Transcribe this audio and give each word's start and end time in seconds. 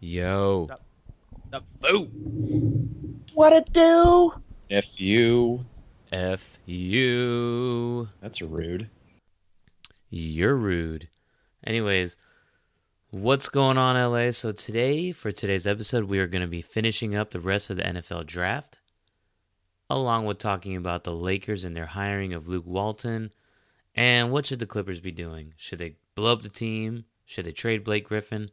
Yo. 0.00 0.66
The 1.50 1.62
boo. 1.80 2.04
What 3.34 3.52
it 3.52 3.72
do? 3.72 4.32
If 4.68 5.00
you. 5.00 5.64
F 6.10 6.58
you. 6.66 8.08
That's 8.20 8.42
rude. 8.42 8.88
You're 10.10 10.56
rude. 10.56 11.08
Anyways, 11.64 12.16
what's 13.10 13.48
going 13.48 13.76
on, 13.76 13.96
LA? 13.96 14.30
So, 14.30 14.52
today, 14.52 15.12
for 15.12 15.32
today's 15.32 15.66
episode, 15.66 16.04
we 16.04 16.18
are 16.18 16.26
going 16.26 16.42
to 16.42 16.48
be 16.48 16.62
finishing 16.62 17.14
up 17.14 17.30
the 17.30 17.40
rest 17.40 17.70
of 17.70 17.76
the 17.76 17.82
NFL 17.82 18.26
draft, 18.26 18.78
along 19.88 20.26
with 20.26 20.38
talking 20.38 20.76
about 20.76 21.04
the 21.04 21.14
Lakers 21.14 21.64
and 21.64 21.76
their 21.76 21.86
hiring 21.86 22.32
of 22.32 22.48
Luke 22.48 22.66
Walton. 22.66 23.32
And 23.94 24.30
what 24.30 24.46
should 24.46 24.60
the 24.60 24.66
Clippers 24.66 25.00
be 25.00 25.10
doing? 25.10 25.54
Should 25.56 25.80
they 25.80 25.96
blow 26.14 26.32
up 26.32 26.42
the 26.42 26.48
team? 26.48 27.04
Should 27.24 27.46
they 27.46 27.52
trade 27.52 27.84
Blake 27.84 28.06
Griffin? 28.06 28.50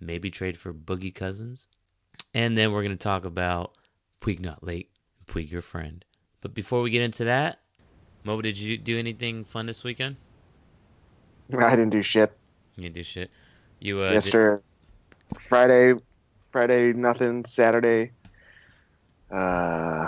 Maybe 0.00 0.30
trade 0.30 0.56
for 0.56 0.72
Boogie 0.72 1.14
Cousins? 1.14 1.66
And 2.32 2.56
then 2.56 2.72
we're 2.72 2.82
going 2.82 2.96
to 2.96 3.02
talk 3.02 3.24
about 3.24 3.76
Puig 4.20 4.40
Not 4.40 4.64
Late, 4.64 4.90
Puig 5.26 5.50
Your 5.50 5.62
Friend. 5.62 6.02
But 6.40 6.54
before 6.54 6.80
we 6.80 6.90
get 6.90 7.02
into 7.02 7.24
that, 7.24 7.60
Mo, 8.24 8.40
did 8.40 8.58
you 8.58 8.78
do 8.78 8.98
anything 8.98 9.44
fun 9.44 9.66
this 9.66 9.84
weekend? 9.84 10.16
I 11.58 11.70
didn't 11.70 11.90
do 11.90 12.02
shit. 12.02 12.32
You 12.76 12.84
didn't 12.84 12.94
do 12.94 13.02
shit. 13.02 13.30
You 13.80 14.02
uh, 14.02 14.12
yes, 14.12 14.24
did- 14.24 14.60
Friday, 15.48 15.94
Friday, 16.52 16.92
nothing. 16.92 17.44
Saturday, 17.44 18.12
uh, 19.30 20.06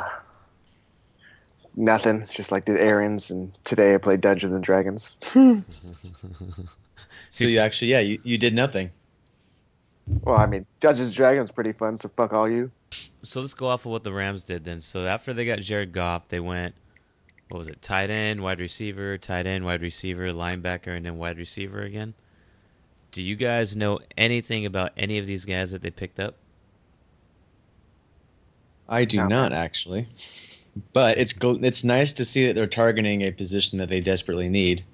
nothing. 1.75 2.27
Just 2.31 2.53
like 2.53 2.65
did 2.65 2.79
errands, 2.79 3.31
and 3.31 3.53
today 3.65 3.95
I 3.95 3.99
played 3.99 4.21
Dungeons 4.21 4.55
and 4.55 4.63
Dragons. 4.65 5.17
So 7.33 7.45
you 7.45 7.61
actually, 7.61 7.91
yeah, 7.93 8.01
you, 8.01 8.21
you 8.25 8.37
did 8.37 8.55
nothing. 8.55 8.91
well, 10.07 10.37
I 10.37 10.45
mean, 10.45 10.67
Dungeons 10.81 11.07
and 11.07 11.17
Dragons 11.17 11.51
pretty 11.51 11.73
fun. 11.73 11.97
So 11.97 12.11
fuck 12.15 12.35
all 12.35 12.47
you. 12.47 12.71
So 13.23 13.41
let's 13.41 13.55
go 13.55 13.69
off 13.69 13.87
of 13.87 13.93
what 13.93 14.05
the 14.05 14.13
Rams 14.13 14.45
did 14.45 14.65
then. 14.65 14.81
So 14.81 15.07
after 15.07 15.33
they 15.33 15.47
got 15.47 15.61
Jared 15.61 15.93
Goff, 15.93 16.29
they 16.29 16.41
went, 16.41 16.75
what 17.49 17.57
was 17.57 17.69
it, 17.69 17.81
tight 17.81 18.11
end, 18.11 18.43
wide 18.43 18.61
receiver, 18.61 19.17
tight 19.17 19.47
end, 19.47 19.65
wide 19.65 19.81
receiver, 19.81 20.27
linebacker, 20.31 20.95
and 20.95 21.07
then 21.07 21.17
wide 21.17 21.39
receiver 21.39 21.81
again. 21.81 22.13
Do 23.13 23.23
you 23.23 23.37
guys 23.37 23.77
know 23.77 24.01
anything 24.17 24.65
about 24.67 24.93
any 24.97 25.19
of 25.19 25.27
these 25.27 25.45
guys 25.45 25.71
that 25.73 25.83
they 25.83 25.91
picked 25.91 26.19
up? 26.19 26.35
I 28.89 29.05
do 29.05 29.19
No. 29.19 29.29
not 29.29 29.53
actually, 29.53 30.09
but 30.93 31.19
it's 31.19 31.33
gl- 31.33 31.63
it's 31.63 31.85
nice 31.85 32.13
to 32.15 32.25
see 32.25 32.47
that 32.47 32.55
they're 32.55 32.67
targeting 32.67 33.23
a 33.23 33.31
position 33.31 33.79
that 33.79 33.89
they 33.89 34.01
desperately 34.01 34.49
need, 34.49 34.85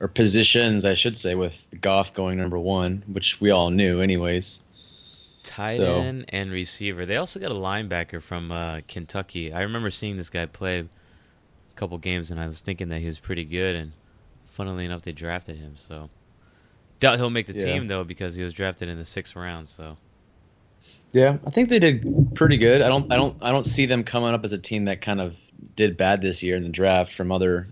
or 0.00 0.08
positions 0.08 0.84
I 0.84 0.94
should 0.94 1.16
say, 1.16 1.34
with 1.34 1.66
Goff 1.80 2.14
going 2.14 2.38
number 2.38 2.58
one, 2.58 3.02
which 3.06 3.40
we 3.40 3.50
all 3.50 3.70
knew 3.70 4.00
anyways. 4.00 4.60
Tight 5.42 5.76
So- 5.76 6.00
end 6.00 6.24
and 6.30 6.50
receiver. 6.50 7.06
They 7.06 7.16
also 7.16 7.38
got 7.38 7.52
a 7.52 7.54
linebacker 7.54 8.20
from 8.20 8.50
uh, 8.50 8.80
Kentucky. 8.88 9.52
I 9.52 9.62
remember 9.62 9.90
seeing 9.90 10.16
this 10.16 10.30
guy 10.30 10.46
play 10.46 10.80
a 10.80 10.86
couple 11.76 11.98
games, 11.98 12.30
and 12.32 12.40
I 12.40 12.46
was 12.48 12.60
thinking 12.60 12.88
that 12.88 12.98
he 13.00 13.06
was 13.06 13.20
pretty 13.20 13.44
good. 13.44 13.76
And 13.76 13.92
funnily 14.46 14.84
enough, 14.84 15.02
they 15.02 15.12
drafted 15.12 15.58
him. 15.58 15.74
So 15.76 16.10
doubt 17.00 17.18
he'll 17.18 17.30
make 17.30 17.46
the 17.46 17.54
Yeah. 17.54 17.64
team 17.64 17.88
though 17.88 18.04
because 18.04 18.36
he 18.36 18.42
was 18.42 18.52
drafted 18.52 18.88
in 18.88 18.96
the 18.98 19.04
sixth 19.04 19.36
round. 19.36 19.68
So 19.68 19.96
Yeah, 21.12 21.38
I 21.46 21.50
think 21.50 21.68
they 21.70 21.78
did 21.78 22.34
pretty 22.34 22.56
good. 22.56 22.82
I 22.82 22.88
don't 22.88 23.12
I 23.12 23.16
don't 23.16 23.36
I 23.42 23.50
don't 23.52 23.64
see 23.66 23.86
them 23.86 24.04
coming 24.04 24.30
up 24.34 24.44
as 24.44 24.52
a 24.52 24.58
team 24.58 24.84
that 24.86 25.00
kind 25.00 25.20
of 25.20 25.36
did 25.74 25.96
bad 25.96 26.22
this 26.22 26.42
year 26.42 26.56
in 26.56 26.62
the 26.62 26.68
draft 26.68 27.12
from 27.12 27.30
other 27.32 27.68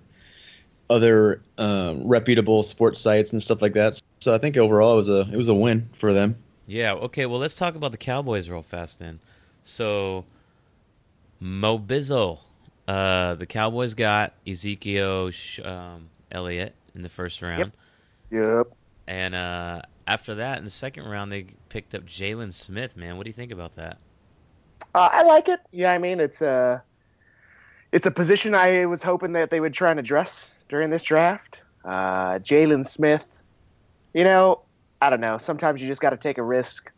other 0.91 1.41
um, 1.59 2.07
reputable 2.07 2.63
sports 2.63 3.01
sites 3.01 3.33
and 3.33 3.43
stuff 3.43 3.63
like 3.63 3.73
that. 3.73 3.99
So 4.21 4.35
I 4.35 4.39
think 4.39 4.57
overall 4.57 4.95
it 4.95 4.97
was 4.97 5.09
a 5.09 5.21
it 5.33 5.37
was 5.37 5.49
a 5.49 5.55
win 5.55 5.89
for 5.95 6.13
them. 6.13 6.37
Yeah, 6.67 6.93
okay, 6.95 7.27
well, 7.27 7.39
let's 7.39 7.55
talk 7.55 7.75
about 7.75 7.93
the 7.93 7.99
Cowboys 7.99 8.49
real 8.49 8.63
fast 8.63 8.99
then. 8.99 9.21
So, 9.65 10.25
Mo 11.41 11.79
Bizzle. 11.79 12.39
Uh, 12.89 13.35
the 13.35 13.45
Cowboys 13.47 13.93
got 13.95 14.33
Ezekiel 14.47 15.31
Sh- 15.31 15.61
um, 15.61 16.09
Elliott 16.33 16.75
in 16.95 17.03
the 17.03 17.09
first 17.11 17.43
round. 17.43 17.73
Yep. 18.31 18.69
And 19.07 19.35
uh, 19.35 19.83
after 20.07 20.35
that, 20.37 20.59
in 20.59 20.65
the 20.65 20.71
second 20.71 21.05
round, 21.05 21.31
they 21.31 21.47
picked 21.69 21.95
up 21.95 22.05
Jaylon 22.05 22.53
Smith, 22.53 22.97
man. 22.97 23.17
What 23.17 23.25
do 23.25 23.29
you 23.29 23.35
think 23.35 23.53
about 23.53 23.77
that? 23.77 23.99
Uh, 24.95 25.09
I 25.13 25.23
like 25.23 25.49
it. 25.49 25.61
Yeah, 25.73 25.93
I 25.93 25.99
mean, 25.99 26.21
it's 26.21 26.41
a 26.41 26.83
it's 27.93 28.07
a 28.07 28.11
position 28.11 28.55
I 28.55 28.87
was 28.87 29.03
hoping 29.03 29.33
that 29.33 29.51
they 29.51 29.61
would 29.61 29.75
try 29.75 29.91
and 29.91 30.01
address 30.01 30.51
during 30.69 30.91
this 30.91 31.03
draft. 31.03 31.61
Uh, 31.85 32.39
Jaylon 32.39 32.87
Smith, 32.87 33.25
you 34.15 34.25
know, 34.25 34.63
I 35.03 35.11
don't 35.11 35.21
know. 35.21 35.39
Sometimes 35.39 35.81
you 35.81 35.89
just 35.89 36.01
got 36.01 36.11
to 36.11 36.17
take 36.17 36.39
a 36.39 36.43
risk. 36.43 36.91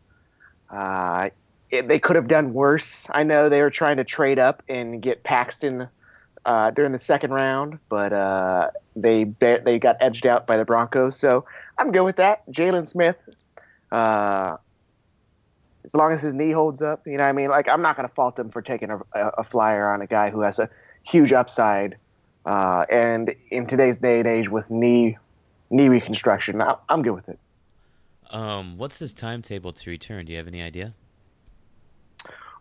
Uh, 0.69 1.29
it, 1.69 1.87
they 1.87 1.99
could 1.99 2.15
have 2.15 2.27
done 2.27 2.53
worse. 2.53 3.05
I 3.11 3.23
know 3.23 3.49
they 3.49 3.61
were 3.61 3.69
trying 3.69 3.97
to 3.97 4.03
trade 4.03 4.39
up 4.39 4.63
and 4.69 5.01
get 5.01 5.23
Paxton 5.23 5.89
uh, 6.47 6.71
during 6.71 6.93
the 6.93 6.99
second 6.99 7.31
round, 7.31 7.77
but 7.89 8.13
uh, 8.13 8.71
they 8.95 9.25
they 9.41 9.77
got 9.77 9.97
edged 9.99 10.25
out 10.25 10.47
by 10.47 10.55
the 10.55 10.63
Broncos. 10.63 11.19
So 11.19 11.45
I'm 11.77 11.91
good 11.91 12.03
with 12.03 12.15
that. 12.15 12.49
Jaylon 12.49 12.87
Smith. 12.87 13.17
Uh, 13.91 14.55
as 15.83 15.93
long 15.93 16.11
as 16.11 16.21
his 16.21 16.33
knee 16.33 16.51
holds 16.51 16.81
up, 16.81 17.05
you 17.05 17.17
know 17.17 17.23
what 17.23 17.29
I 17.29 17.33
mean? 17.33 17.49
Like, 17.49 17.69
I'm 17.69 17.81
not 17.81 17.95
going 17.95 18.07
to 18.07 18.13
fault 18.13 18.35
them 18.35 18.49
for 18.49 18.61
taking 18.61 18.89
a, 18.89 18.99
a, 19.13 19.43
flyer 19.45 19.89
on 19.89 20.01
a 20.01 20.07
guy 20.07 20.29
who 20.29 20.41
has 20.41 20.59
a 20.59 20.69
huge 21.03 21.31
upside. 21.31 21.95
Uh, 22.45 22.85
and 22.89 23.33
in 23.51 23.67
today's 23.67 23.97
day 23.97 24.19
and 24.19 24.27
age 24.27 24.49
with 24.49 24.69
knee 24.69 25.17
knee 25.69 25.89
reconstruction, 25.89 26.61
I, 26.61 26.75
I'm 26.89 27.03
good 27.03 27.13
with 27.13 27.29
it. 27.29 27.39
Um, 28.29 28.77
what's 28.77 28.99
his 28.99 29.13
timetable 29.13 29.73
to 29.73 29.89
return? 29.89 30.25
Do 30.25 30.31
you 30.31 30.37
have 30.37 30.47
any 30.47 30.61
idea? 30.61 30.93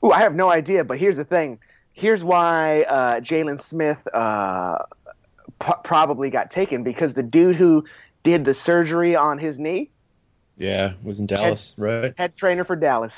Ooh, 0.04 0.10
I 0.10 0.20
have 0.20 0.34
no 0.34 0.48
idea, 0.48 0.84
but 0.84 0.98
here's 0.98 1.16
the 1.16 1.24
thing. 1.24 1.58
Here's 1.96 2.22
why 2.22 2.82
uh, 2.82 3.20
Jaylon 3.20 3.58
Smith 3.60 3.96
uh, 4.12 4.78
p- 5.62 5.72
probably 5.82 6.28
got 6.28 6.50
taken 6.50 6.82
because 6.82 7.14
the 7.14 7.22
dude 7.22 7.56
who 7.56 7.86
did 8.22 8.44
the 8.44 8.52
surgery 8.52 9.16
on 9.16 9.38
his 9.38 9.58
knee, 9.58 9.88
Yeah, 10.58 10.92
was 11.02 11.20
in 11.20 11.26
Dallas, 11.26 11.72
right? 11.78 12.12
head 12.18 12.36
trainer 12.36 12.64
for 12.64 12.76
Dallas. 12.76 13.14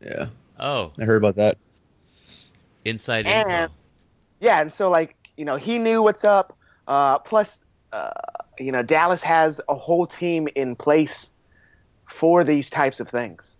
Yeah, 0.00 0.28
Oh, 0.58 0.90
I 0.98 1.04
heard 1.04 1.18
about 1.18 1.36
that. 1.36 1.58
inside 2.86 3.26
And- 3.26 3.50
info. 3.50 3.74
Yeah, 4.40 4.60
and 4.62 4.72
so 4.72 4.88
like 4.90 5.16
you 5.36 5.44
know 5.44 5.56
he 5.56 5.78
knew 5.78 6.02
what's 6.02 6.24
up. 6.24 6.56
Uh, 6.88 7.18
plus, 7.18 7.60
uh, 7.92 8.10
you 8.58 8.72
know 8.72 8.82
Dallas 8.82 9.22
has 9.22 9.60
a 9.68 9.74
whole 9.74 10.06
team 10.06 10.48
in 10.54 10.76
place 10.76 11.28
for 12.08 12.42
these 12.44 12.70
types 12.70 13.00
of 13.00 13.08
things. 13.10 13.50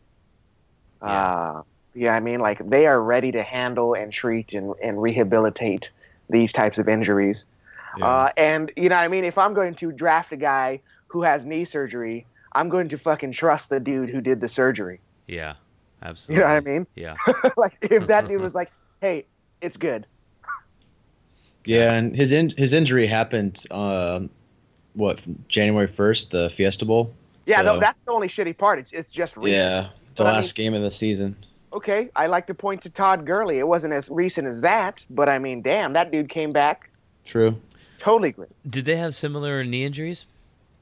Yeah. 1.03 1.61
Uh, 1.95 1.99
yeah, 1.99 2.15
I 2.15 2.21
mean 2.21 2.41
like 2.41 2.69
they 2.69 2.87
are 2.87 3.03
ready 3.03 3.33
to 3.33 3.43
handle 3.43 3.95
and 3.95 4.13
treat 4.13 4.53
and, 4.53 4.75
and 4.83 5.01
rehabilitate 5.01 5.91
these 6.29 6.53
types 6.53 6.79
of 6.79 6.89
injuries. 6.89 7.45
Yeah. 7.99 8.07
Uh, 8.07 8.31
and 8.37 8.73
you 8.77 8.89
know, 8.89 8.97
what 8.97 9.03
I 9.03 9.09
mean, 9.09 9.25
if 9.25 9.39
I'm 9.39 9.55
going 9.55 9.75
to 9.77 9.93
draft 9.93 10.33
a 10.33 10.37
guy 10.37 10.81
who 11.09 11.23
has 11.23 11.45
knee 11.45 11.65
surgery, 11.65 12.27
I'm 12.53 12.69
going 12.69 12.89
to 12.89 12.99
fucking 12.99 13.33
trust 13.33 13.69
the 13.69 13.81
dude 13.81 14.11
who 14.11 14.21
did 14.21 14.41
the 14.41 14.49
surgery. 14.49 15.01
Yeah, 15.29 15.55
Absolutely. 16.03 16.43
You 16.43 16.47
know 16.49 16.55
what 16.55 16.57
I 16.57 16.61
mean? 16.61 16.87
Yeah. 16.95 17.17
like 17.57 17.79
if 17.83 18.07
that 18.09 18.29
dude 18.29 18.41
was 18.43 18.55
like, 18.55 18.71
"Hey, 19.01 19.27
it's 19.61 19.77
good," 19.77 20.07
yeah, 21.65 21.95
and 21.95 22.15
his 22.15 22.33
in, 22.33 22.51
his 22.57 22.75
injury 22.75 23.07
happened. 23.07 23.65
Um, 23.71 24.31
what 24.93 25.23
January 25.49 25.89
first, 25.89 26.31
the 26.31 26.51
Fiesta 26.51 26.85
Bowl. 26.85 27.13
yeah, 27.47 27.57
So, 27.57 27.75
no, 27.75 27.81
that's 27.81 27.99
the 28.05 28.13
only 28.13 28.29
shitty 28.29 28.57
part. 28.57 28.79
It's 28.79 28.93
it's 28.93 29.11
just 29.13 29.37
recent. 29.37 29.55
yeah, 29.55 29.81
the 30.15 30.25
But 30.25 30.27
I 30.27 30.33
last 30.35 30.55
game 30.55 30.75
of 30.75 30.83
the 30.83 30.91
season. 30.91 31.37
Okay, 31.75 32.11
I 32.15 32.29
like 32.29 32.47
to 32.47 32.55
point 32.55 32.83
to 32.83 32.91
Todd 32.91 33.27
Gurley. 33.27 33.59
It 33.59 33.67
wasn't 33.67 33.93
as 33.95 34.09
recent 34.09 34.47
as 34.47 34.61
that, 34.61 35.05
but 35.11 35.29
I 35.29 35.39
mean, 35.39 35.61
damn, 35.61 35.93
that 35.95 36.11
dude 36.13 36.29
came 36.29 36.53
back 36.53 36.89
True. 37.25 37.61
totally 37.99 38.31
great. 38.33 38.51
Did 38.69 38.85
they 38.85 38.97
have 38.97 39.15
similar 39.15 39.65
knee 39.65 39.85
injuries? 39.85 40.27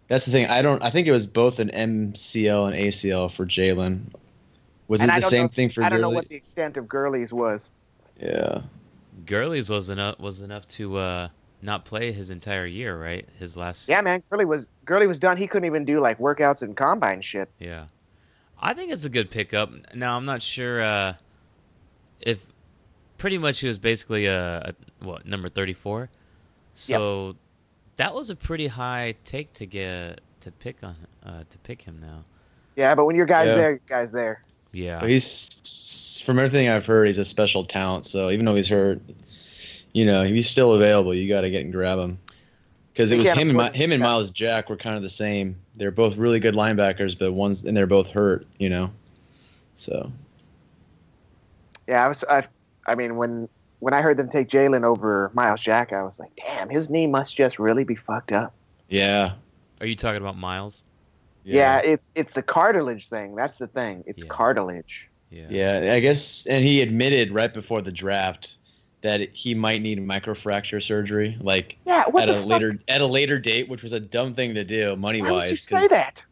That's 0.08 0.26
the 0.26 0.30
thing. 0.32 0.46
I 0.48 0.60
don't. 0.60 0.82
I 0.82 0.90
think 0.90 1.06
it 1.06 1.12
was 1.12 1.26
both 1.26 1.58
an 1.58 1.70
MCL 1.70 2.66
and 2.66 2.76
ACL 2.76 3.32
for 3.32 3.46
Jaylon. 3.46 4.02
Was 4.88 5.00
And 5.00 5.10
it 5.10 5.14
I 5.14 5.20
the 5.20 5.26
same 5.26 5.42
know- 5.44 5.48
thing 5.48 5.70
for 5.70 5.80
Jaylon? 5.80 5.84
I 5.84 5.88
don't 5.88 6.00
know 6.02 6.10
what 6.10 6.28
the 6.28 6.34
extent 6.36 6.76
of 6.76 6.86
Gurley's 6.88 7.32
was. 7.32 7.66
Yeah. 8.20 8.62
Gurley's 9.24 9.70
was 9.70 9.88
enough 9.88 10.18
was 10.18 10.42
enough 10.42 10.68
to 10.68 10.98
uh, 10.98 11.28
not 11.62 11.86
play 11.86 12.12
his 12.12 12.28
entire 12.30 12.66
year, 12.66 13.00
right? 13.00 13.26
His 13.38 13.56
last. 13.56 13.88
Yeah, 13.88 14.02
man, 14.02 14.22
Gurley 14.28 14.44
was 14.44 14.68
Gurley 14.84 15.06
was 15.06 15.18
done. 15.18 15.38
He 15.38 15.46
couldn't 15.46 15.66
even 15.66 15.86
do 15.86 16.00
like 16.00 16.18
workouts 16.18 16.60
and 16.60 16.76
combine 16.76 17.22
shit. 17.22 17.48
Yeah. 17.58 17.84
I 18.62 18.74
think 18.74 18.92
it's 18.92 19.04
a 19.04 19.10
good 19.10 19.30
pickup. 19.30 19.70
Now 19.94 20.16
I'm 20.16 20.24
not 20.24 20.40
sure 20.40 20.80
uh, 20.80 21.14
if 22.20 22.46
pretty 23.18 23.36
much 23.36 23.60
he 23.60 23.66
was 23.66 23.80
basically 23.80 24.26
a, 24.26 24.74
a 25.00 25.04
what 25.04 25.26
number 25.26 25.48
34. 25.48 26.08
So 26.74 27.36
that 27.96 28.14
was 28.14 28.30
a 28.30 28.36
pretty 28.36 28.68
high 28.68 29.16
take 29.24 29.52
to 29.54 29.66
get 29.66 30.20
to 30.40 30.52
pick 30.52 30.82
on 30.82 30.96
uh, 31.26 31.42
to 31.50 31.58
pick 31.58 31.82
him 31.82 31.98
now. 32.00 32.24
Yeah, 32.76 32.94
but 32.94 33.04
when 33.04 33.16
your 33.16 33.26
guy's 33.26 33.48
Yeah. 33.48 33.54
there, 33.56 33.70
your 33.70 33.80
guy's 33.88 34.12
there. 34.12 34.42
Yeah. 34.72 35.00
But 35.00 35.10
he's 35.10 36.22
from 36.24 36.38
everything 36.38 36.68
I've 36.68 36.86
heard, 36.86 37.08
he's 37.08 37.18
a 37.18 37.24
special 37.24 37.64
talent. 37.64 38.06
So 38.06 38.30
even 38.30 38.46
though 38.46 38.54
he's 38.54 38.68
hurt, 38.68 39.00
you 39.92 40.06
know, 40.06 40.22
he's 40.22 40.48
still 40.48 40.72
available, 40.72 41.14
you 41.14 41.28
got 41.28 41.42
to 41.42 41.50
get 41.50 41.64
and 41.64 41.72
grab 41.72 41.98
him. 41.98 42.18
Because 42.92 43.12
it 43.12 43.18
was 43.18 43.30
him 43.30 43.50
and 43.50 43.58
afford 43.60 43.74
him 43.74 43.92
and 43.92 44.02
Myles 44.02 44.30
Jack 44.30 44.68
were 44.70 44.76
kind 44.76 44.96
of 44.96 45.02
the 45.02 45.10
same. 45.10 45.56
They're 45.76 45.90
both 45.90 46.16
really 46.16 46.40
good 46.40 46.54
linebackers, 46.54 47.18
but 47.18 47.32
one's 47.32 47.64
and 47.64 47.76
they're 47.76 47.86
both 47.86 48.10
hurt. 48.10 48.46
You 48.58 48.68
know, 48.68 48.90
so 49.74 50.10
Yeah, 51.88 52.04
I 52.04 52.08
was. 52.08 52.24
I, 52.28 52.46
I 52.86 52.94
mean, 52.94 53.16
when 53.16 53.48
when 53.80 53.94
I 53.94 54.00
heard 54.02 54.16
them 54.16 54.28
take 54.28 54.48
Jaylon 54.48 54.84
over 54.84 55.30
Myles 55.34 55.60
Jack, 55.60 55.92
I 55.92 56.02
was 56.02 56.18
like, 56.20 56.30
damn, 56.36 56.68
his 56.68 56.88
knee 56.90 57.06
must 57.06 57.36
just 57.36 57.58
really 57.58 57.84
be 57.84 57.94
fucked 57.96 58.32
up. 58.32 58.54
yeah, 58.88 59.32
Are 59.80 59.86
you 59.86 59.96
talking 59.96 60.20
about 60.20 60.36
Myles? 60.36 60.82
Yeah, 61.44 61.78
it's 61.78 62.10
it's 62.14 62.32
the 62.34 62.42
cartilage 62.42 63.08
thing. 63.08 63.34
That's 63.34 63.58
the 63.58 63.66
thing. 63.66 64.04
It's 64.06 64.22
Yeah. 64.22 64.28
cartilage. 64.28 65.08
Yeah. 65.30 65.46
Yeah, 65.48 65.94
I 65.94 66.00
guess, 66.00 66.46
and 66.46 66.62
he 66.64 66.82
admitted 66.82 67.32
right 67.32 67.52
before 67.52 67.80
the 67.82 67.90
draft 67.90 68.58
that 69.02 69.20
he 69.32 69.54
might 69.54 69.82
need 69.82 69.98
microfracture 69.98 70.82
surgery, 70.82 71.36
like 71.40 71.76
Yeah, 71.84 72.04
what 72.08 72.28
at 72.28 72.30
a 72.30 72.34
fuck? 72.40 72.46
later 72.46 72.78
at 72.88 73.00
a 73.00 73.06
later 73.06 73.38
date, 73.38 73.68
which 73.68 73.82
was 73.82 73.92
a 73.92 74.00
dumb 74.00 74.34
thing 74.34 74.54
to 74.54 74.64
do 74.64 74.96
money 74.96 75.20
Why 75.20 75.30
would 75.30 75.36
wise. 75.36 75.50
you 75.50 75.56
say 75.56 75.86
that? 75.88 76.22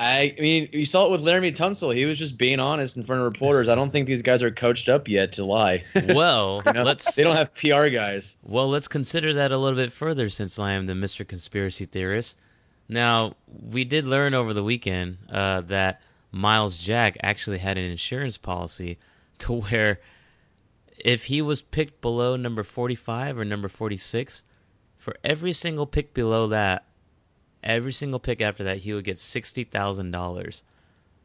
I, 0.00 0.32
I 0.38 0.40
mean, 0.40 0.68
you 0.72 0.86
saw 0.86 1.06
it 1.06 1.10
with 1.10 1.22
Laremy 1.22 1.52
Tunsil. 1.52 1.92
He 1.92 2.04
was 2.04 2.16
just 2.18 2.38
being 2.38 2.60
honest 2.60 2.96
in 2.96 3.02
front 3.02 3.20
of 3.20 3.24
reporters. 3.24 3.68
I 3.68 3.74
don't 3.74 3.90
think 3.90 4.06
these 4.06 4.22
guys 4.22 4.44
are 4.44 4.50
coached 4.52 4.88
up 4.88 5.08
yet 5.08 5.32
to 5.32 5.44
lie. 5.44 5.82
Well, 6.14 6.62
You 6.66 6.72
know? 6.72 6.82
let's 6.84 7.16
They 7.16 7.24
don't 7.24 7.34
have 7.34 7.52
PR 7.54 7.88
guys. 7.88 8.36
well 8.44 8.68
let's 8.68 8.86
consider 8.86 9.34
that 9.34 9.50
a 9.50 9.56
little 9.58 9.76
bit 9.76 9.90
further 9.92 10.28
since 10.28 10.56
I 10.58 10.72
am 10.72 10.86
the 10.86 10.92
Mr. 10.92 11.26
Conspiracy 11.26 11.84
Theorist. 11.84 12.38
Now, 12.88 13.34
we 13.48 13.84
did 13.84 14.04
learn 14.04 14.34
over 14.34 14.54
the 14.54 14.62
weekend 14.62 15.18
uh, 15.32 15.62
that 15.62 16.00
Myles 16.30 16.78
Jack 16.78 17.16
actually 17.22 17.58
had 17.58 17.76
an 17.76 17.84
insurance 17.84 18.38
policy 18.38 18.98
to 19.38 19.54
where 19.62 19.98
if 21.00 21.24
he 21.24 21.42
was 21.42 21.62
picked 21.62 22.00
below 22.00 22.36
number 22.36 22.62
45 22.62 23.38
or 23.38 23.44
number 23.44 23.68
46, 23.68 24.44
for 24.96 25.16
every 25.22 25.52
single 25.52 25.86
pick 25.86 26.14
below 26.14 26.48
that, 26.48 26.84
every 27.62 27.92
single 27.92 28.18
pick 28.18 28.40
after 28.40 28.64
that, 28.64 28.78
he 28.78 28.92
would 28.92 29.04
get 29.04 29.16
$60,000. 29.16 30.62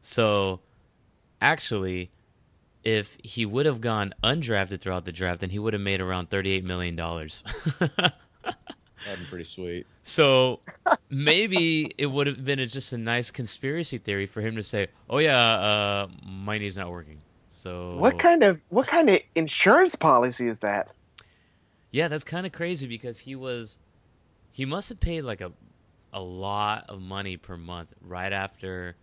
So, 0.02 0.60
actually, 1.40 2.10
if 2.84 3.16
he 3.22 3.46
would 3.46 3.66
have 3.66 3.80
gone 3.80 4.14
undrafted 4.22 4.80
throughout 4.80 5.04
the 5.04 5.12
draft, 5.12 5.40
then 5.40 5.50
he 5.50 5.58
would 5.58 5.72
have 5.72 5.82
made 5.82 6.00
around 6.00 6.30
$38 6.30 6.64
million. 6.64 6.94
That'd 9.04 9.20
be 9.20 9.26
pretty 9.26 9.44
sweet. 9.44 9.86
So 10.02 10.60
maybe 11.10 11.92
it 11.98 12.06
would 12.06 12.26
have 12.26 12.44
been 12.44 12.58
a, 12.58 12.66
just 12.66 12.92
a 12.92 12.98
nice 12.98 13.30
conspiracy 13.30 13.98
theory 13.98 14.26
for 14.26 14.40
him 14.40 14.56
to 14.56 14.62
say, 14.62 14.88
"Oh 15.10 15.18
yeah, 15.18 15.38
uh, 15.38 16.08
my 16.24 16.58
knee's 16.58 16.76
not 16.76 16.90
working." 16.90 17.20
So 17.54 17.96
What 17.98 18.18
kind 18.18 18.42
of 18.42 18.60
what 18.68 18.88
kind 18.88 19.08
of 19.08 19.20
insurance 19.36 19.94
policy 19.94 20.48
is 20.48 20.58
that? 20.58 20.88
Yeah, 21.92 22.08
that's 22.08 22.24
kind 22.24 22.44
of 22.46 22.52
crazy 22.52 22.88
because 22.88 23.20
he 23.20 23.36
was, 23.36 23.78
he 24.50 24.64
must 24.64 24.88
have 24.88 24.98
paid 24.98 25.22
like 25.22 25.40
a, 25.40 25.52
a 26.12 26.20
lot 26.20 26.86
of 26.88 27.00
money 27.00 27.36
per 27.36 27.56
month 27.56 27.94
right 28.00 28.32
after 28.32 28.96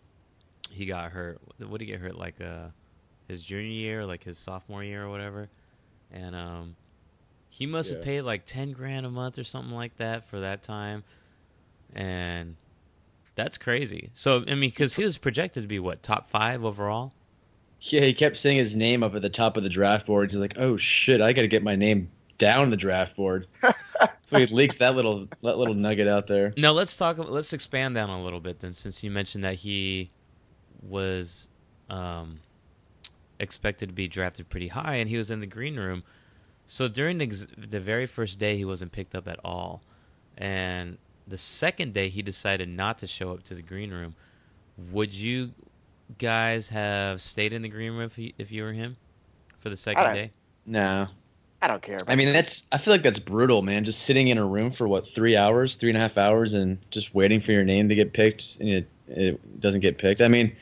he 0.69 0.85
got 0.85 1.11
hurt. 1.11 1.39
What 1.59 1.79
did 1.79 1.85
he 1.85 1.91
get 1.93 2.01
hurt 2.01 2.17
like? 2.17 2.41
Uh, 2.41 2.67
his 3.29 3.41
junior 3.41 3.71
year, 3.71 4.05
like 4.05 4.25
his 4.25 4.37
sophomore 4.37 4.83
year 4.83 5.05
or 5.05 5.09
whatever, 5.09 5.47
and 6.11 6.35
um, 6.35 6.75
he 7.47 7.65
must 7.65 7.91
have 7.91 8.01
paid 8.01 8.23
like 8.23 8.45
ten 8.45 8.73
grand 8.73 9.05
a 9.05 9.09
month 9.09 9.39
or 9.39 9.45
something 9.45 9.73
like 9.73 9.95
that 9.95 10.27
for 10.27 10.41
that 10.41 10.61
time, 10.61 11.05
and 11.95 12.57
that's 13.35 13.57
crazy. 13.57 14.09
So 14.11 14.43
I 14.45 14.55
mean, 14.55 14.71
because 14.71 14.97
he 14.97 15.05
was 15.05 15.17
projected 15.17 15.63
to 15.63 15.67
be 15.67 15.79
what 15.79 16.03
top 16.03 16.29
five 16.29 16.65
overall. 16.65 17.13
Yeah, 17.81 18.01
he 18.01 18.13
kept 18.13 18.37
saying 18.37 18.57
his 18.57 18.75
name 18.75 19.01
up 19.01 19.15
at 19.15 19.23
the 19.23 19.29
top 19.29 19.57
of 19.57 19.63
the 19.63 19.69
draft 19.69 20.05
board. 20.05 20.31
He's 20.31 20.39
like, 20.39 20.57
"Oh 20.57 20.77
shit, 20.77 21.19
I 21.19 21.33
got 21.33 21.41
to 21.41 21.47
get 21.47 21.63
my 21.63 21.75
name 21.75 22.11
down 22.37 22.69
the 22.69 22.77
draft 22.77 23.15
board." 23.15 23.47
so 24.23 24.37
he 24.37 24.45
leaks 24.45 24.75
that 24.77 24.95
little 24.95 25.27
that 25.41 25.57
little 25.57 25.73
nugget 25.73 26.07
out 26.07 26.27
there. 26.27 26.53
Now 26.57 26.71
let's 26.71 26.95
talk. 26.95 27.17
Let's 27.17 27.53
expand 27.53 27.95
down 27.95 28.09
a 28.09 28.23
little 28.23 28.39
bit 28.39 28.59
then, 28.59 28.73
since 28.73 29.03
you 29.03 29.09
mentioned 29.09 29.43
that 29.43 29.55
he 29.55 30.11
was 30.81 31.49
um, 31.89 32.39
expected 33.39 33.89
to 33.89 33.93
be 33.93 34.07
drafted 34.07 34.47
pretty 34.49 34.67
high, 34.67 34.95
and 34.95 35.09
he 35.09 35.17
was 35.17 35.31
in 35.31 35.39
the 35.39 35.47
green 35.47 35.77
room. 35.77 36.03
So 36.67 36.87
during 36.87 37.17
the, 37.17 37.25
ex- 37.25 37.47
the 37.57 37.81
very 37.81 38.05
first 38.05 38.39
day, 38.39 38.55
he 38.55 38.63
wasn't 38.63 38.91
picked 38.91 39.15
up 39.15 39.27
at 39.27 39.39
all, 39.43 39.81
and 40.37 40.99
the 41.27 41.37
second 41.37 41.93
day, 41.93 42.09
he 42.09 42.21
decided 42.21 42.69
not 42.69 42.99
to 42.99 43.07
show 43.07 43.31
up 43.31 43.43
to 43.43 43.55
the 43.55 43.61
green 43.61 43.91
room. 43.91 44.15
Would 44.91 45.13
you 45.13 45.53
guys 46.17 46.69
have 46.69 47.21
stayed 47.21 47.53
in 47.53 47.61
the 47.61 47.69
green 47.69 47.93
room 47.93 48.01
if, 48.01 48.17
you 48.17 48.33
if 48.37 48.51
you 48.51 48.63
were 48.63 48.73
him 48.73 48.97
for 49.59 49.69
the 49.69 49.77
second 49.77 50.03
don't- 50.03 50.13
day? 50.15 50.31
No, 50.65 51.07
I 51.61 51.67
don't 51.67 51.81
care. 51.81 51.97
I 52.07 52.15
mean 52.15 52.33
that's 52.33 52.67
I 52.71 52.77
feel 52.77 52.93
like 52.93 53.03
that's 53.03 53.19
brutal, 53.19 53.61
man. 53.61 53.83
Just 53.83 54.03
sitting 54.03 54.27
in 54.27 54.37
a 54.37 54.45
room 54.45 54.71
for 54.71 54.87
what 54.87 55.07
three 55.07 55.35
hours, 55.35 55.75
three 55.75 55.89
and 55.89 55.97
a 55.97 56.01
half 56.01 56.17
hours, 56.17 56.53
and 56.53 56.77
just 56.91 57.13
waiting 57.15 57.41
for 57.41 57.51
your 57.51 57.63
name 57.63 57.89
to 57.89 57.95
get 57.95 58.13
picked, 58.13 58.57
and 58.59 58.69
it 58.69 58.87
it 59.07 59.59
doesn't 59.59 59.81
get 59.81 59.97
picked. 59.97 60.21
I 60.21 60.27
mean, 60.27 60.55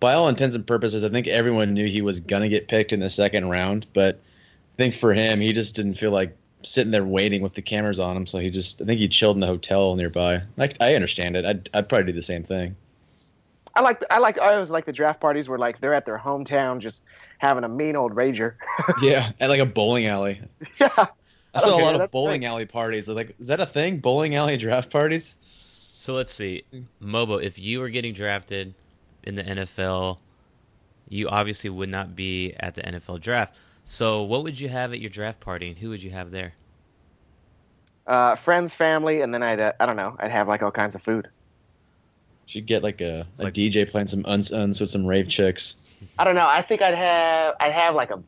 by 0.00 0.14
all 0.14 0.28
intents 0.28 0.54
and 0.54 0.66
purposes, 0.66 1.02
I 1.02 1.08
think 1.08 1.26
everyone 1.26 1.74
knew 1.74 1.86
he 1.86 2.02
was 2.02 2.20
gonna 2.20 2.48
get 2.48 2.68
picked 2.68 2.92
in 2.92 3.00
the 3.00 3.10
second 3.10 3.48
round, 3.48 3.86
but 3.94 4.16
I 4.16 4.76
think 4.76 4.94
for 4.94 5.12
him, 5.14 5.40
he 5.40 5.52
just 5.52 5.74
didn't 5.74 5.94
feel 5.94 6.10
like 6.10 6.36
sitting 6.62 6.90
there 6.90 7.04
waiting 7.04 7.42
with 7.42 7.54
the 7.54 7.62
cameras 7.62 7.98
on 7.98 8.16
him, 8.16 8.26
so 8.26 8.38
he 8.38 8.50
just 8.50 8.82
I 8.82 8.84
think 8.84 9.00
he 9.00 9.08
chilled 9.08 9.36
in 9.36 9.40
the 9.40 9.46
hotel 9.46 9.94
nearby. 9.96 10.42
Like 10.56 10.74
I 10.80 10.94
understand 10.94 11.36
it. 11.36 11.44
I'd 11.44 11.70
I'd 11.74 11.88
probably 11.88 12.12
do 12.12 12.16
the 12.16 12.22
same 12.22 12.44
thing. 12.44 12.76
I 13.78 13.80
like 13.80 14.04
I 14.10 14.18
like 14.18 14.40
I 14.40 14.54
always 14.54 14.70
like 14.70 14.86
the 14.86 14.92
draft 14.92 15.20
parties 15.20 15.48
where 15.48 15.56
like 15.56 15.80
they're 15.80 15.94
at 15.94 16.04
their 16.04 16.18
hometown 16.18 16.80
just 16.80 17.00
having 17.38 17.62
a 17.62 17.68
mean 17.68 17.94
old 17.94 18.12
rager. 18.12 18.54
yeah, 19.02 19.30
at 19.38 19.48
like 19.48 19.60
a 19.60 19.66
bowling 19.66 20.06
alley. 20.06 20.40
yeah. 20.80 20.88
I 20.96 21.06
I 21.54 21.60
saw 21.60 21.66
don't 21.68 21.80
a 21.80 21.84
lot 21.84 22.00
of 22.00 22.10
bowling 22.10 22.40
great. 22.40 22.48
alley 22.48 22.66
parties. 22.66 23.06
Like, 23.06 23.36
is 23.38 23.46
that 23.46 23.60
a 23.60 23.66
thing? 23.66 23.98
Bowling 23.98 24.34
alley 24.34 24.56
draft 24.56 24.90
parties? 24.90 25.36
So 25.96 26.12
let's 26.14 26.32
see, 26.32 26.64
Mobo. 27.00 27.40
If 27.40 27.56
you 27.60 27.78
were 27.78 27.88
getting 27.88 28.14
drafted 28.14 28.74
in 29.22 29.36
the 29.36 29.44
NFL, 29.44 30.18
you 31.08 31.28
obviously 31.28 31.70
would 31.70 31.88
not 31.88 32.16
be 32.16 32.54
at 32.58 32.74
the 32.74 32.82
NFL 32.82 33.20
draft. 33.20 33.54
So 33.84 34.24
what 34.24 34.42
would 34.42 34.58
you 34.58 34.68
have 34.70 34.92
at 34.92 34.98
your 34.98 35.10
draft 35.10 35.38
party, 35.38 35.68
and 35.68 35.78
who 35.78 35.90
would 35.90 36.02
you 36.02 36.10
have 36.10 36.32
there? 36.32 36.54
Uh, 38.08 38.34
friends, 38.34 38.74
family, 38.74 39.20
and 39.20 39.32
then 39.32 39.44
I'd 39.44 39.60
uh, 39.60 39.72
I 39.78 39.86
don't 39.86 39.96
know 39.96 40.16
I'd 40.18 40.32
have 40.32 40.48
like 40.48 40.64
all 40.64 40.72
kinds 40.72 40.96
of 40.96 41.02
food. 41.02 41.28
Should 42.48 42.64
get 42.66 42.82
like 42.82 43.00
a, 43.02 43.26
a 43.38 43.44
Like- 43.44 43.54
DJ 43.54 43.88
playing 43.88 44.08
some 44.08 44.24
uns 44.26 44.50
uns 44.52 44.80
with 44.80 44.88
some 44.90 45.04
rave 45.06 45.28
chicks. 45.28 45.76
I 46.18 46.24
don't 46.24 46.34
know. 46.34 46.46
I 46.46 46.62
think 46.62 46.80
I'd 46.80 46.94
have 46.94 47.54
I'd 47.60 47.72
have 47.72 47.94
like 47.94 48.10
a 48.10 48.22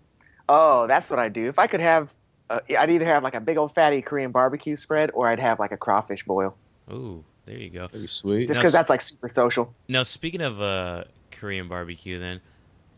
oh 0.49 0.87
that's 0.87 1.09
what 1.09 1.19
I'd 1.19 1.33
do 1.33 1.49
if 1.49 1.59
I 1.59 1.67
could 1.67 1.81
have. 1.81 2.09
Uh, 2.51 2.61
I'd 2.79 2.91
either 2.91 3.07
have 3.07 3.23
like 3.23 3.35
a 3.35 3.41
big 3.41 3.57
old 3.57 3.75
fatty 3.75 4.03
Korean 4.03 4.31
barbecue 4.31 4.77
spread, 4.77 5.11
or 5.15 5.27
I'd 5.29 5.39
have 5.39 5.59
like 5.59 5.73
a 5.73 5.77
crawfish 5.77 6.25
boil, 6.25 6.55
Ooh, 6.93 7.25
there 7.47 7.57
you 7.57 7.71
go. 7.71 7.83
That'd 7.87 8.03
be 8.03 8.09
sweet. 8.09 8.49
just 8.49 8.59
because 8.61 8.73
that's 8.73 8.91
like 8.91 9.01
super 9.01 9.31
social. 9.33 9.73
Now, 9.89 10.03
speaking 10.03 10.41
of 10.43 10.61
uh, 10.61 11.05
Korean 11.31 11.69
barbecue, 11.69 12.19
then 12.19 12.41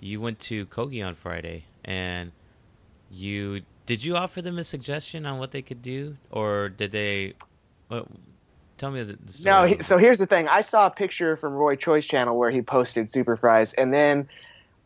you 0.01 0.21
went 0.23 0.39
to 0.41 0.65
Kogi 0.67 1.07
on 1.07 1.15
Friday, 1.15 1.65
and 1.85 2.33
you 3.11 3.61
did 3.87 4.03
you 4.03 4.17
offer 4.17 4.41
them 4.43 4.59
a 4.59 4.65
suggestion 4.65 5.27
on 5.27 5.39
what 5.39 5.51
they 5.51 5.63
could 5.63 5.83
do, 5.83 6.17
or 6.31 6.71
did 6.71 6.91
they? 6.93 7.35
Well, 7.91 8.09
tell 8.83 8.91
me 8.91 9.03
the, 9.05 9.17
the 9.25 9.33
story. 9.33 9.55
No, 9.55 9.77
he, 9.77 9.83
so 9.85 9.97
here's 9.97 10.19
the 10.19 10.27
thing. 10.27 10.49
I 10.49 10.61
saw 10.61 10.89
a 10.89 10.91
picture 10.91 11.37
from 11.37 11.53
Roy 11.53 11.77
Choi's 11.77 12.05
channel 12.05 12.37
where 12.37 12.51
he 12.51 12.63
posted 12.63 13.11
super 13.11 13.37
fries, 13.37 13.73
and 13.75 13.95
then 13.95 14.29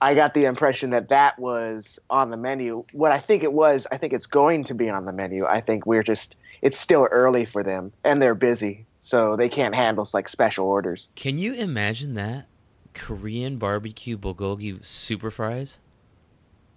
I 0.02 0.14
got 0.14 0.34
the 0.34 0.44
impression 0.44 0.90
that 0.90 1.08
that 1.08 1.38
was 1.38 1.98
on 2.10 2.30
the 2.30 2.36
menu. 2.36 2.84
What 2.92 3.10
I 3.10 3.20
think 3.20 3.42
it 3.42 3.54
was, 3.54 3.86
I 3.90 3.96
think 3.96 4.12
it's 4.12 4.26
going 4.26 4.64
to 4.64 4.74
be 4.74 4.90
on 4.90 5.06
the 5.06 5.12
menu. 5.12 5.46
I 5.46 5.62
think 5.62 5.86
we're 5.86 6.02
just, 6.02 6.36
it's 6.60 6.78
still 6.78 7.08
early 7.10 7.46
for 7.46 7.62
them, 7.62 7.90
and 8.04 8.20
they're 8.20 8.34
busy, 8.34 8.84
so 9.00 9.34
they 9.34 9.48
can't 9.48 9.74
handle 9.74 10.06
like 10.12 10.28
special 10.28 10.66
orders. 10.66 11.08
Can 11.14 11.38
you 11.38 11.54
imagine 11.54 12.14
that 12.14 12.48
Korean 12.92 13.56
barbecue 13.56 14.18
bulgogi 14.18 14.84
super 14.84 15.30
fries? 15.30 15.80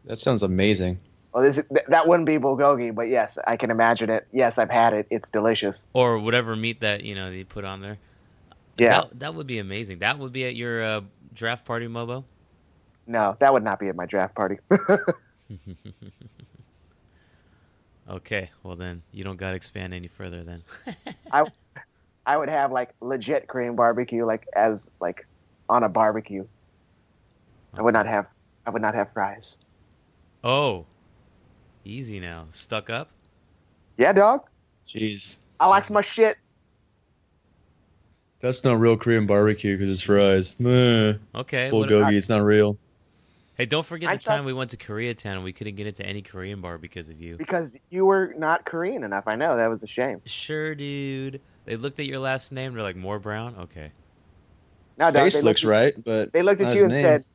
That 0.06 0.20
sounds 0.20 0.42
amazing. 0.42 1.00
Well, 1.34 1.44
this 1.44 1.56
th- 1.56 1.86
that 1.88 2.08
wouldn't 2.08 2.26
be 2.26 2.38
bulgogi, 2.38 2.94
but 2.94 3.04
yes, 3.04 3.38
I 3.46 3.56
can 3.56 3.70
imagine 3.72 4.10
it. 4.10 4.28
Yes, 4.32 4.58
I've 4.58 4.72
had 4.72 4.94
it. 4.94 5.08
It's 5.12 5.30
delicious. 5.30 5.84
or 5.94 6.18
whatever 6.18 6.56
meat 6.56 6.80
that 6.82 7.04
you 7.04 7.16
know 7.16 7.30
they 7.30 7.44
put 7.44 7.66
on 7.66 7.82
there. 7.82 7.98
Yeah. 8.78 9.02
that, 9.02 9.20
that 9.20 9.36
would 9.36 9.48
be 9.48 9.60
amazing. 9.60 10.00
That 10.00 10.18
would 10.20 10.32
be 10.32 10.46
at 10.46 10.56
your 10.56 10.82
uh, 10.82 11.02
draft 11.34 11.66
party, 11.66 11.88
Mobo. 11.88 12.24
No, 13.06 13.36
that 13.40 13.52
would 13.52 13.64
not 13.64 13.80
be 13.80 13.90
at 13.90 13.96
my 13.96 14.06
draft 14.06 14.36
party. 14.36 14.58
okay, 18.10 18.50
well 18.64 18.76
then 18.76 19.02
you 19.12 19.24
don't 19.24 19.38
got 19.38 19.52
to 19.52 19.56
expand 19.56 19.94
any 19.94 20.08
further 20.08 20.44
then. 20.44 20.64
I 22.26 22.38
would 22.38 22.50
have 22.50 22.72
like 22.72 22.94
legit 23.02 23.48
Korean 23.48 23.76
barbecue, 23.76 24.26
like 24.26 24.46
as 24.56 24.90
like 25.00 25.26
on 25.68 25.84
a 25.84 25.90
barbecue. 25.90 26.46
I 27.74 27.82
would 27.82 27.94
not 27.94 28.06
have. 28.06 28.28
I 28.66 28.70
would 28.70 28.84
not 28.84 28.94
have 28.94 29.12
fries. 29.14 29.56
Oh, 30.44 30.86
easy 31.86 32.20
now. 32.20 32.46
Stuck 32.50 32.90
up. 32.90 33.10
Yeah, 33.98 34.14
dog. 34.14 34.42
Jeez. 34.88 35.38
I 35.60 35.68
like 35.68 35.90
my 35.90 36.02
shit. 36.02 36.38
That's 38.42 38.64
not 38.64 38.80
real 38.80 38.96
Korean 38.96 39.26
barbecue 39.26 39.76
because 39.78 39.92
it's 39.92 40.02
fries. 40.02 40.58
Meh. 40.60 41.14
Okay. 41.36 41.72
what- 41.72 41.90
Bulgogi, 41.90 42.14
it's 42.18 42.30
not 42.30 42.44
real. 42.44 42.78
Hey, 43.56 43.66
don't 43.66 43.86
forget 43.86 44.10
I 44.10 44.16
the 44.16 44.24
time 44.24 44.40
thought- 44.40 44.46
we 44.46 44.54
went 44.54 44.70
to 44.70 44.78
Koreatown 44.78 45.34
and 45.34 45.44
we 45.44 45.52
couldn't 45.52 45.76
get 45.76 45.86
into 45.86 46.06
any 46.06 46.22
Korean 46.22 46.62
bar 46.62 46.78
because 46.78 47.10
of 47.10 47.20
you. 47.22 47.36
because 47.36 47.76
you 47.90 48.06
were 48.06 48.34
not 48.38 48.64
Korean 48.64 49.04
enough. 49.04 49.26
I 49.28 49.36
know 49.36 49.58
that 49.58 49.68
was 49.70 49.84
a 49.84 49.88
shame. 49.88 50.22
Sure, 50.26 50.74
dude. 50.76 51.42
They 51.66 51.76
looked 51.76 52.00
at 52.00 52.06
your 52.06 52.20
last 52.20 52.54
name. 52.54 52.74
They're 52.74 52.84
like, 52.84 52.96
more 52.96 53.20
brown? 53.20 53.56
Okay. 53.60 53.92
No, 54.98 55.12
dog, 55.12 55.16
Face 55.16 55.36
they 55.36 55.42
looks 55.42 55.64
looked, 55.64 55.70
right, 55.70 55.94
but 56.06 56.32
They 56.32 56.42
looked 56.42 56.62
not 56.62 56.68
at 56.70 56.74
his 56.74 56.80
you 56.80 56.86
and 56.86 56.94
name. 56.94 57.04
said, 57.04 57.26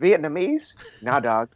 "Vietnamese? 0.00 0.74
No, 1.02 1.20
dog. 1.20 1.50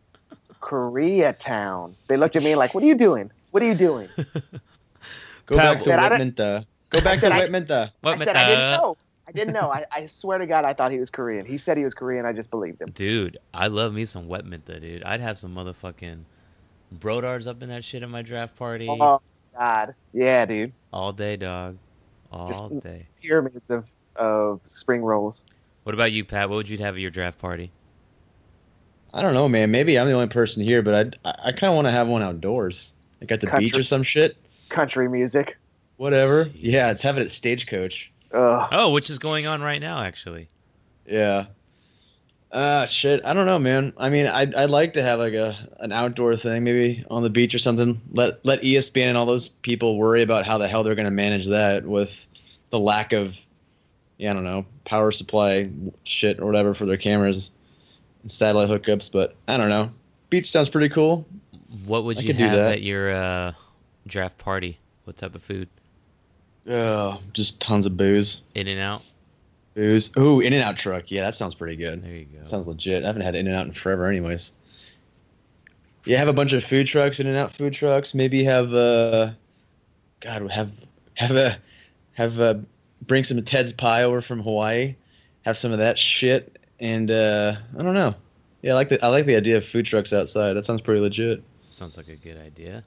Koreatown." 0.60 1.94
They 2.08 2.16
looked 2.16 2.36
at 2.36 2.42
me 2.42 2.54
like, 2.54 2.74
"What 2.74 2.82
are 2.82 2.86
you 2.86 2.96
doing? 2.96 3.30
What 3.50 3.62
are 3.62 3.66
you 3.66 3.74
doing?" 3.74 4.08
go 5.46 5.56
back 5.56 5.78
to 5.78 5.84
Said 5.84 5.98
I 5.98 6.02
Wet 6.02 6.08
don't- 6.10 6.18
Minta. 6.18 6.66
Go 6.90 7.00
back 7.00 7.14
to 7.14 7.20
said 7.20 7.32
I- 7.32 7.38
Wet 7.38 7.50
Minta. 7.50 7.92
I 8.04 8.16
said, 8.18 8.36
"I 8.36 8.46
didn't 8.48 8.70
know. 8.72 8.96
I 9.26 9.32
didn't 9.32 9.52
know. 9.54 9.70
I, 9.70 9.84
I 9.92 10.06
swear 10.06 10.38
to 10.38 10.46
God, 10.46 10.64
I 10.64 10.72
thought 10.72 10.90
he 10.90 10.98
was 10.98 11.10
Korean. 11.10 11.44
He 11.44 11.58
said 11.58 11.76
he 11.76 11.84
was 11.84 11.92
Korean. 11.92 12.24
I 12.24 12.32
just 12.32 12.50
believed 12.50 12.80
him." 12.80 12.90
Dude, 12.92 13.36
I 13.52 13.66
love 13.66 13.92
me 13.92 14.04
some 14.06 14.26
wet 14.28 14.44
minta, 14.46 14.80
dude. 14.80 15.02
I'd 15.04 15.20
have 15.20 15.36
some 15.36 15.54
motherfucking 15.54 16.20
brodars 16.98 17.46
up 17.46 17.62
in 17.62 17.68
that 17.68 17.84
shit 17.84 18.02
at 18.02 18.08
my 18.08 18.22
draft 18.22 18.56
party 18.56 18.88
Oh 18.88 19.20
God, 19.54 19.94
yeah, 20.14 20.46
dude. 20.46 20.72
all 20.92 21.12
day, 21.12 21.36
dog. 21.36 21.76
All 22.32 22.48
Just- 22.70 22.82
day. 22.84 23.06
Pyramids 23.20 23.68
of 23.70 23.84
of 24.16 24.60
spring 24.64 25.02
rolls. 25.02 25.44
What 25.84 25.94
about 25.94 26.10
you, 26.12 26.24
Pat? 26.24 26.48
What 26.50 26.56
would 26.56 26.68
you 26.68 26.78
have 26.78 26.94
at 26.96 27.00
your 27.00 27.10
draft 27.10 27.38
party? 27.38 27.70
I 29.18 29.22
don't 29.22 29.34
know, 29.34 29.48
man. 29.48 29.70
Maybe 29.70 29.98
I'm 29.98 30.06
the 30.06 30.12
only 30.12 30.28
person 30.28 30.62
here, 30.62 30.82
but 30.82 31.16
I 31.25 31.32
I 31.44 31.52
kind 31.52 31.70
of 31.70 31.75
want 31.75 31.87
to 31.87 31.92
have 31.92 32.06
one 32.08 32.22
outdoors, 32.22 32.92
like 33.20 33.32
at 33.32 33.40
the 33.40 33.46
Country. 33.48 33.66
beach 33.66 33.78
or 33.78 33.82
some 33.82 34.02
shit. 34.02 34.37
Country 34.68 35.08
music. 35.08 35.56
Whatever. 35.96 36.44
Jeez. 36.46 36.52
Yeah, 36.54 36.90
it's 36.90 37.02
have 37.02 37.18
it 37.18 37.22
at 37.22 37.30
Stagecoach. 37.30 38.12
Ugh. 38.32 38.68
Oh, 38.70 38.92
which 38.92 39.10
is 39.10 39.18
going 39.18 39.46
on 39.46 39.62
right 39.62 39.80
now, 39.80 40.00
actually. 40.00 40.48
Yeah. 41.06 41.46
Uh 42.52 42.87
shit. 42.87 43.20
I 43.25 43.34
don't 43.34 43.46
know, 43.46 43.58
man. 43.58 43.92
I 43.98 44.08
mean, 44.08 44.26
I'd 44.26 44.54
I'd 44.54 44.70
like 44.70 44.94
to 44.94 45.02
have 45.02 45.18
like 45.18 45.34
a 45.34 45.56
an 45.80 45.92
outdoor 45.92 46.37
thing, 46.37 46.64
maybe 46.64 47.04
on 47.10 47.22
the 47.22 47.30
beach 47.30 47.54
or 47.54 47.58
something. 47.58 48.00
Let 48.12 48.44
let 48.44 48.62
ESPN 48.62 49.08
and 49.08 49.18
all 49.18 49.26
those 49.26 49.48
people 49.48 49.98
worry 49.98 50.22
about 50.22 50.46
how 50.46 50.56
the 50.58 50.68
hell 50.68 50.82
they're 50.84 50.94
going 50.94 51.04
to 51.04 51.10
manage 51.10 51.46
that 51.48 51.84
with 51.84 52.26
the 52.70 52.78
lack 52.78 53.12
of, 53.12 53.38
yeah, 54.16 54.30
I 54.30 54.34
don't 54.34 54.44
know, 54.44 54.64
power 54.84 55.10
supply 55.10 55.70
shit 56.04 56.38
or 56.38 56.46
whatever 56.46 56.72
for 56.75 56.87
their 56.87 56.96
cameras 56.96 57.50
and 57.50 57.57
satellite 58.26 58.68
hookups. 58.68 59.10
But 59.12 59.34
I 59.46 59.56
don't 59.56 59.68
know. 59.68 59.90
Beach 60.30 60.50
sounds 60.50 60.68
pretty 60.68 60.88
cool. 60.88 61.26
What 61.87 62.04
would 62.04 62.18
I 62.18 62.22
you 62.22 62.34
have 62.34 62.58
at 62.58 62.82
your 62.82 63.10
uh, 63.10 63.52
draft 64.06 64.38
party? 64.38 64.78
What 65.04 65.16
type 65.16 65.34
of 65.34 65.42
food? 65.42 65.68
Oh, 66.68 67.20
just 67.32 67.60
tons 67.60 67.87
of 67.87 67.96
booze. 67.96 68.42
In 68.54 68.68
and 68.68 68.80
out? 68.80 69.02
Booze. 69.75 70.14
Ooh, 70.18 70.40
In 70.40 70.52
and 70.52 70.62
Out 70.62 70.76
truck. 70.76 71.10
Yeah, 71.10 71.22
that 71.22 71.34
sounds 71.34 71.54
pretty 71.54 71.76
good. 71.76 72.02
There 72.02 72.14
you 72.14 72.25
go. 72.26 72.44
Sounds 72.44 72.68
legit. 72.68 73.04
I 73.04 73.06
haven't 73.06 73.22
had 73.22 73.34
In 73.34 73.46
and 73.46 73.56
Out 73.56 73.66
in 73.66 73.72
forever, 73.72 74.06
anyways. 74.06 74.52
Yeah, 76.04 76.18
have 76.18 76.28
a 76.28 76.32
bunch 76.32 76.52
of 76.52 76.64
food 76.64 76.87
trucks, 76.87 77.20
In 77.20 77.26
and 77.26 77.37
Out 77.37 77.52
food 77.52 77.72
trucks. 77.72 78.14
Maybe 78.14 78.44
have 78.44 78.72
uh, 78.75 79.30
God, 80.20 80.50
have 80.50 80.72
have 81.14 81.37
a 81.37 81.56
have 82.14 82.40
uh 82.40 82.54
bring 83.06 83.25
some 83.25 83.42
Ted's 83.42 83.72
pie 83.72 84.02
over 84.02 84.20
from 84.20 84.42
Hawaii. 84.42 84.96
Have 85.42 85.56
some 85.56 85.72
of 85.72 85.78
that 85.78 85.98
shit, 85.98 86.58
and 86.80 87.11
uh, 87.11 87.56
I 87.78 87.82
don't 87.82 87.94
know. 87.94 88.14
Yeah, 88.62 88.73
I 88.73 88.75
like 88.75 88.88
the 88.88 89.04
I 89.04 89.08
like 89.08 89.26
the 89.26 89.37
idea 89.37 89.56
of 89.56 89.64
food 89.64 89.87
trucks 89.87 90.12
outside. 90.12 90.54
That 90.54 90.64
sounds 90.64 90.80
pretty 90.80 91.00
legit. 91.00 91.42
Sounds 91.68 91.97
like 91.97 92.08
a 92.08 92.16
good 92.16 92.38
idea. 92.38 92.85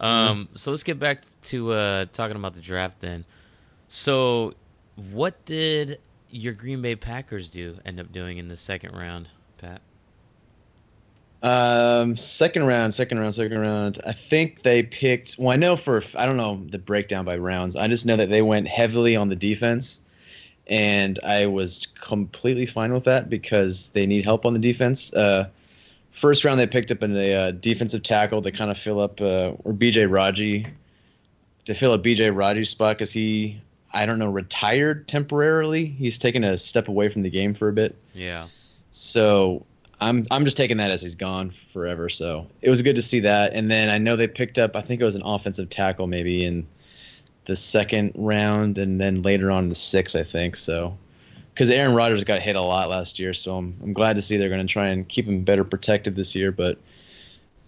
Um, 0.00 0.48
so 0.54 0.70
let's 0.70 0.82
get 0.82 0.98
back 0.98 1.24
to 1.42 1.72
uh, 1.72 2.06
talking 2.12 2.36
about 2.36 2.54
the 2.54 2.60
draft 2.60 3.00
then. 3.00 3.24
So, 3.88 4.54
what 4.96 5.44
did 5.44 5.98
your 6.30 6.54
Green 6.54 6.82
Bay 6.82 6.96
Packers 6.96 7.50
do 7.50 7.78
end 7.84 8.00
up 8.00 8.10
doing 8.10 8.38
in 8.38 8.48
the 8.48 8.56
second 8.56 8.96
round, 8.96 9.28
Pat? 9.58 9.82
Um, 11.42 12.16
second 12.16 12.66
round, 12.66 12.94
second 12.94 13.18
round, 13.18 13.34
second 13.34 13.58
round. 13.58 14.00
I 14.06 14.12
think 14.12 14.62
they 14.62 14.82
picked. 14.84 15.36
Well, 15.38 15.50
I 15.50 15.56
know 15.56 15.76
for 15.76 16.02
I 16.16 16.24
don't 16.24 16.36
know 16.36 16.64
the 16.68 16.78
breakdown 16.78 17.24
by 17.24 17.36
rounds. 17.36 17.76
I 17.76 17.88
just 17.88 18.06
know 18.06 18.16
that 18.16 18.30
they 18.30 18.42
went 18.42 18.68
heavily 18.68 19.16
on 19.16 19.28
the 19.28 19.36
defense, 19.36 20.00
and 20.66 21.18
I 21.24 21.46
was 21.46 21.86
completely 22.00 22.66
fine 22.66 22.92
with 22.92 23.04
that 23.04 23.28
because 23.28 23.90
they 23.90 24.06
need 24.06 24.24
help 24.24 24.46
on 24.46 24.52
the 24.52 24.58
defense. 24.58 25.12
Uh, 25.12 25.48
first 26.12 26.44
round 26.44 26.60
they 26.60 26.66
picked 26.66 26.90
up 26.90 27.02
a 27.02 27.34
uh, 27.34 27.50
defensive 27.50 28.02
tackle 28.02 28.42
to 28.42 28.52
kind 28.52 28.70
of 28.70 28.78
fill 28.78 29.00
up 29.00 29.20
uh, 29.20 29.52
or 29.64 29.72
BJ 29.72 30.10
Raji 30.10 30.66
to 31.64 31.74
fill 31.74 31.92
up 31.92 32.02
BJ 32.02 32.34
Raji's 32.34 32.70
spot 32.70 32.96
because 32.96 33.12
he 33.12 33.60
I 33.92 34.06
don't 34.06 34.18
know 34.18 34.30
retired 34.30 35.08
temporarily. 35.08 35.86
He's 35.86 36.18
taken 36.18 36.44
a 36.44 36.56
step 36.56 36.88
away 36.88 37.08
from 37.08 37.22
the 37.22 37.30
game 37.30 37.54
for 37.54 37.68
a 37.68 37.72
bit. 37.72 37.96
Yeah. 38.14 38.46
So 38.90 39.64
I'm 40.00 40.26
I'm 40.30 40.44
just 40.44 40.56
taking 40.56 40.78
that 40.78 40.90
as 40.90 41.02
he's 41.02 41.14
gone 41.14 41.50
forever. 41.72 42.08
So 42.08 42.46
it 42.60 42.70
was 42.70 42.82
good 42.82 42.96
to 42.96 43.02
see 43.02 43.20
that. 43.20 43.54
And 43.54 43.70
then 43.70 43.88
I 43.88 43.98
know 43.98 44.16
they 44.16 44.28
picked 44.28 44.58
up 44.58 44.76
I 44.76 44.82
think 44.82 45.00
it 45.00 45.04
was 45.04 45.16
an 45.16 45.22
offensive 45.24 45.70
tackle 45.70 46.06
maybe 46.06 46.44
in 46.44 46.66
the 47.44 47.56
second 47.56 48.12
round 48.14 48.78
and 48.78 49.00
then 49.00 49.22
later 49.22 49.50
on 49.50 49.68
the 49.68 49.74
sixth 49.74 50.16
I 50.16 50.22
think. 50.22 50.56
So 50.56 50.96
because 51.52 51.70
Aaron 51.70 51.94
Rodgers 51.94 52.24
got 52.24 52.40
hit 52.40 52.56
a 52.56 52.62
lot 52.62 52.88
last 52.88 53.18
year, 53.18 53.34
so 53.34 53.56
I'm 53.56 53.76
I'm 53.82 53.92
glad 53.92 54.16
to 54.16 54.22
see 54.22 54.36
they're 54.36 54.48
going 54.48 54.66
to 54.66 54.72
try 54.72 54.88
and 54.88 55.08
keep 55.08 55.26
him 55.26 55.44
better 55.44 55.64
protected 55.64 56.16
this 56.16 56.34
year. 56.34 56.52
But 56.52 56.78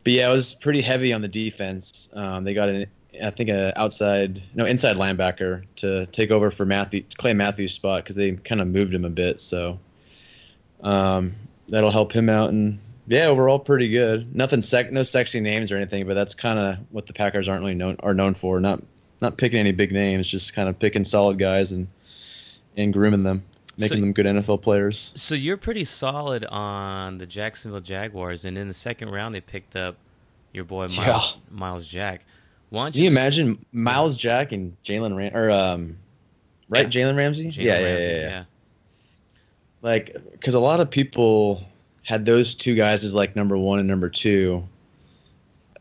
but 0.05 0.13
yeah, 0.13 0.29
it 0.29 0.33
was 0.33 0.55
pretty 0.55 0.81
heavy 0.81 1.13
on 1.13 1.23
the 1.23 1.29
defense. 1.29 2.09
Um, 2.13 2.45
they 2.45 2.55
got 2.55 2.69
an 2.69 2.87
I 3.23 3.31
think 3.31 3.51
a 3.51 3.73
outside 3.79 4.43
no 4.55 4.65
inside 4.65 4.97
linebacker 4.97 5.65
to 5.77 6.07
take 6.07 6.31
over 6.31 6.51
for 6.51 6.65
Matthew 6.65 7.05
Clay 7.17 7.35
Matthews 7.35 7.73
spot 7.73 8.03
because 8.03 8.17
they 8.17 8.33
kind 8.33 8.61
of 8.61 8.69
moved 8.69 8.95
him 8.95 9.05
a 9.05 9.11
bit. 9.11 9.41
So 9.41 9.79
um, 10.83 11.35
that'll 11.69 11.91
help 11.91 12.13
him 12.13 12.29
out. 12.29 12.51
And 12.51 12.81
yeah, 13.07 13.27
overall 13.27 13.59
pretty 13.59 13.89
good. 13.89 14.35
Nothing 14.35 14.63
sec, 14.63 14.93
no 14.93 15.03
sexy 15.03 15.41
names 15.41 15.71
or 15.71 15.77
anything, 15.77 16.07
but 16.07 16.15
that's 16.15 16.35
kind 16.35 16.59
of 16.59 16.79
what 16.91 17.07
the 17.07 17.13
Packers 17.13 17.49
aren't 17.49 17.63
really 17.63 17.75
known 17.75 17.97
are 18.01 18.15
known 18.15 18.35
for. 18.35 18.61
Not 18.61 18.83
not 19.25 19.37
picking 19.39 19.59
any 19.59 19.73
big 19.73 19.91
names, 19.93 20.29
just 20.29 20.55
kind 20.55 20.69
of 20.69 20.79
picking 20.79 21.05
solid 21.05 21.39
guys 21.39 21.73
and 21.73 21.89
and 22.77 22.93
grooming 22.93 23.23
them, 23.23 23.43
making 23.79 23.97
So- 23.99 24.01
them 24.01 24.13
good 24.13 24.27
NFL 24.27 24.59
players. 24.63 25.13
So 25.17 25.35
you're 25.35 25.57
pretty 25.57 25.85
solid 25.85 26.45
on 26.47 27.19
the 27.19 27.27
Jacksonville 27.27 27.81
Jaguars, 27.81 28.45
and 28.45 28.57
in 28.59 28.69
the 28.69 28.75
second 28.75 29.11
round 29.11 29.35
they 29.35 29.41
picked 29.41 29.77
up 29.77 29.97
your 30.53 30.65
boy 30.65 30.87
Myles, 30.97 30.97
Yeah. 30.99 31.41
Myles 31.51 31.87
Jack. 31.87 32.25
Why 32.71 32.85
don't 32.85 32.93
Can 32.95 33.03
you 33.03 33.11
imagine 33.11 33.65
Myles 33.73 34.17
Jack 34.17 34.53
and 34.53 34.77
Jalen 34.85 35.17
Ram 35.17 35.35
or 35.37 35.51
um, 35.51 35.97
right 36.69 36.93
Yeah. 36.93 37.05
Jalen 37.07 37.17
Ramsey? 37.17 37.49
Jalen 37.49 37.57
yeah, 37.65 37.79
yeah, 37.79 37.85
Ramsey, 37.85 38.11
yeah, 38.11 38.21
yeah. 38.29 38.45
Like, 39.83 40.17
because 40.33 40.55
a 40.55 40.61
lot 40.61 40.81
of 40.81 40.91
people 40.91 41.63
had 42.03 42.25
those 42.25 42.55
two 42.55 42.75
guys 42.75 43.05
as 43.05 43.15
like 43.15 43.37
number 43.37 43.57
one 43.57 43.79
and 43.79 43.87
number 43.89 44.09
two, 44.09 44.67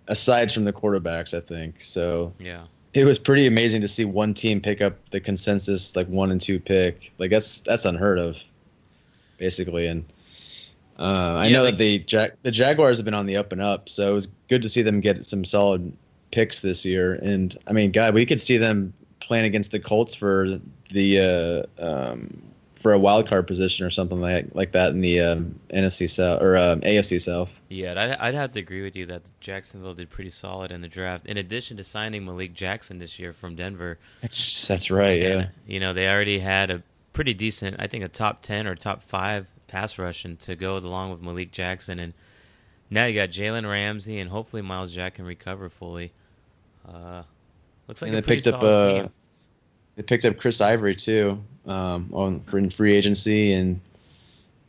aside 0.07 0.51
from 0.51 0.65
the 0.65 0.73
quarterbacks, 0.73 1.33
I 1.35 1.39
think. 1.39 1.81
So 1.81 2.33
yeah. 2.39 2.63
It 2.93 3.05
was 3.05 3.17
pretty 3.19 3.47
amazing 3.47 3.81
to 3.81 3.87
see 3.87 4.05
one 4.05 4.33
team 4.33 4.61
pick 4.61 4.81
up 4.81 4.93
the 5.09 5.19
consensus 5.19 5.95
like 5.95 6.07
one 6.07 6.31
and 6.31 6.39
two 6.39 6.59
pick. 6.59 7.11
Like 7.17 7.31
that's 7.31 7.61
that's 7.61 7.85
unheard 7.85 8.19
of, 8.19 8.43
basically. 9.37 9.87
And 9.87 10.05
uh, 10.99 11.35
I 11.37 11.47
Yeah, 11.47 11.53
know 11.53 11.63
like- 11.63 11.73
that 11.73 11.77
the 11.79 11.99
Jag- 11.99 12.33
the 12.43 12.51
Jaguars 12.51 12.97
have 12.97 13.05
been 13.05 13.13
on 13.13 13.25
the 13.25 13.37
up 13.37 13.51
and 13.51 13.61
up, 13.61 13.89
so 13.89 14.11
it 14.11 14.13
was 14.13 14.27
good 14.47 14.61
to 14.61 14.69
see 14.69 14.81
them 14.81 14.99
get 15.01 15.25
some 15.25 15.43
solid 15.43 15.91
picks 16.31 16.59
this 16.59 16.85
year. 16.85 17.13
And 17.15 17.57
I 17.67 17.73
mean, 17.73 17.91
God, 17.91 18.13
we 18.13 18.25
could 18.25 18.41
see 18.41 18.57
them 18.57 18.93
playing 19.19 19.45
against 19.45 19.71
the 19.71 19.79
Colts 19.79 20.13
for 20.13 20.59
the 20.91 21.19
uh, 21.79 21.83
um, 21.83 22.41
for 22.83 22.93
a 22.93 22.99
wild 22.99 23.27
card 23.27 23.47
position 23.47 23.85
or 23.85 23.89
something 23.89 24.19
like 24.21 24.45
like 24.53 24.73
that 24.73 24.91
in 24.91 25.01
the 25.01 25.19
um, 25.21 25.59
NFC 25.73 26.09
South 26.09 26.41
or 26.41 26.57
um, 26.57 26.81
AFC 26.81 27.19
South. 27.21 27.59
Yeah, 27.69 27.91
I'd, 27.91 28.11
I'd 28.19 28.33
have 28.35 28.51
to 28.51 28.59
agree 28.59 28.83
with 28.83 28.95
you 28.95 29.05
that 29.07 29.23
Jacksonville 29.39 29.93
did 29.95 30.09
pretty 30.09 30.29
solid 30.29 30.71
in 30.71 30.81
the 30.81 30.87
draft. 30.89 31.25
In 31.25 31.37
addition 31.37 31.77
to 31.77 31.83
signing 31.83 32.25
Malik 32.25 32.53
Jackson 32.53 32.99
this 32.99 33.17
year 33.17 33.33
from 33.33 33.55
Denver, 33.55 33.97
That's 34.21 34.67
that's 34.67 34.91
right. 34.91 35.19
Yeah. 35.21 35.47
you 35.65 35.79
know 35.79 35.93
they 35.93 36.07
already 36.09 36.39
had 36.39 36.69
a 36.69 36.83
pretty 37.13 37.33
decent, 37.33 37.77
I 37.79 37.87
think, 37.87 38.03
a 38.03 38.09
top 38.09 38.41
ten 38.41 38.67
or 38.67 38.75
top 38.75 39.01
five 39.01 39.47
pass 39.67 39.97
rush 39.97 40.25
and 40.25 40.37
to 40.41 40.55
go 40.55 40.77
along 40.77 41.11
with 41.11 41.21
Malik 41.21 41.51
Jackson, 41.51 41.99
and 41.99 42.13
now 42.89 43.05
you 43.05 43.15
got 43.15 43.29
Jalen 43.29 43.67
Ramsey, 43.69 44.19
and 44.19 44.29
hopefully 44.29 44.61
Myles 44.61 44.93
Jack 44.93 45.15
can 45.15 45.25
recover 45.25 45.69
fully. 45.69 46.11
Uh, 46.87 47.23
looks 47.87 48.01
like 48.01 48.09
And 48.09 48.17
a 48.17 48.21
they 48.21 48.21
pretty 48.21 48.41
picked 48.43 48.47
up, 48.47 48.61
solid 48.61 48.61
uh, 48.61 48.93
team. 49.03 49.09
They 49.95 50.03
picked 50.03 50.25
up 50.25 50.37
Chris 50.37 50.59
Ivory 50.61 50.95
too 50.95 51.43
um, 51.65 52.09
on 52.13 52.43
in 52.53 52.69
free 52.69 52.93
agency, 52.95 53.53
and 53.53 53.79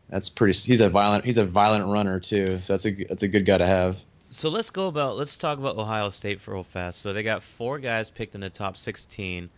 that's 0.08 0.28
pretty. 0.28 0.56
He's 0.58 0.80
a 0.80 0.90
violent. 0.90 1.24
He's 1.24 1.38
a 1.38 1.46
violent 1.46 1.86
runner 1.86 2.20
too. 2.20 2.58
So 2.60 2.72
that's 2.72 2.86
a 2.86 2.92
that's 3.04 3.22
a 3.22 3.28
good 3.28 3.44
guy 3.44 3.58
to 3.58 3.66
have. 3.66 3.96
So 4.28 4.48
let's 4.48 4.70
go 4.70 4.88
about 4.88 5.16
let's 5.16 5.36
talk 5.36 5.58
about 5.58 5.76
Ohio 5.76 6.10
State 6.10 6.40
for 6.40 6.54
real 6.54 6.64
fast. 6.64 7.00
So 7.00 7.12
they 7.12 7.22
got 7.22 7.42
four 7.42 7.78
guys 7.78 8.10
picked 8.10 8.34
in 8.34 8.40
the 8.40 8.50
top 8.50 8.76
sixteen. 8.76 9.50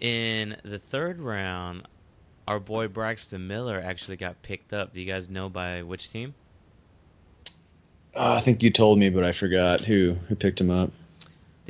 In 0.00 0.56
the 0.62 0.78
third 0.78 1.20
round, 1.20 1.82
our 2.48 2.58
boy 2.58 2.88
Braxton 2.88 3.46
Miller 3.46 3.80
actually 3.84 4.16
got 4.16 4.40
picked 4.42 4.72
up. 4.72 4.94
Do 4.94 5.00
you 5.00 5.06
guys 5.06 5.28
know 5.28 5.48
by 5.48 5.82
which 5.82 6.10
team? 6.10 6.34
Uh, 8.14 8.34
I 8.34 8.40
think 8.40 8.62
you 8.62 8.70
told 8.70 8.98
me, 8.98 9.10
but 9.10 9.24
I 9.24 9.32
forgot 9.32 9.80
who 9.80 10.16
who 10.28 10.34
picked 10.34 10.60
him 10.60 10.70
up. 10.70 10.90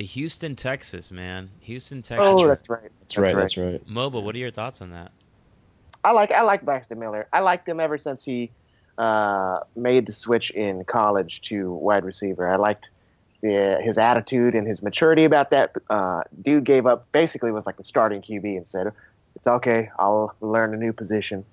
The 0.00 0.06
Houston, 0.06 0.56
Texas, 0.56 1.10
man. 1.10 1.50
Houston, 1.60 2.00
Texas. 2.00 2.26
Oh, 2.26 2.48
that's 2.48 2.66
right. 2.70 2.90
That's 3.00 3.18
right. 3.18 3.34
That's 3.34 3.58
right. 3.58 3.86
Moba, 3.86 4.22
what 4.22 4.34
are 4.34 4.38
your 4.38 4.50
thoughts 4.50 4.80
on 4.80 4.92
that? 4.92 5.12
I 6.02 6.12
like 6.12 6.30
I 6.30 6.40
like 6.40 6.62
Braxton 6.62 6.98
Miller. 6.98 7.28
I 7.34 7.40
liked 7.40 7.68
him 7.68 7.80
ever 7.80 7.98
since 7.98 8.24
he 8.24 8.50
uh, 8.96 9.60
made 9.76 10.06
the 10.06 10.12
switch 10.12 10.52
in 10.52 10.84
college 10.84 11.42
to 11.48 11.74
wide 11.74 12.06
receiver. 12.06 12.48
I 12.48 12.56
liked 12.56 12.86
the, 13.42 13.78
his 13.82 13.98
attitude 13.98 14.54
and 14.54 14.66
his 14.66 14.82
maturity 14.82 15.24
about 15.24 15.50
that. 15.50 15.74
Uh, 15.90 16.22
dude 16.40 16.64
gave 16.64 16.86
up 16.86 17.06
basically 17.12 17.52
was 17.52 17.66
like 17.66 17.76
the 17.76 17.84
starting 17.84 18.22
QB 18.22 18.56
and 18.56 18.66
said, 18.66 18.90
"It's 19.36 19.46
okay, 19.46 19.90
I'll 19.98 20.34
learn 20.40 20.72
a 20.72 20.78
new 20.78 20.94
position." 20.94 21.44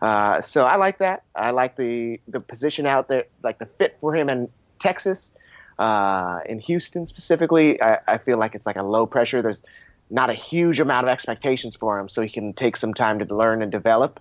Uh, 0.00 0.40
so 0.40 0.66
I 0.66 0.76
like 0.76 0.98
that. 0.98 1.24
I 1.34 1.50
like 1.50 1.74
the 1.74 2.20
the 2.28 2.38
position 2.38 2.86
out 2.86 3.08
there, 3.08 3.24
like 3.42 3.58
the 3.58 3.66
fit 3.66 3.98
for 4.00 4.14
him 4.14 4.28
in 4.28 4.48
Texas, 4.78 5.32
uh, 5.78 6.40
in 6.46 6.58
Houston 6.60 7.06
specifically. 7.06 7.80
I, 7.80 7.98
I 8.06 8.18
feel 8.18 8.38
like 8.38 8.54
it's 8.54 8.66
like 8.66 8.76
a 8.76 8.82
low 8.82 9.06
pressure. 9.06 9.42
There's 9.42 9.62
not 10.10 10.30
a 10.30 10.34
huge 10.34 10.80
amount 10.80 11.06
of 11.06 11.12
expectations 11.12 11.76
for 11.76 11.98
him, 11.98 12.08
so 12.08 12.22
he 12.22 12.28
can 12.28 12.52
take 12.52 12.76
some 12.76 12.94
time 12.94 13.18
to 13.18 13.34
learn 13.34 13.62
and 13.62 13.70
develop. 13.70 14.20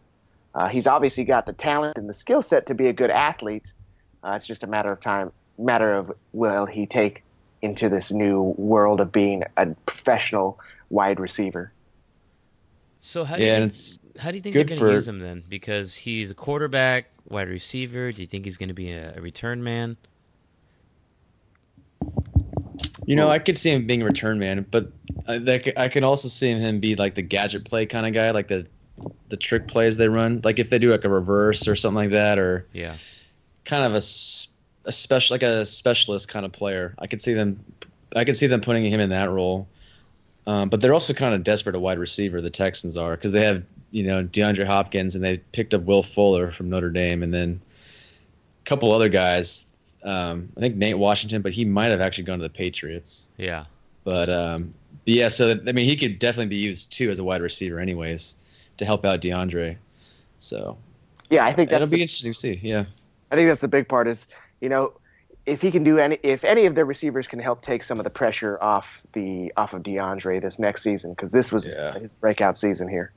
Uh, 0.53 0.67
he's 0.67 0.87
obviously 0.87 1.23
got 1.23 1.45
the 1.45 1.53
talent 1.53 1.97
and 1.97 2.09
the 2.09 2.13
skill 2.13 2.41
set 2.41 2.65
to 2.67 2.73
be 2.73 2.87
a 2.87 2.93
good 2.93 3.11
athlete. 3.11 3.71
Uh, 4.23 4.31
it's 4.31 4.47
just 4.47 4.63
a 4.63 4.67
matter 4.67 4.91
of 4.91 4.99
time, 4.99 5.31
matter 5.57 5.93
of 5.93 6.11
will 6.33 6.65
he 6.65 6.85
take 6.85 7.23
into 7.61 7.89
this 7.89 8.11
new 8.11 8.55
world 8.57 8.99
of 8.99 9.11
being 9.11 9.43
a 9.55 9.67
professional 9.85 10.59
wide 10.89 11.19
receiver. 11.19 11.71
So 12.99 13.23
how 13.23 13.37
do 13.37 13.43
Yeah, 13.43 13.53
you 13.53 13.59
think, 13.59 13.71
it's 13.71 13.99
how 14.19 14.31
do 14.31 14.37
you 14.37 14.41
think 14.41 14.55
they're 14.55 14.63
going 14.63 14.79
to 14.79 14.91
use 14.91 15.07
him 15.07 15.19
then? 15.19 15.43
Because 15.47 15.95
he's 15.95 16.31
a 16.31 16.35
quarterback, 16.35 17.05
wide 17.29 17.49
receiver. 17.49 18.11
Do 18.11 18.21
you 18.21 18.27
think 18.27 18.45
he's 18.45 18.57
going 18.57 18.69
to 18.69 18.75
be 18.75 18.91
a, 18.91 19.15
a 19.17 19.21
return 19.21 19.63
man? 19.63 19.97
You 23.07 23.15
know, 23.15 23.29
I 23.29 23.39
could 23.39 23.57
see 23.57 23.71
him 23.71 23.87
being 23.87 24.01
a 24.01 24.05
return 24.05 24.37
man, 24.37 24.65
but 24.69 24.91
I, 25.27 25.73
I 25.77 25.87
could 25.87 26.03
also 26.03 26.27
see 26.27 26.51
him 26.51 26.81
be 26.81 26.95
like 26.95 27.15
the 27.15 27.21
gadget 27.21 27.63
play 27.63 27.85
kind 27.85 28.05
of 28.05 28.13
guy, 28.13 28.31
like 28.31 28.49
the 28.49 28.67
the 29.29 29.37
trick 29.37 29.67
plays 29.67 29.95
they 29.95 30.09
run. 30.09 30.41
Like 30.43 30.59
if 30.59 30.69
they 30.69 30.77
do 30.77 30.91
like 30.91 31.05
a 31.05 31.09
reverse 31.09 31.67
or 31.69 31.75
something 31.77 31.95
like 31.95 32.09
that, 32.11 32.37
or 32.37 32.67
Yeah. 32.73 32.95
kind 33.63 33.85
of 33.85 33.93
a, 33.93 34.03
a 34.85 34.91
special 34.91 35.33
like 35.35 35.43
a 35.43 35.65
specialist 35.65 36.27
kind 36.27 36.45
of 36.45 36.51
player. 36.51 36.95
I 36.99 37.07
could 37.07 37.21
see 37.21 37.33
them, 37.33 37.63
I 38.13 38.25
could 38.25 38.35
see 38.35 38.47
them 38.47 38.59
putting 38.59 38.85
him 38.85 38.99
in 38.99 39.09
that 39.11 39.29
role. 39.29 39.69
Um, 40.45 40.67
but 40.69 40.81
they're 40.81 40.93
also 40.93 41.13
kind 41.13 41.33
of 41.33 41.43
desperate 41.43 41.75
at 41.75 41.81
wide 41.81 41.99
receiver. 41.99 42.41
The 42.41 42.49
Texans 42.49 42.97
are 42.97 43.15
because 43.15 43.31
they 43.31 43.45
have 43.45 43.63
you 43.91 44.03
know 44.03 44.23
DeAndre 44.23 44.65
Hopkins 44.65 45.15
and 45.15 45.23
they 45.23 45.37
picked 45.37 45.73
up 45.73 45.83
Will 45.83 46.03
Fuller 46.03 46.51
from 46.51 46.69
Notre 46.69 46.89
Dame, 46.89 47.23
and 47.23 47.33
then 47.33 47.61
a 48.65 48.65
couple 48.65 48.91
other 48.91 49.07
guys. 49.09 49.63
Um, 50.07 50.49
I 50.55 50.61
think 50.61 50.75
Nate 50.77 50.97
Washington, 50.97 51.41
but 51.41 51.51
he 51.51 51.65
might 51.65 51.87
have 51.87 51.99
actually 52.01 52.23
gone 52.23 52.39
to 52.39 52.43
the 52.43 52.49
Patriots. 52.49 53.27
Yeah. 53.37 53.65
But 54.03 54.29
um, 54.29 54.73
but 55.05 55.13
yeah, 55.13 55.27
so 55.27 55.55
I 55.67 55.71
mean, 55.73 55.85
he 55.85 55.97
could 55.97 56.17
definitely 56.17 56.49
be 56.49 56.55
used 56.57 56.91
too 56.93 57.09
as 57.09 57.19
a 57.19 57.23
wide 57.23 57.41
receiver, 57.41 57.79
anyways, 57.79 58.35
to 58.77 58.85
help 58.85 59.05
out 59.05 59.19
DeAndre. 59.19 59.75
So 60.39 60.77
Yeah, 61.29 61.45
I 61.45 61.53
think 61.53 61.69
it'll 61.71 61.79
that's 61.79 61.91
be 61.91 62.01
interesting 62.01 62.31
to 62.31 62.37
see. 62.37 62.59
Yeah, 62.63 62.85
I 63.31 63.35
think 63.35 63.49
that's 63.49 63.59
the 63.61 63.67
big 63.67 63.89
part 63.89 64.07
is 64.07 64.25
you 64.61 64.69
know 64.69 64.93
if 65.45 65.61
he 65.61 65.71
can 65.71 65.83
do 65.83 65.97
any 65.99 66.19
if 66.23 66.43
any 66.45 66.65
of 66.67 66.75
their 66.75 66.85
receivers 66.85 67.27
can 67.27 67.39
help 67.39 67.61
take 67.61 67.83
some 67.83 67.99
of 67.99 68.05
the 68.05 68.09
pressure 68.09 68.57
off 68.61 68.85
the 69.13 69.51
off 69.57 69.73
of 69.73 69.83
DeAndre 69.83 70.41
this 70.41 70.57
next 70.57 70.83
season 70.83 71.11
because 71.11 71.31
this 71.33 71.51
was 71.51 71.65
Yeah. 71.65 71.99
his 71.99 72.11
breakout 72.13 72.57
season 72.57 72.87
here. 72.87 73.11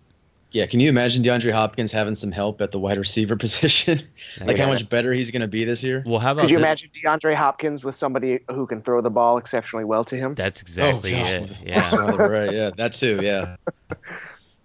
Yeah. 0.52 0.66
Can 0.66 0.80
you 0.80 0.88
imagine 0.88 1.22
DeAndre 1.22 1.52
Hopkins 1.52 1.92
having 1.92 2.14
some 2.14 2.32
help 2.32 2.60
at 2.60 2.70
the 2.72 2.78
wide 2.78 2.98
receiver 2.98 3.36
position? 3.46 4.00
like 4.40 4.56
Yeah. 4.56 4.64
how 4.64 4.68
much 4.70 4.88
better 4.88 5.12
he's 5.12 5.30
going 5.30 5.42
to 5.42 5.48
be 5.48 5.64
this 5.64 5.82
year? 5.82 6.02
Well, 6.06 6.18
how 6.18 6.32
about 6.32 6.42
Could 6.42 6.50
you 6.50 6.56
the- 6.56 6.62
imagine 6.62 6.90
DeAndre 6.94 7.34
Hopkins 7.34 7.84
with 7.84 7.96
somebody 7.96 8.40
who 8.50 8.66
can 8.66 8.82
throw 8.82 9.00
the 9.00 9.10
ball 9.10 9.38
exceptionally 9.38 9.84
well 9.84 10.04
to 10.04 10.16
him? 10.16 10.34
That's 10.34 10.60
exactly 10.62 11.14
Oh, 11.14 11.24
it. 11.24 11.52
Yeah. 11.64 12.16
right. 12.16 12.52
Yeah, 12.52 12.70
that 12.76 12.92
too. 12.92 13.20
Yeah. 13.22 13.56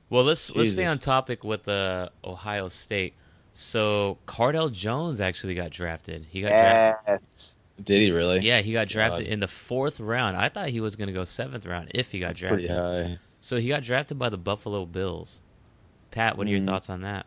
Well, 0.10 0.24
let's 0.24 0.56
let's 0.56 0.72
stay 0.72 0.86
on 0.86 1.00
topic 1.00 1.44
with 1.44 1.68
uh, 1.68 2.10
Ohio 2.24 2.68
State. 2.68 3.16
So 3.54 4.20
Cardale 4.28 4.72
Jones 4.72 5.20
actually 5.20 5.56
got 5.56 5.72
drafted. 5.72 6.28
He 6.30 6.42
got 6.42 6.50
drafted. 6.50 7.20
Yes. 7.26 7.56
Did 7.84 8.02
he 8.04 8.12
really? 8.12 8.40
Yeah, 8.42 8.62
he 8.62 8.72
got 8.72 8.88
drafted 8.88 9.26
God. 9.26 9.34
in 9.34 9.40
the 9.40 9.48
fourth 9.48 10.00
round. 10.00 10.38
I 10.38 10.48
thought 10.50 10.70
he 10.70 10.80
was 10.80 10.96
going 10.96 11.08
to 11.08 11.14
go 11.14 11.24
seventh 11.24 11.66
round 11.66 11.90
if 11.96 12.12
he 12.12 12.20
got 12.20 12.28
That's 12.28 12.40
drafted. 12.40 12.68
pretty 12.68 12.74
high. 12.74 13.18
So 13.42 13.58
he 13.58 13.68
got 13.68 13.82
drafted 13.82 14.20
by 14.20 14.30
the 14.30 14.38
Buffalo 14.38 14.86
Bills. 14.86 15.42
Pat, 16.12 16.38
what 16.38 16.48
are 16.48 16.50
your 16.50 16.60
Mhm. 16.60 16.66
thoughts 16.66 16.90
on 16.90 17.02
that? 17.02 17.26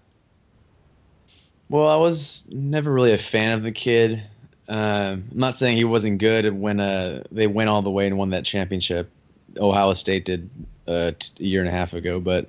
Well, 1.68 1.88
I 1.88 1.96
was 1.96 2.46
never 2.50 2.92
really 2.92 3.12
a 3.12 3.18
fan 3.18 3.52
of 3.52 3.62
the 3.62 3.72
kid. 3.72 4.22
Um, 4.68 5.24
I'm 5.32 5.38
not 5.38 5.56
saying 5.56 5.76
he 5.76 5.84
wasn't 5.84 6.18
good 6.18 6.50
when 6.52 6.80
uh, 6.80 7.24
they 7.30 7.46
went 7.46 7.68
all 7.70 7.82
the 7.82 7.90
way 7.90 8.06
and 8.06 8.16
won 8.18 8.30
that 8.30 8.44
championship. 8.44 9.10
Ohio 9.58 9.92
State 9.94 10.24
did 10.24 10.48
uh, 10.86 11.12
t- 11.18 11.44
a 11.44 11.46
year 11.46 11.60
and 11.60 11.68
a 11.68 11.72
half 11.72 11.92
ago, 11.94 12.20
but 12.20 12.48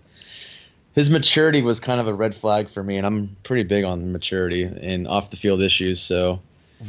his 0.94 1.10
maturity 1.10 1.62
was 1.62 1.80
kind 1.80 2.00
of 2.00 2.08
a 2.08 2.14
red 2.14 2.36
flag 2.36 2.70
for 2.70 2.84
me, 2.84 2.98
and 2.98 3.06
I'm 3.06 3.36
pretty 3.44 3.64
big 3.64 3.84
on 3.84 4.12
maturity 4.12 4.64
and 4.64 5.08
off 5.08 5.32
the 5.32 5.38
field 5.38 5.62
issues. 5.62 6.00
So 6.02 6.40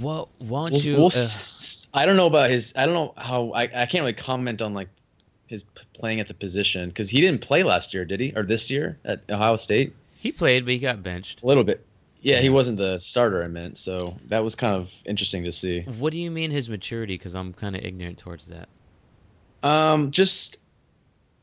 Well, 0.00 0.28
why 0.38 0.70
don't 0.70 0.72
we'll, 0.72 0.82
you? 0.82 0.94
we'll 0.94 1.04
uh, 1.06 1.08
s- 1.08 1.88
I 1.94 2.06
don't 2.06 2.16
know 2.16 2.26
about 2.26 2.50
his. 2.50 2.72
I 2.76 2.86
don't 2.86 2.94
know 2.94 3.14
how. 3.16 3.50
I, 3.52 3.62
I 3.62 3.86
can't 3.86 4.00
really 4.02 4.12
comment 4.12 4.62
on 4.62 4.74
like 4.74 4.88
his 5.50 5.64
p- 5.64 5.82
playing 5.92 6.20
at 6.20 6.28
the 6.28 6.34
position 6.34 6.88
because 6.88 7.10
he 7.10 7.20
didn't 7.20 7.40
play 7.40 7.64
last 7.64 7.92
year, 7.92 8.04
did 8.04 8.20
he? 8.20 8.32
Or 8.36 8.44
this 8.44 8.70
year 8.70 8.98
at 9.04 9.20
Ohio 9.28 9.56
State? 9.56 9.92
he 10.16 10.30
played, 10.30 10.64
but 10.64 10.72
he 10.72 10.78
got 10.78 11.02
benched. 11.02 11.42
A 11.42 11.46
little 11.46 11.64
bit. 11.64 11.84
Yeah, 12.22 12.40
he 12.40 12.50
wasn't 12.50 12.76
the 12.76 12.98
starter. 12.98 13.42
I 13.42 13.48
meant 13.48 13.78
so 13.78 14.16
that 14.28 14.44
was 14.44 14.54
kind 14.54 14.76
of 14.76 14.92
interesting 15.06 15.44
to 15.44 15.52
see. 15.52 15.80
What 15.82 16.12
do 16.12 16.18
you 16.18 16.30
mean 16.30 16.50
his 16.50 16.68
maturity? 16.68 17.14
Because 17.14 17.34
I'm 17.34 17.52
kind 17.54 17.74
of 17.74 17.82
ignorant 17.82 18.18
towards 18.18 18.46
that. 18.46 18.68
Um, 19.62 20.10
just 20.10 20.58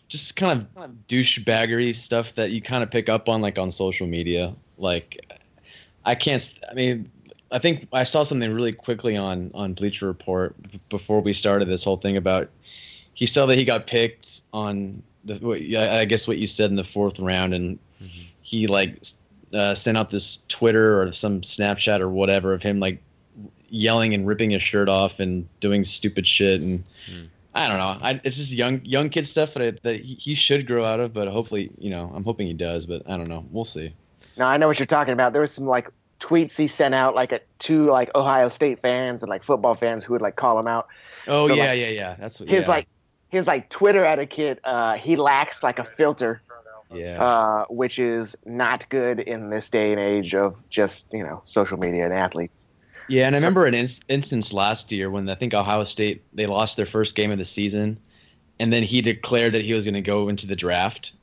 just 0.07 0.35
kind 0.35 0.67
of 0.77 0.89
douchebaggery 1.07 1.93
stuff 1.95 2.35
that 2.35 2.51
you 2.51 2.61
kind 2.61 2.83
of 2.83 2.91
pick 2.91 3.09
up 3.09 3.27
on 3.27 3.41
like 3.41 3.59
on 3.59 3.71
social 3.71 4.07
media. 4.07 4.53
Like, 4.77 5.25
I 6.05 6.13
can't. 6.15 6.59
I 6.69 6.75
mean, 6.75 7.11
I 7.51 7.57
think 7.59 7.87
I 7.91 8.03
saw 8.03 8.21
something 8.23 8.53
really 8.53 8.71
quickly 8.73 9.17
on 9.17 9.51
on 9.55 9.73
Bleacher 9.73 10.05
Report 10.05 10.55
b- 10.61 10.79
before 10.89 11.19
we 11.21 11.33
started 11.33 11.67
this 11.67 11.83
whole 11.83 11.97
thing 11.97 12.15
about 12.17 12.49
he 13.17 13.25
saw 13.25 13.47
that 13.47 13.55
he 13.55 13.65
got 13.65 13.87
picked 13.87 14.41
on 14.53 15.01
the. 15.25 15.35
I 15.99 16.05
guess 16.05 16.27
what 16.27 16.37
you 16.37 16.45
said 16.45 16.69
in 16.69 16.75
the 16.75 16.83
fourth 16.83 17.19
round, 17.19 17.55
and 17.55 17.79
Mhm. 17.99 18.25
he 18.43 18.67
like 18.67 19.01
uh, 19.51 19.73
sent 19.73 19.97
out 19.97 20.11
this 20.11 20.43
Twitter 20.49 21.01
or 21.01 21.11
some 21.11 21.41
Snapchat 21.41 21.99
or 21.99 22.09
whatever 22.09 22.53
of 22.53 22.61
him 22.61 22.79
like 22.79 23.01
yelling 23.69 24.13
and 24.13 24.27
ripping 24.27 24.51
his 24.51 24.61
shirt 24.61 24.87
off 24.87 25.19
and 25.19 25.47
doing 25.59 25.83
stupid 25.83 26.27
shit 26.27 26.61
and 26.61 26.83
Hmm. 27.09 27.23
I 27.55 27.67
don't 27.67 27.77
know. 27.79 27.97
I, 28.07 28.21
it's 28.23 28.37
just 28.37 28.51
young 28.53 28.81
young 28.85 29.09
kid 29.09 29.25
stuff 29.25 29.55
that, 29.55 29.63
I, 29.63 29.71
that 29.81 29.95
he, 29.95 30.13
he 30.13 30.35
should 30.35 30.67
grow 30.67 30.85
out 30.85 30.99
of, 30.99 31.11
but 31.11 31.27
hopefully, 31.27 31.71
you 31.79 31.89
know, 31.89 32.11
I'm 32.13 32.23
hoping 32.23 32.45
he 32.45 32.53
does, 32.53 32.85
but 32.85 33.01
I 33.09 33.17
don't 33.17 33.29
know. 33.29 33.43
We'll 33.49 33.63
see. 33.65 33.93
No, 34.37 34.45
I 34.45 34.57
know 34.57 34.67
what 34.67 34.77
you're 34.77 34.85
talking 34.85 35.13
about. 35.13 35.33
There 35.33 35.41
was 35.41 35.53
some 35.53 35.65
like 35.65 35.89
tweets 36.19 36.55
he 36.55 36.67
sent 36.67 36.93
out 36.93 37.15
like 37.15 37.33
at 37.33 37.45
two 37.57 37.89
like 37.89 38.13
Ohio 38.15 38.49
State 38.49 38.79
fans 38.83 39.23
and 39.23 39.29
like 39.31 39.43
football 39.43 39.73
fans 39.73 40.03
who 40.03 40.13
would 40.13 40.21
like 40.21 40.35
call 40.35 40.59
him 40.59 40.67
out. 40.67 40.87
Oh 41.25 41.47
So, 41.47 41.55
yeah, 41.55 41.69
like, 41.69 41.79
yeah, 41.79 41.87
yeah. 41.87 42.15
That's 42.19 42.39
what 42.39 42.47
His 42.49 42.65
yeah, 42.65 42.69
like 42.69 42.87
his 43.29 43.47
like 43.47 43.69
Twitter 43.69 44.05
etiquette, 44.05 44.59
uh, 44.63 44.95
he 44.97 45.15
lacks 45.15 45.63
like 45.63 45.79
a 45.79 45.83
filter, 45.83 46.41
yeah. 46.93 47.21
uh, 47.23 47.65
which 47.69 47.99
is 47.99 48.35
not 48.45 48.87
good 48.89 49.19
in 49.19 49.49
this 49.49 49.69
day 49.69 49.91
and 49.91 49.99
age 49.99 50.33
of 50.33 50.55
just 50.69 51.05
you 51.11 51.23
know 51.23 51.41
social 51.45 51.77
media 51.77 52.05
and 52.05 52.13
athletes. 52.13 52.53
Yeah, 53.09 53.27
and 53.27 53.35
I 53.35 53.39
remember 53.39 53.65
an 53.65 53.73
in- 53.73 53.87
instance 54.09 54.51
last 54.51 54.91
year 54.91 55.09
when 55.09 55.29
I 55.29 55.35
think 55.35 55.53
Ohio 55.53 55.83
State 55.83 56.23
they 56.33 56.45
lost 56.45 56.77
their 56.77 56.85
first 56.85 57.15
game 57.15 57.31
of 57.31 57.37
the 57.37 57.45
season, 57.45 57.97
and 58.59 58.71
then 58.71 58.83
he 58.83 59.01
declared 59.01 59.53
that 59.53 59.61
he 59.61 59.73
was 59.73 59.85
going 59.85 59.93
to 59.95 60.01
go 60.01 60.27
into 60.29 60.45
the 60.47 60.55
draft, 60.55 61.13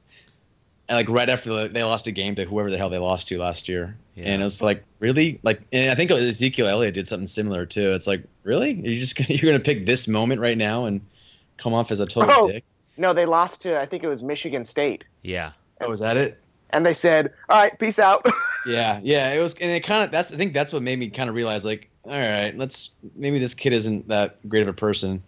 and 0.89 0.97
like 0.97 1.09
right 1.09 1.29
after 1.29 1.51
the, 1.51 1.69
they 1.69 1.85
lost 1.85 2.07
a 2.07 2.13
game 2.13 2.35
to 2.37 2.45
whoever 2.45 2.71
the 2.71 2.79
hell 2.79 2.91
they 2.91 2.99
lost 2.99 3.29
to 3.29 3.39
last 3.39 3.69
year, 3.69 3.97
Yeah. 4.15 4.25
and 4.29 4.41
it 4.41 4.45
was 4.45 4.63
like 4.63 4.83
really 4.99 5.41
like, 5.43 5.61
and 5.73 5.91
I 5.91 5.95
think 5.95 6.11
Ezekiel 6.11 6.69
Elliott 6.69 6.95
did 6.95 7.07
something 7.09 7.27
similar 7.27 7.67
too. 7.67 7.91
It's 7.93 8.07
like 8.07 8.23
really 8.45 8.73
you're 8.73 8.95
just 8.95 9.17
gonna, 9.17 9.29
you're 9.35 9.51
going 9.51 9.63
to 9.63 9.65
pick 9.65 9.85
this 9.87 10.09
moment 10.09 10.41
right 10.41 10.57
now 10.59 10.85
and 10.87 11.01
come 11.59 11.73
off 11.75 11.91
as 11.91 12.01
a 12.01 12.07
total 12.07 12.31
Oh. 12.33 12.49
dick. 12.51 12.65
No, 12.97 13.13
they 13.13 13.27
lost 13.27 13.61
to 13.63 13.79
I 13.81 13.87
think 13.87 14.03
it 14.05 14.09
was 14.09 14.23
Michigan 14.23 14.65
State, 14.65 15.05
Yeah. 15.23 15.53
Oh, 15.81 15.91
is 15.91 16.01
that 16.01 16.17
it? 16.17 16.39
and 16.71 16.85
they 16.85 16.95
said, 16.95 17.33
"All 17.49 17.61
right, 17.63 17.79
peace 17.79 17.99
out." 17.99 18.27
Yeah, 18.67 18.99
yeah, 19.03 19.35
it 19.35 19.41
was, 19.41 19.55
and 19.59 19.71
it 19.71 19.81
kind 19.81 20.03
of 20.05 20.11
that's 20.11 20.33
I 20.33 20.37
think 20.37 20.55
that's 20.55 20.73
what 20.73 20.83
made 20.83 20.99
me 20.99 21.11
kind 21.11 21.29
of 21.29 21.37
realize 21.37 21.67
like, 21.67 21.91
all 22.05 22.13
right, 22.13 22.57
let's 22.57 22.93
maybe 23.15 23.39
this 23.39 23.53
kid 23.53 23.75
isn't 23.75 24.09
that 24.09 24.39
great 24.49 24.63
of 24.63 24.69
a 24.69 24.73
person. 24.73 25.23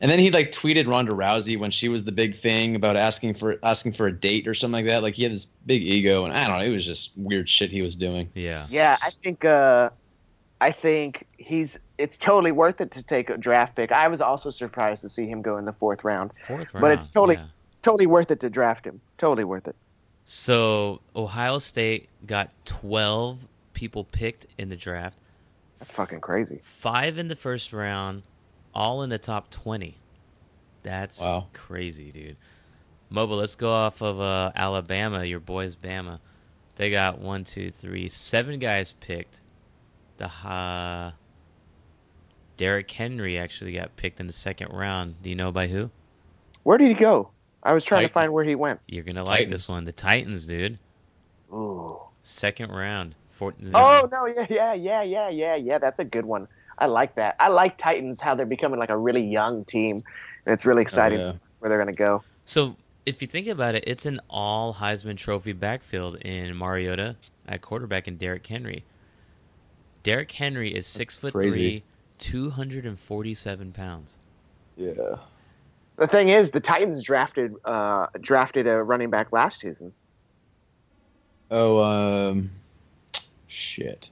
And 0.00 0.08
then 0.08 0.20
he 0.20 0.30
like 0.30 0.52
tweeted 0.52 0.86
Ronda 0.86 1.10
Rousey 1.10 1.58
when 1.58 1.72
she 1.72 1.88
was 1.88 2.04
the 2.04 2.12
big 2.12 2.36
thing 2.36 2.76
about 2.76 2.94
asking 2.96 3.34
for 3.34 3.58
asking 3.64 3.94
for 3.94 4.06
a 4.06 4.12
date 4.12 4.46
or 4.46 4.54
something 4.54 4.74
like 4.74 4.84
that. 4.84 5.02
Like 5.02 5.14
he 5.14 5.24
had 5.24 5.32
this 5.32 5.46
big 5.66 5.82
ego, 5.82 6.22
and 6.24 6.32
I 6.32 6.46
don't 6.46 6.56
know, 6.60 6.64
it 6.64 6.70
was 6.72 6.86
just 6.86 7.10
weird 7.16 7.48
shit 7.48 7.72
he 7.72 7.82
was 7.82 7.96
doing. 7.96 8.30
Yeah. 8.36 8.66
Yeah, 8.70 8.96
I 9.02 9.10
think 9.10 9.44
uh, 9.44 9.90
I 10.60 10.70
think 10.70 11.26
he's 11.36 11.76
it's 11.98 12.16
totally 12.16 12.52
worth 12.52 12.80
it 12.80 12.90
to 12.92 13.02
take 13.02 13.28
a 13.28 13.36
draft 13.36 13.74
pick. 13.76 13.90
I 13.92 14.08
was 14.08 14.20
also 14.20 14.50
surprised 14.50 15.02
to 15.02 15.08
see 15.08 15.26
him 15.26 15.42
go 15.42 15.56
in 15.58 15.64
the 15.64 15.72
fourth 15.72 16.04
round. 16.04 16.30
Fourth 16.46 16.72
round. 16.72 16.80
But 16.82 16.92
it's 16.92 17.10
totally- 17.10 17.36
yeah. 17.36 17.44
Totally 17.82 18.06
worth 18.06 18.30
it 18.30 18.40
to 18.40 18.50
draft 18.50 18.84
him. 18.84 19.00
Totally 19.18 19.44
worth 19.44 19.68
it. 19.68 19.76
So 20.24 21.00
Ohio 21.16 21.58
State 21.58 22.08
got 22.26 22.50
12 22.64 23.46
people 23.72 24.04
picked 24.04 24.46
in 24.58 24.68
the 24.68 24.76
draft, 24.76 25.16
That's 25.78 25.90
fucking 25.92 26.20
crazy. 26.20 26.60
five 26.64 27.18
in 27.18 27.28
the 27.28 27.36
first 27.36 27.72
round, 27.72 28.24
all 28.74 29.02
in 29.02 29.10
the 29.10 29.18
top 29.18 29.48
20. 29.50 29.96
That's 30.82 31.24
Wow. 31.24 31.46
crazy, 31.52 32.10
dude. 32.10 32.36
Mobile, 33.10 33.36
let's 33.36 33.54
go 33.54 33.70
off 33.72 34.02
of 34.02 34.20
uh, 34.20 34.52
Alabama, 34.54 35.24
your 35.24 35.40
boys, 35.40 35.76
Bama. 35.76 36.18
They 36.76 36.90
got 36.90 37.18
one, 37.20 37.44
two, 37.44 37.70
three, 37.70 38.08
seven 38.08 38.58
guys 38.58 38.92
picked. 38.92 39.40
the 40.18 40.26
uh, 40.26 41.12
Derrick 42.58 42.90
Henry 42.90 43.38
actually 43.38 43.72
got 43.72 43.96
picked 43.96 44.20
in 44.20 44.26
the 44.26 44.32
second 44.32 44.72
round. 44.72 45.14
Do 45.22 45.30
you 45.30 45.36
know 45.36 45.50
by 45.50 45.68
who? 45.68 45.90
Where 46.64 46.76
did 46.76 46.88
he 46.88 46.94
go? 46.94 47.30
I 47.62 47.72
was 47.72 47.84
trying 47.84 48.06
to 48.06 48.12
find 48.12 48.32
where 48.32 48.44
he 48.44 48.54
went. 48.54 48.80
You're 48.86 49.04
gonna 49.04 49.24
like 49.24 49.48
this 49.48 49.68
one. 49.68 49.84
The 49.84 49.92
Titans, 49.92 50.46
dude. 50.46 50.78
Ooh. 51.52 51.98
Second 52.20 52.70
round. 52.70 53.14
Four, 53.30 53.54
Oh 53.72 54.08
no, 54.10 54.26
yeah, 54.26 54.46
yeah, 54.50 54.74
yeah, 54.74 55.02
yeah, 55.02 55.28
yeah, 55.28 55.54
yeah. 55.54 55.78
That's 55.78 56.00
a 56.00 56.04
good 56.04 56.26
one. 56.26 56.48
I 56.78 56.86
like 56.86 57.14
that. 57.14 57.36
I 57.40 57.48
like 57.48 57.78
Titans 57.78 58.20
how 58.20 58.34
they're 58.34 58.44
becoming 58.44 58.78
like 58.78 58.90
a 58.90 58.96
really 58.96 59.24
young 59.24 59.64
team, 59.64 60.02
and 60.44 60.52
it's 60.52 60.66
really 60.66 60.80
oh, 60.80 60.82
exciting 60.82 61.20
yeah. 61.20 61.32
where 61.60 61.68
they're 61.68 61.78
gonna 61.78 61.92
go. 61.92 62.22
So 62.44 62.76
if 63.06 63.22
you 63.22 63.28
think 63.28 63.46
about 63.46 63.76
it, 63.76 63.84
it's 63.86 64.04
an 64.04 64.20
all 64.28 64.74
Heisman 64.74 65.16
Trophy 65.16 65.52
backfield 65.52 66.16
in 66.16 66.56
Mariota 66.56 67.16
at 67.46 67.62
quarterback 67.62 68.08
and 68.08 68.18
Derrick 68.18 68.46
Henry. 68.46 68.84
Derrick 70.02 70.32
Henry 70.32 70.74
is 70.74 70.86
six 70.86 71.16
foot 71.16 71.34
crazy. 71.34 71.50
three, 71.50 71.82
two 72.18 72.50
hundred 72.50 72.84
and 72.84 72.98
forty 72.98 73.34
seven 73.34 73.72
pounds. 73.72 74.18
Yeah. 74.76 75.16
The 75.96 76.06
thing 76.06 76.28
is, 76.28 76.52
the 76.52 76.60
Titans 76.60 77.02
drafted 77.02 77.54
uh, 77.64 78.06
drafted 78.20 78.66
a 78.66 78.82
running 78.82 79.10
back 79.10 79.32
last 79.32 79.60
season. 79.60 79.92
Oh, 81.50 81.80
um, 81.80 82.50
shit. 83.46 84.10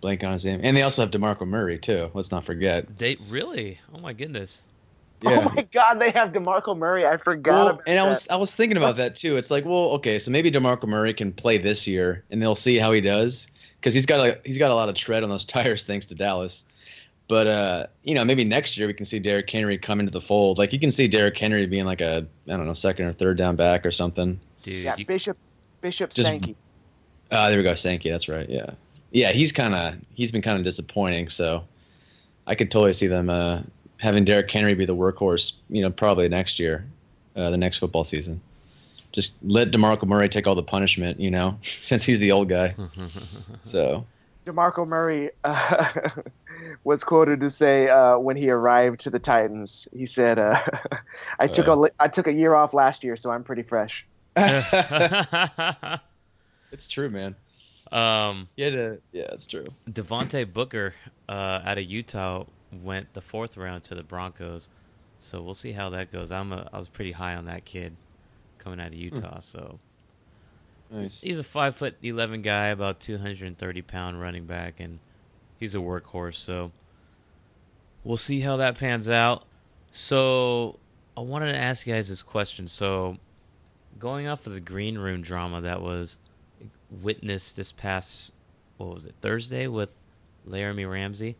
Blank 0.00 0.22
on 0.24 0.32
his 0.32 0.44
name. 0.44 0.60
And 0.62 0.76
they 0.76 0.82
also 0.82 1.02
have 1.02 1.10
DeMarco 1.10 1.46
Murray, 1.46 1.78
too. 1.78 2.10
Let's 2.14 2.30
not 2.30 2.44
forget. 2.44 2.98
They 2.98 3.16
really? 3.28 3.80
Oh 3.94 3.98
my 3.98 4.12
goodness. 4.12 4.64
Yeah. 5.22 5.48
Oh 5.48 5.54
my 5.54 5.62
God, 5.72 6.00
they 6.00 6.10
have 6.10 6.32
Demarco 6.32 6.76
Murray. 6.76 7.06
I 7.06 7.16
forgot. 7.16 7.52
Well, 7.52 7.68
about 7.68 7.82
and 7.86 7.98
I 7.98 8.02
that. 8.02 8.08
was 8.08 8.28
I 8.28 8.36
was 8.36 8.54
thinking 8.54 8.76
about 8.76 8.96
that 8.96 9.16
too. 9.16 9.36
It's 9.36 9.50
like, 9.50 9.64
well, 9.64 9.92
okay, 9.92 10.18
so 10.18 10.30
maybe 10.30 10.50
Demarco 10.50 10.86
Murray 10.86 11.14
can 11.14 11.32
play 11.32 11.58
this 11.58 11.86
year, 11.86 12.24
and 12.30 12.42
they'll 12.42 12.54
see 12.54 12.76
how 12.76 12.92
he 12.92 13.00
does 13.00 13.46
because 13.80 13.94
he's 13.94 14.06
got 14.06 14.26
a, 14.26 14.40
he's 14.44 14.58
got 14.58 14.70
a 14.70 14.74
lot 14.74 14.88
of 14.88 14.94
tread 14.94 15.22
on 15.22 15.30
those 15.30 15.44
tires 15.46 15.84
thanks 15.84 16.06
to 16.06 16.14
Dallas. 16.14 16.64
But 17.32 17.46
uh, 17.46 17.86
you 18.04 18.14
know, 18.14 18.26
maybe 18.26 18.44
next 18.44 18.76
year 18.76 18.86
we 18.86 18.92
can 18.92 19.06
see 19.06 19.18
Derrick 19.18 19.48
Henry 19.48 19.78
come 19.78 20.00
into 20.00 20.12
the 20.12 20.20
fold. 20.20 20.58
Like 20.58 20.70
you 20.74 20.78
can 20.78 20.90
see 20.90 21.08
Derrick 21.08 21.38
Henry 21.38 21.64
being 21.64 21.86
like 21.86 22.02
a 22.02 22.26
I 22.46 22.50
don't 22.58 22.66
know 22.66 22.74
second 22.74 23.06
or 23.06 23.12
third 23.14 23.38
down 23.38 23.56
back 23.56 23.86
or 23.86 23.90
something. 23.90 24.38
Dude, 24.62 24.84
yeah, 24.84 24.96
you- 24.98 25.06
Bishop 25.06 25.38
Bishop 25.80 26.12
Just- 26.12 26.28
Sankey. 26.28 26.54
Uh, 27.30 27.48
there 27.48 27.56
we 27.56 27.64
go, 27.64 27.74
Sankey. 27.74 28.10
That's 28.10 28.28
right. 28.28 28.46
Yeah, 28.50 28.72
yeah. 29.12 29.32
He's 29.32 29.50
kind 29.50 29.74
of 29.74 29.94
he's 30.12 30.30
been 30.30 30.42
kind 30.42 30.58
of 30.58 30.64
disappointing. 30.64 31.30
So 31.30 31.64
I 32.46 32.54
could 32.54 32.70
totally 32.70 32.92
see 32.92 33.06
them 33.06 33.30
uh, 33.30 33.62
having 33.96 34.26
Derrick 34.26 34.50
Henry 34.50 34.74
be 34.74 34.84
the 34.84 34.94
workhorse. 34.94 35.54
You 35.70 35.80
know, 35.80 35.90
probably 35.90 36.28
next 36.28 36.58
year, 36.58 36.84
uh, 37.34 37.48
the 37.48 37.56
next 37.56 37.78
football 37.78 38.04
season. 38.04 38.42
Just 39.12 39.36
let 39.42 39.70
Demarco 39.70 40.04
Murray 40.06 40.28
take 40.28 40.46
all 40.46 40.54
the 40.54 40.62
punishment. 40.62 41.18
You 41.18 41.30
know, 41.30 41.56
since 41.62 42.04
he's 42.04 42.18
the 42.18 42.32
old 42.32 42.50
guy. 42.50 42.74
So 43.64 44.04
Demarco 44.44 44.86
Murray 44.86 45.30
uh, 45.44 45.88
was 46.84 47.04
quoted 47.04 47.40
to 47.40 47.50
say 47.50 47.88
uh, 47.88 48.18
when 48.18 48.36
he 48.36 48.50
arrived 48.50 49.00
to 49.00 49.10
the 49.10 49.18
Titans, 49.18 49.86
he 49.92 50.06
said, 50.06 50.38
uh, 50.38 50.60
"I 51.38 51.48
took 51.48 51.66
a 51.66 51.74
li- 51.74 51.90
I 51.98 52.08
took 52.08 52.26
a 52.26 52.32
year 52.32 52.54
off 52.54 52.74
last 52.74 53.04
year, 53.04 53.16
so 53.16 53.30
I'm 53.30 53.44
pretty 53.44 53.62
fresh." 53.62 54.06
it's 54.36 54.70
true, 56.88 57.10
man. 57.10 57.36
um, 57.90 58.48
Yeah, 58.56 58.70
to, 58.70 58.98
yeah, 59.12 59.28
it's 59.32 59.46
true. 59.46 59.64
Devontae 59.90 60.50
Booker 60.50 60.94
uh, 61.28 61.60
out 61.64 61.78
of 61.78 61.84
Utah 61.84 62.44
went 62.82 63.12
the 63.12 63.20
fourth 63.20 63.56
round 63.56 63.84
to 63.84 63.94
the 63.94 64.02
Broncos, 64.02 64.68
so 65.20 65.42
we'll 65.42 65.54
see 65.54 65.72
how 65.72 65.90
that 65.90 66.10
goes. 66.10 66.32
I'm 66.32 66.52
a, 66.52 66.68
I 66.72 66.78
was 66.78 66.88
pretty 66.88 67.12
high 67.12 67.34
on 67.34 67.46
that 67.46 67.64
kid 67.64 67.94
coming 68.58 68.80
out 68.80 68.88
of 68.88 68.94
Utah, 68.94 69.40
so 69.40 69.78
Nice. 70.90 71.22
he's 71.22 71.38
a 71.38 71.44
five 71.44 71.76
foot 71.76 71.96
eleven 72.02 72.42
guy, 72.42 72.68
about 72.68 73.00
two 73.00 73.18
hundred 73.18 73.42
and 73.42 73.58
thirty 73.58 73.82
pound 73.82 74.20
running 74.20 74.44
back, 74.44 74.80
and 74.80 74.98
he's 75.62 75.76
a 75.76 75.78
workhorse. 75.78 76.34
So 76.34 76.72
we'll 78.02 78.16
see 78.16 78.40
how 78.40 78.56
that 78.56 78.76
pans 78.78 79.08
out. 79.08 79.44
So 79.92 80.78
I 81.16 81.20
wanted 81.20 81.52
to 81.52 81.58
ask 81.58 81.86
you 81.86 81.94
guys 81.94 82.08
this 82.08 82.22
question. 82.22 82.66
So 82.66 83.16
going 83.98 84.26
off 84.26 84.44
of 84.46 84.54
the 84.54 84.60
green 84.60 84.98
room 84.98 85.22
drama 85.22 85.60
that 85.60 85.80
was 85.80 86.18
witnessed 86.90 87.54
this 87.54 87.70
past 87.70 88.32
what 88.76 88.92
was 88.92 89.06
it 89.06 89.14
Thursday 89.20 89.68
with 89.68 89.94
Laremy 90.48 90.90
Ramsey, 90.90 91.36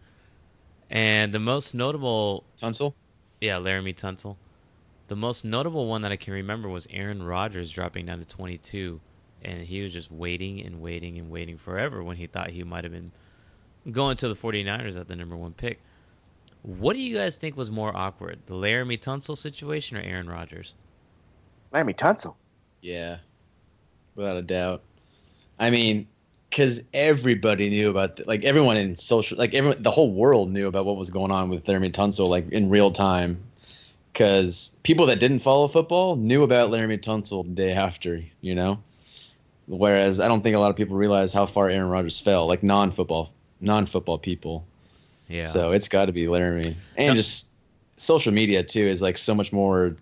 and 0.88 1.32
the 1.32 1.40
most 1.40 1.74
notable 1.74 2.44
Tunsil. 2.62 2.94
yeah, 3.40 3.56
Laremy 3.56 3.96
Tunsil. 3.96 4.36
The 5.08 5.16
most 5.16 5.44
notable 5.44 5.88
one 5.88 6.02
that 6.02 6.12
I 6.12 6.16
can 6.16 6.32
remember 6.32 6.68
was 6.68 6.86
Aaron 6.90 7.24
Rodgers 7.24 7.72
dropping 7.72 8.06
down 8.06 8.20
to 8.20 8.24
22, 8.24 9.00
and 9.42 9.62
he 9.62 9.82
was 9.82 9.92
just 9.92 10.12
waiting 10.12 10.60
and 10.60 10.80
waiting 10.80 11.18
and 11.18 11.30
waiting 11.30 11.58
forever 11.58 12.04
when 12.04 12.16
he 12.16 12.28
thought 12.28 12.50
he 12.50 12.62
might 12.62 12.84
have 12.84 12.92
been 12.92 13.10
going 13.90 14.16
to 14.16 14.28
the 14.28 14.34
49ers 14.34 14.98
at 14.98 15.08
the 15.08 15.16
number 15.16 15.36
one 15.36 15.52
pick. 15.52 15.80
What 16.62 16.94
do 16.94 17.00
you 17.00 17.16
guys 17.16 17.36
think 17.36 17.56
was 17.56 17.70
more 17.70 17.96
awkward, 17.96 18.38
the 18.46 18.54
Laremy 18.54 19.00
Tunsil 19.00 19.36
situation 19.36 19.96
or 19.96 20.00
Aaron 20.00 20.28
Rodgers? 20.28 20.74
Laremy 21.74 21.96
Tunsil. 21.96 22.34
Yeah, 22.80 23.18
without 24.14 24.36
a 24.36 24.42
doubt. 24.42 24.82
I 25.58 25.70
mean, 25.70 26.06
because 26.48 26.82
everybody 26.92 27.70
knew 27.70 27.90
about, 27.90 28.16
the, 28.16 28.24
like 28.26 28.44
everyone 28.44 28.76
in 28.76 28.94
social, 28.94 29.38
like 29.38 29.54
everyone, 29.54 29.82
the 29.82 29.90
whole 29.90 30.12
world 30.12 30.50
knew 30.52 30.68
about 30.68 30.84
what 30.84 30.96
was 30.96 31.10
going 31.10 31.32
on 31.32 31.48
with 31.48 31.64
Laremy 31.64 31.90
Tunsil, 31.90 32.28
like 32.28 32.48
in 32.50 32.68
real 32.68 32.92
time. 32.92 33.42
Because 34.12 34.76
people 34.82 35.06
that 35.06 35.20
didn't 35.20 35.38
follow 35.38 35.66
football 35.68 36.16
knew 36.16 36.42
about 36.42 36.70
Laremy 36.70 37.00
Tunsil 37.00 37.44
the 37.44 37.54
day 37.54 37.72
after, 37.72 38.22
you 38.42 38.54
know. 38.54 38.78
Whereas 39.66 40.20
I 40.20 40.28
don't 40.28 40.42
think 40.42 40.54
a 40.54 40.58
lot 40.58 40.70
of 40.70 40.76
people 40.76 40.96
realize 40.96 41.32
how 41.32 41.46
far 41.46 41.70
Aaron 41.70 41.88
Rodgers 41.88 42.20
fell, 42.20 42.46
like 42.46 42.62
non-football, 42.62 43.32
non-football 43.62 44.18
people. 44.18 44.64
Yeah. 45.28 45.44
So 45.44 45.70
it's 45.72 45.88
got 45.88 46.06
to 46.06 46.12
be 46.12 46.26
Laremy, 46.26 46.74
and 46.96 47.08
No. 47.08 47.14
just 47.14 47.48
social 47.96 48.32
media 48.32 48.62
too 48.62 48.80
is 48.82 49.00
like 49.00 49.16
so 49.16 49.34
much 49.34 49.52
more 49.52 49.96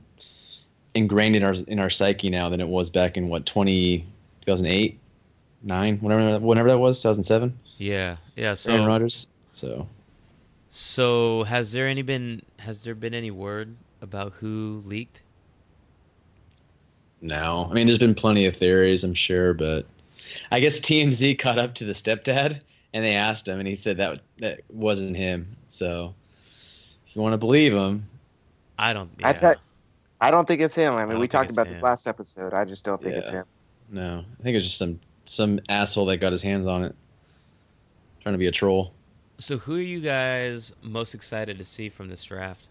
ingrained 0.94 1.36
in 1.36 1.44
our 1.44 1.54
in 1.68 1.78
our 1.78 1.90
psyche 1.90 2.30
now 2.30 2.48
than 2.48 2.60
it 2.60 2.66
was 2.66 2.90
back 2.90 3.16
in 3.16 3.28
what 3.28 3.46
20, 3.46 3.98
2008, 4.44 4.98
nine, 5.62 5.98
whatever 5.98 6.40
whenever 6.40 6.68
that 6.70 6.78
was, 6.78 7.00
two 7.00 7.08
thousand 7.08 7.24
seven. 7.24 7.56
yeah. 7.78 8.16
Yeah. 8.34 8.44
Aaron 8.46 8.56
So 8.56 8.86
Rodgers. 8.86 9.26
So 9.52 9.86
so 10.70 11.42
has 11.44 11.72
there 11.72 11.86
any 11.86 12.02
been 12.02 12.42
has 12.58 12.82
there 12.82 12.94
been 12.94 13.14
any 13.14 13.30
word 13.30 13.76
about 14.00 14.32
who 14.34 14.82
leaked? 14.86 15.22
no, 17.22 17.68
I 17.70 17.74
mean 17.74 17.86
there's 17.86 17.98
been 17.98 18.14
plenty 18.14 18.46
of 18.46 18.56
theories, 18.56 19.04
I'm 19.04 19.14
sure, 19.14 19.52
but 19.52 19.86
I 20.50 20.60
guess 20.60 20.80
TMZ 20.80 21.38
caught 21.38 21.58
up 21.58 21.74
to 21.76 21.84
the 21.84 21.92
stepdad 21.92 22.60
and 22.92 23.04
they 23.04 23.14
asked 23.14 23.46
him, 23.46 23.58
and 23.58 23.68
he 23.68 23.76
said 23.76 23.98
that 23.98 24.20
that 24.38 24.60
wasn't 24.68 25.16
him. 25.16 25.56
So 25.68 26.14
if 27.06 27.14
you 27.16 27.22
want 27.22 27.32
to 27.34 27.38
believe 27.38 27.72
him, 27.72 28.08
I 28.78 28.92
don't. 28.92 29.10
I 29.22 29.28
Yeah. 29.30 29.32
tell- 29.32 29.54
I 30.22 30.30
don't 30.30 30.46
think 30.46 30.60
it's 30.60 30.74
him. 30.74 30.94
I 30.94 30.98
I 30.98 31.04
mean, 31.04 31.12
don't 31.12 31.20
we 31.20 31.28
talked 31.28 31.50
about 31.50 31.66
him. 31.66 31.74
this 31.74 31.82
last 31.82 32.06
episode. 32.06 32.52
I 32.52 32.64
just 32.66 32.84
don't 32.84 33.02
think 33.02 33.16
it's 33.16 33.30
him. 33.30 33.44
no, 33.88 34.24
I 34.38 34.42
think 34.42 34.56
it's 34.56 34.66
just 34.66 34.78
some 34.78 35.00
some 35.24 35.60
asshole 35.68 36.06
that 36.06 36.18
got 36.18 36.32
his 36.32 36.42
hands 36.42 36.66
on 36.66 36.84
it, 36.84 36.94
trying 38.20 38.34
to 38.34 38.38
be 38.38 38.46
a 38.46 38.52
troll. 38.52 38.92
So 39.38 39.56
who 39.58 39.76
are 39.76 39.80
you 39.80 40.00
guys 40.00 40.74
most 40.82 41.14
excited 41.14 41.56
to 41.58 41.64
see 41.64 41.88
from 41.88 42.08
this 42.08 42.22
draft? 42.24 42.68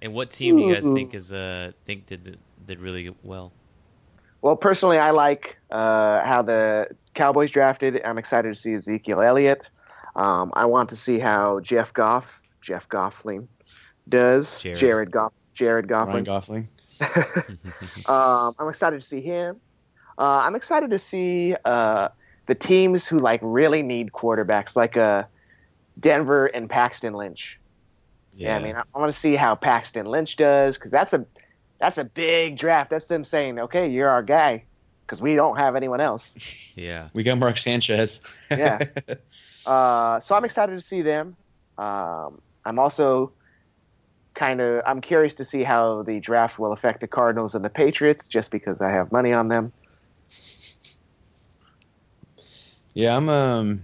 And 0.00 0.12
what 0.14 0.30
team 0.30 0.56
do 0.58 0.64
you 0.64 0.74
guys 0.74 0.88
think 0.88 1.14
is 1.14 1.32
uh 1.32 1.72
think 1.84 2.06
did 2.06 2.38
did 2.66 2.78
really 2.80 3.14
well? 3.22 3.52
Well, 4.40 4.56
personally, 4.56 4.98
I 4.98 5.10
like 5.10 5.56
uh, 5.70 6.24
how 6.24 6.42
the 6.42 6.88
Cowboys 7.14 7.50
drafted. 7.50 8.00
I'm 8.04 8.18
excited 8.18 8.54
to 8.54 8.60
see 8.60 8.74
Ezekiel 8.74 9.20
Elliott. 9.20 9.68
Um, 10.14 10.52
I 10.54 10.66
want 10.66 10.88
to 10.90 10.96
see 10.96 11.18
how 11.18 11.60
Jeff 11.60 11.92
Goff, 11.92 12.26
Jeff 12.60 12.88
Goffling, 12.88 13.46
does. 14.08 14.58
Jared. 14.58 14.78
Jared, 14.78 15.10
Goff, 15.10 15.32
Jared 15.54 15.90
Ryan 15.90 16.24
Goffling. 16.24 16.66
Um, 18.08 18.54
I'm 18.58 18.68
excited 18.68 19.00
to 19.00 19.06
see 19.06 19.20
him. 19.20 19.60
Uh, 20.18 20.42
I'm 20.44 20.56
excited 20.56 20.90
to 20.90 20.98
see 20.98 21.54
uh, 21.64 22.08
the 22.46 22.54
teams 22.54 23.06
who 23.06 23.18
like 23.18 23.40
really 23.42 23.82
need 23.82 24.12
quarterbacks, 24.12 24.74
like 24.74 24.96
uh, 24.96 25.24
Denver 26.00 26.46
and 26.46 26.68
Paxton 26.68 27.12
Lynch. 27.14 27.58
Yeah, 28.34 28.56
I 28.56 28.62
mean, 28.62 28.76
I, 28.76 28.82
I 28.94 28.98
want 28.98 29.12
to 29.12 29.18
see 29.18 29.36
how 29.36 29.54
Paxton 29.54 30.06
Lynch 30.06 30.36
does 30.36 30.76
because 30.76 30.90
that's 30.90 31.12
a 31.12 31.24
that's 31.78 31.98
a 31.98 32.04
big 32.04 32.58
draft. 32.58 32.90
That's 32.90 33.06
them 33.06 33.24
saying, 33.24 33.58
"Okay, 33.58 33.88
you're 33.88 34.08
our 34.08 34.22
guy," 34.22 34.64
because 35.06 35.20
we 35.20 35.34
don't 35.34 35.56
have 35.56 35.76
anyone 35.76 36.00
else. 36.00 36.30
yeah. 36.76 37.08
we 37.12 37.22
got 37.22 37.38
Mark 37.38 37.58
Sanchez. 37.58 38.20
Yeah. 38.50 38.84
Uh, 39.66 40.18
so 40.20 40.34
I'm 40.34 40.44
excited 40.46 40.80
to 40.80 40.86
see 40.86 41.02
them. 41.02 41.36
Um, 41.76 42.40
I'm 42.64 42.78
also 42.78 43.32
kind 44.34 44.60
of 44.60 44.82
I'm 44.86 45.00
curious 45.00 45.34
to 45.34 45.44
see 45.44 45.62
how 45.62 46.02
the 46.02 46.20
draft 46.20 46.58
will 46.58 46.72
affect 46.72 47.00
the 47.00 47.06
Cardinals 47.06 47.54
and 47.54 47.64
the 47.64 47.70
Patriots, 47.70 48.28
just 48.28 48.50
because 48.50 48.80
I 48.80 48.90
have 48.90 49.12
money 49.12 49.32
on 49.32 49.48
them. 49.48 49.72
Yeah, 52.94 53.16
I'm 53.16 53.28
um 53.28 53.82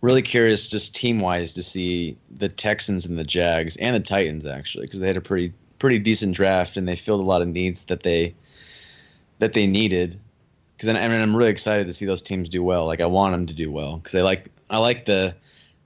really 0.00 0.22
curious 0.22 0.66
just 0.66 0.94
team 0.94 1.20
wise 1.20 1.54
to 1.54 1.62
see 1.62 2.18
the 2.30 2.48
Texans 2.48 3.06
and 3.06 3.18
the 3.18 3.24
Jags 3.24 3.76
and 3.76 3.96
the 3.96 4.00
Titans 4.00 4.44
actually 4.44 4.86
because 4.86 5.00
they 5.00 5.06
had 5.06 5.16
a 5.16 5.22
pretty 5.22 5.52
pretty 5.84 5.98
decent 5.98 6.34
draft 6.34 6.78
and 6.78 6.88
they 6.88 6.96
filled 6.96 7.20
a 7.20 7.24
lot 7.24 7.42
of 7.42 7.48
needs 7.48 7.82
that 7.82 8.02
they 8.02 8.34
that 9.38 9.52
they 9.52 9.66
needed. 9.66 10.18
because 10.74 10.88
I 10.88 11.08
mean 11.08 11.20
I'm 11.20 11.36
really 11.36 11.50
excited 11.50 11.86
to 11.88 11.92
see 11.92 12.06
those 12.06 12.22
teams 12.22 12.48
do 12.48 12.64
well. 12.64 12.86
Like 12.86 13.02
I 13.02 13.06
want 13.06 13.34
them 13.34 13.44
to 13.44 13.52
do 13.52 13.70
well 13.70 13.98
because 13.98 14.14
I 14.14 14.22
like 14.22 14.50
I 14.70 14.78
like 14.78 15.04
the 15.04 15.36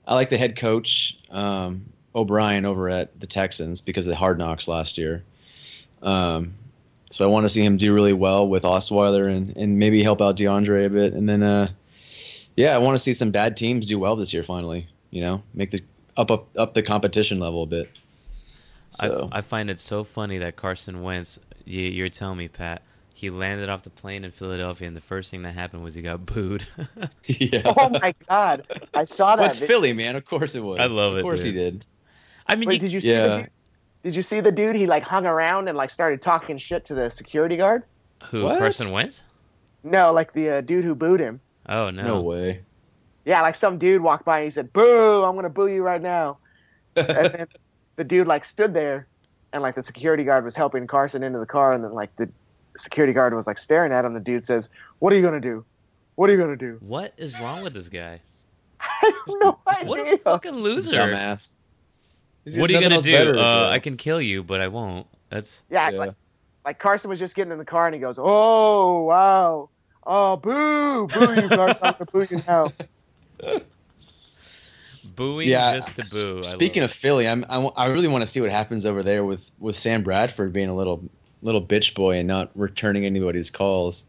I 0.07 0.15
like 0.15 0.29
the 0.29 0.37
head 0.37 0.55
coach 0.55 1.19
um, 1.29 1.83
O'Brien 2.15 2.63
over 2.65 2.89
at 2.89 3.19
the 3.19 3.27
Texans 3.27 3.81
because 3.81 4.05
of 4.07 4.11
the 4.11 4.15
hard 4.15 4.37
knocks 4.37 4.69
last 4.69 4.97
year. 4.97 5.21
Um, 6.01 6.53
so 7.11 7.25
I 7.25 7.27
want 7.27 7.43
to 7.43 7.49
see 7.49 7.61
him 7.61 7.75
do 7.75 7.93
really 7.93 8.13
well 8.13 8.47
with 8.47 8.63
Osweiler 8.63 9.29
and, 9.29 9.57
and 9.57 9.79
maybe 9.79 10.01
help 10.01 10.21
out 10.21 10.37
DeAndre 10.37 10.85
a 10.85 10.89
bit. 10.89 11.11
And 11.11 11.27
then, 11.27 11.43
uh, 11.43 11.67
yeah, 12.55 12.73
I 12.73 12.77
want 12.77 12.95
to 12.95 13.03
see 13.03 13.13
some 13.13 13.31
bad 13.31 13.57
teams 13.57 13.85
do 13.85 13.99
well 13.99 14.15
this 14.15 14.33
year 14.33 14.43
finally. 14.43 14.87
You 15.11 15.19
know, 15.19 15.43
make 15.53 15.71
the 15.71 15.81
up 16.15 16.31
up 16.31 16.47
up 16.57 16.73
the 16.73 16.83
competition 16.83 17.41
level 17.41 17.63
a 17.63 17.67
bit. 17.67 17.89
So. 18.89 19.29
I, 19.31 19.39
I 19.39 19.41
find 19.41 19.69
it 19.69 19.79
so 19.79 20.03
funny 20.03 20.37
that 20.39 20.55
Carson 20.55 21.01
Wentz. 21.01 21.39
You, 21.65 21.81
you're 21.81 22.09
telling 22.09 22.37
me, 22.37 22.47
Pat, 22.47 22.81
he 23.13 23.29
landed 23.29 23.69
off 23.69 23.83
the 23.83 23.89
plane 23.89 24.23
in 24.23 24.31
Philadelphia, 24.31 24.87
and 24.87 24.95
the 24.95 25.01
first 25.01 25.29
thing 25.29 25.43
that 25.43 25.53
happened 25.53 25.83
was 25.83 25.93
he 25.93 26.01
got 26.01 26.25
booed. 26.25 26.65
yeah. 27.25 27.61
Oh 27.77 27.89
my 27.89 28.15
God, 28.27 28.65
I 28.93 29.05
saw 29.05 29.35
that. 29.35 29.43
What's 29.43 29.59
Philly, 29.59 29.93
man? 29.93 30.15
Of 30.15 30.25
course 30.25 30.55
it 30.55 30.63
was. 30.63 30.77
I 30.79 30.85
love 30.85 31.15
it. 31.15 31.19
Of 31.19 31.23
course 31.23 31.43
dude. 31.43 31.53
he 31.53 31.59
did. 31.59 31.85
I 32.47 32.55
mean, 32.55 32.67
Wait, 32.67 32.75
you, 32.75 32.79
did 32.79 32.91
you 32.93 33.01
see 33.01 33.11
yeah. 33.11 33.27
the 33.27 33.37
dude? 33.37 33.49
Did 34.03 34.15
you 34.15 34.23
see 34.23 34.39
the 34.39 34.51
dude? 34.51 34.75
He 34.75 34.87
like 34.87 35.03
hung 35.03 35.25
around 35.25 35.67
and 35.67 35.77
like 35.77 35.89
started 35.89 36.21
talking 36.21 36.57
shit 36.57 36.85
to 36.85 36.95
the 36.95 37.09
security 37.09 37.57
guard. 37.57 37.83
who 38.31 38.45
What? 38.45 38.57
Carson 38.57 38.91
Wentz? 38.91 39.25
No, 39.83 40.13
like 40.13 40.33
the 40.33 40.49
uh, 40.49 40.61
dude 40.61 40.85
who 40.85 40.95
booed 40.95 41.19
him. 41.19 41.41
Oh 41.67 41.89
no, 41.89 42.03
No, 42.03 42.21
way. 42.21 42.61
Yeah, 43.25 43.41
like 43.41 43.55
some 43.55 43.77
dude 43.77 44.01
walked 44.01 44.25
by 44.25 44.39
and 44.39 44.45
he 44.45 44.51
said, 44.51 44.73
"Boo! 44.73 45.23
I'm 45.23 45.35
gonna 45.35 45.49
boo 45.49 45.67
you 45.67 45.83
right 45.83 46.01
now." 46.01 46.37
and 46.95 47.07
then 47.07 47.47
the 47.99 48.03
dude 48.05 48.27
like 48.27 48.45
stood 48.45 48.73
there, 48.73 49.07
and 49.51 49.61
like 49.61 49.75
the 49.75 49.83
security 49.83 50.23
guard 50.23 50.45
was 50.45 50.55
helping 50.55 50.87
Carson 50.87 51.21
into 51.21 51.37
the 51.37 51.45
car, 51.45 51.73
and 51.73 51.83
then 51.83 51.91
like 51.91 52.15
the 52.15 52.29
security 52.77 53.11
guard 53.11 53.33
was 53.33 53.45
like 53.45 53.57
staring 53.59 53.91
at 53.91 54.05
him. 54.05 54.13
The 54.13 54.21
dude 54.21 54.45
says, 54.45 54.69
"What 54.99 55.11
are 55.11 55.17
you 55.17 55.21
gonna 55.21 55.41
do? 55.41 55.65
What 56.15 56.29
are 56.29 56.33
you 56.33 56.39
gonna 56.39 56.55
do?" 56.55 56.77
What 56.79 57.13
is 57.17 57.37
wrong 57.41 57.61
with 57.61 57.73
this 57.73 57.89
guy? 57.89 58.21
I 58.79 58.87
have 59.01 59.13
no 59.41 59.59
Just- 59.67 59.79
idea. 59.81 59.89
What 59.89 59.99
a 60.07 60.17
fucking 60.17 60.53
loser! 60.53 60.93
Dumbass. 60.93 61.57
What 62.55 62.69
are 62.69 62.73
you 62.73 62.81
gonna 62.81 63.01
do? 63.01 63.37
Uh, 63.37 63.69
I 63.69 63.79
can 63.79 63.97
kill 63.97 64.21
you, 64.21 64.43
but 64.43 64.61
I 64.61 64.69
won't. 64.69 65.05
That's 65.29 65.63
Yeah, 65.69 65.89
Yeah. 65.89 65.97
like 65.99 66.13
like 66.63 66.79
Carson 66.79 67.09
was 67.09 67.19
just 67.19 67.35
getting 67.35 67.51
in 67.51 67.57
the 67.57 67.65
car 67.65 67.85
and 67.85 67.93
he 67.93 67.99
goes, 67.99 68.15
"Oh 68.17 69.01
wow, 69.03 69.69
oh 70.07 70.37
boo, 70.37 71.07
boo 71.07 71.33
you, 71.41 71.49
Carson, 71.49 71.77
I'm 71.83 71.93
gonna 71.99 72.05
boo 72.13 72.27
you 72.29 72.41
now." 72.47 72.71
booing 75.19 75.49
yeah. 75.49 75.75
just 75.75 75.97
to 75.97 76.03
boo. 76.03 76.43
Speaking 76.43 76.81
of 76.81 76.91
Philly, 76.91 77.27
I'm, 77.27 77.45
I, 77.49 77.57
I 77.59 77.85
really 77.87 78.07
want 78.07 78.21
to 78.21 78.27
see 78.27 78.39
what 78.39 78.49
happens 78.49 78.85
over 78.85 79.03
there 79.03 79.25
with, 79.25 79.51
with 79.59 79.77
Sam 79.77 80.01
Bradford 80.01 80.53
being 80.53 80.69
a 80.69 80.75
little 80.75 81.03
little 81.41 81.61
bitch 81.61 81.93
boy 81.93 82.17
and 82.17 82.27
not 82.27 82.51
returning 82.55 83.05
anybody's 83.05 83.51
calls. 83.51 84.05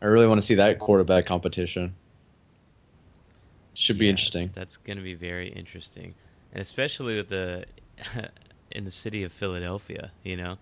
I 0.00 0.06
really 0.06 0.26
want 0.26 0.40
to 0.40 0.46
see 0.46 0.54
that 0.56 0.78
quarterback 0.78 1.26
competition. 1.26 1.94
Should 3.74 3.98
be 3.98 4.06
Yeah, 4.06 4.10
interesting. 4.10 4.50
That's 4.54 4.76
going 4.76 4.96
to 4.96 5.02
be 5.02 5.14
very 5.14 5.48
interesting, 5.48 6.14
and 6.52 6.62
especially 6.62 7.16
with 7.16 7.28
the 7.28 7.64
in 8.70 8.84
the 8.84 8.90
city 8.92 9.24
of 9.24 9.32
Philadelphia. 9.32 10.12
You 10.22 10.36
know, 10.36 10.58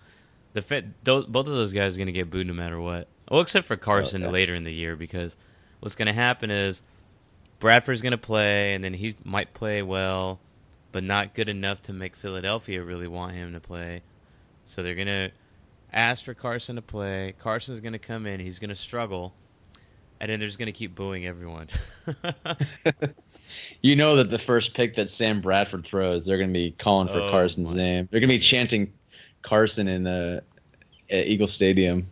the 0.55 0.85
both 1.05 1.29
of 1.29 1.47
those 1.47 1.75
guys 1.75 1.97
are 1.97 1.99
going 1.99 2.07
to 2.07 2.13
get 2.13 2.31
booed 2.31 2.47
no 2.47 2.55
matter 2.55 2.81
what. 2.81 3.07
Well, 3.31 3.41
except 3.41 3.67
for 3.67 3.75
oh, 3.75 3.79
Carson 3.79 4.23
yeah. 4.23 4.31
later 4.31 4.55
in 4.55 4.65
the 4.65 4.73
year, 4.73 4.97
because 4.97 5.37
what's 5.81 5.95
going 5.95 6.07
to 6.07 6.15
happen 6.15 6.51
is 6.51 6.83
Bradford's 7.63 8.03
going 8.03 8.11
to 8.11 8.19
play, 8.19 8.75
and 8.75 8.83
then 8.83 8.93
he 8.93 9.15
might 9.25 9.55
play 9.55 9.83
well, 9.83 10.41
but 10.91 11.05
not 11.05 11.33
good 11.33 11.49
enough 11.49 11.81
to 11.83 11.93
make 11.93 12.17
Philadelphia 12.17 12.83
really 12.83 13.07
want 13.07 13.35
him 13.35 13.53
to 13.53 13.61
play. 13.61 14.03
So 14.67 14.83
they're 14.83 14.97
going 14.97 15.07
to 15.07 15.31
ask 15.93 16.25
for 16.25 16.35
Carson 16.35 16.77
to 16.77 16.83
play. 16.83 17.35
Carson's 17.39 17.81
going 17.81 17.93
to 17.93 18.01
come 18.01 18.27
in. 18.27 18.41
He's 18.41 18.59
going 18.59 18.71
to 18.71 18.75
struggle. 18.75 19.33
And 20.21 20.31
then 20.31 20.41
they're 20.41 20.49
just 20.49 20.59
going 20.59 20.67
to 20.67 20.73
keep 20.73 20.95
booing 20.95 21.25
everyone. 21.25 21.69
You 23.83 23.97
know 23.97 24.17
that 24.17 24.31
the 24.31 24.39
first 24.39 24.75
pick 24.75 24.97
that 24.97 25.11
Sam 25.11 25.41
Bradford 25.41 25.85
throws, 25.85 26.25
they're 26.25 26.39
going 26.39 26.49
to 26.49 26.55
be 26.59 26.71
calling 26.73 27.09
for 27.09 27.21
Oh, 27.21 27.31
Carson's 27.31 27.71
my. 27.71 27.77
name. 27.77 28.09
They're 28.11 28.21
going 28.21 28.29
to 28.29 28.35
be 28.35 28.39
chanting 28.39 28.93
Carson 29.43 29.89
in 29.89 30.05
the 30.05 30.43
at 31.11 31.27
Eagle 31.27 31.47
Stadium. 31.47 32.07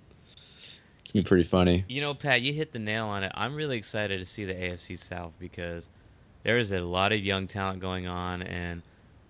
It's 1.10 1.12
going 1.14 1.24
to 1.24 1.26
be 1.26 1.28
pretty 1.28 1.48
funny. 1.48 1.84
You 1.88 2.00
know, 2.02 2.14
Pat, 2.14 2.40
you 2.40 2.52
hit 2.52 2.70
the 2.70 2.78
nail 2.78 3.06
on 3.06 3.24
it. 3.24 3.32
I'm 3.34 3.56
really 3.56 3.76
excited 3.76 4.20
to 4.20 4.24
see 4.24 4.44
the 4.44 4.54
AFC 4.54 4.96
South 4.96 5.32
because 5.40 5.88
there 6.44 6.56
is 6.56 6.70
a 6.70 6.82
lot 6.82 7.10
of 7.10 7.18
young 7.18 7.48
talent 7.48 7.80
going 7.80 8.06
on, 8.06 8.42
and 8.42 8.82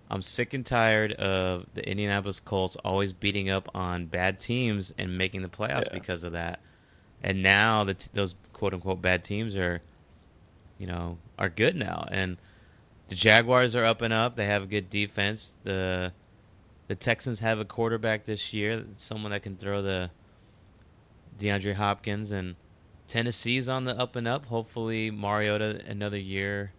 I'm 0.07 0.21
sick 0.21 0.53
and 0.53 0.63
tired 0.63 1.13
of 1.13 1.65
the 1.73 1.83
Indianapolis 1.89 2.39
Colts 2.39 2.75
always 2.85 3.13
beating 3.13 3.49
up 3.49 3.67
on 3.73 4.05
bad 4.05 4.39
teams 4.39 4.93
and 4.95 5.17
making 5.17 5.41
the 5.41 5.47
playoffs 5.47 5.85
Yeah. 5.87 5.93
because 5.93 6.23
of 6.23 6.33
that. 6.33 6.59
And 7.23 7.41
now 7.41 7.83
that 7.85 8.09
those 8.13 8.35
quote 8.53 8.75
unquote 8.75 9.01
bad 9.01 9.23
teams 9.23 9.57
are, 9.57 9.81
you 10.77 10.85
know, 10.85 11.17
are 11.39 11.49
good 11.49 11.75
now, 11.75 12.07
and 12.11 12.37
the 13.07 13.15
Jaguars 13.15 13.75
are 13.75 13.85
up 13.85 14.03
and 14.03 14.13
up. 14.13 14.35
They 14.35 14.45
have 14.45 14.61
a 14.61 14.67
good 14.67 14.91
defense. 14.91 15.57
the 15.63 16.13
The 16.89 16.95
Texans 16.95 17.39
have 17.39 17.57
a 17.59 17.65
quarterback 17.65 18.25
this 18.25 18.53
year, 18.53 18.85
someone 18.97 19.31
that 19.31 19.41
can 19.41 19.57
throw 19.57 19.81
the 19.81 20.11
DeAndre 21.37 21.75
Hopkins 21.75 22.31
and 22.31 22.55
Tennessee's 23.07 23.67
on 23.67 23.85
the 23.85 23.97
up 23.97 24.15
and 24.15 24.27
up. 24.27 24.45
Hopefully, 24.45 25.11
Mariota 25.11 25.81
another 25.87 26.17
year 26.17 26.71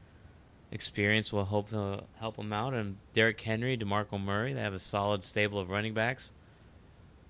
experience 0.70 1.32
will 1.32 1.44
help 1.44 1.72
uh, 1.74 1.98
help 2.18 2.36
them 2.36 2.52
out. 2.52 2.72
And 2.74 2.96
Derrick 3.12 3.40
Henry, 3.40 3.76
Demarco 3.76 4.18
Murray, 4.20 4.52
they 4.52 4.60
have 4.62 4.74
a 4.74 4.78
solid 4.78 5.22
stable 5.22 5.58
of 5.58 5.68
running 5.70 5.94
backs. 5.94 6.32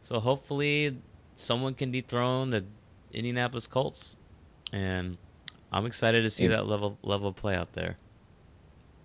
So 0.00 0.20
hopefully, 0.20 0.96
someone 1.36 1.74
can 1.74 1.90
dethrone 1.90 2.50
the 2.50 2.64
Indianapolis 3.12 3.66
Colts, 3.66 4.16
and 4.72 5.16
I'm 5.72 5.86
excited 5.86 6.22
to 6.22 6.30
see 6.30 6.44
Yeah. 6.44 6.50
that 6.50 6.66
level 6.66 6.98
level 7.02 7.28
of 7.28 7.36
play 7.36 7.54
out 7.54 7.72
there. 7.72 7.96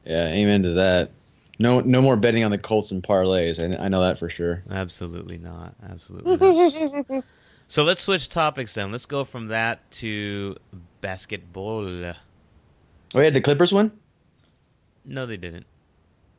Yeah, 0.05 0.27
amen 0.29 0.63
to 0.63 0.73
that. 0.73 1.11
No, 1.59 1.79
no 1.79 2.01
more 2.03 2.15
betting 2.15 2.43
on 2.43 2.51
the 2.51 2.57
Colts 2.57 2.91
and 2.91 3.01
parlays. 3.01 3.61
I, 3.61 3.85
I 3.85 3.87
know 3.87 4.01
that 4.01 4.19
for 4.19 4.29
sure. 4.29 4.63
Absolutely 4.69 5.39
not. 5.39 5.73
Absolutely 5.89 6.37
not. 7.09 7.23
so 7.67 7.83
let's 7.83 8.01
switch 8.01 8.29
topics 8.29 8.73
then. 8.73 8.91
Let's 8.91 9.05
go 9.05 9.23
from 9.23 9.47
that 9.47 9.89
to 9.91 10.55
basketball. 11.01 11.85
Oh, 11.85 12.13
yeah, 13.15 13.29
the 13.29 13.41
Clippers 13.41 13.73
win. 13.73 13.91
No, 15.05 15.25
they 15.25 15.37
didn't. 15.37 15.65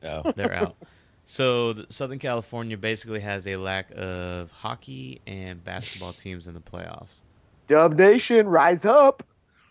Oh, 0.02 0.32
They're 0.36 0.54
out. 0.54 0.76
So 1.24 1.74
the 1.74 1.86
Southern 1.90 2.18
California 2.18 2.78
basically 2.78 3.20
has 3.20 3.46
a 3.46 3.56
lack 3.56 3.90
of 3.94 4.50
hockey 4.50 5.20
and 5.26 5.62
basketball 5.62 6.12
teams 6.12 6.46
in 6.46 6.54
the 6.54 6.60
playoffs. 6.60 7.22
Dub 7.66 7.98
Nation, 7.98 8.48
rise 8.48 8.84
up! 8.84 9.22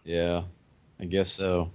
yeah, 0.04 0.44
I 1.00 1.06
guess 1.06 1.32
so. 1.32 1.72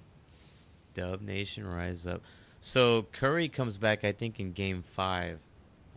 Dub 0.94 1.20
Nation 1.20 1.66
rise 1.66 2.06
up. 2.06 2.22
So 2.60 3.06
Curry 3.12 3.48
comes 3.48 3.76
back, 3.76 4.04
I 4.04 4.12
think, 4.12 4.38
in 4.38 4.52
Game 4.52 4.82
Five. 4.82 5.40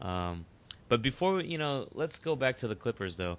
Um, 0.01 0.45
but 0.89 1.01
before 1.01 1.35
we, 1.35 1.45
you 1.45 1.59
know, 1.59 1.87
let's 1.93 2.17
go 2.17 2.35
back 2.35 2.57
to 2.57 2.67
the 2.67 2.75
Clippers 2.75 3.17
though. 3.17 3.37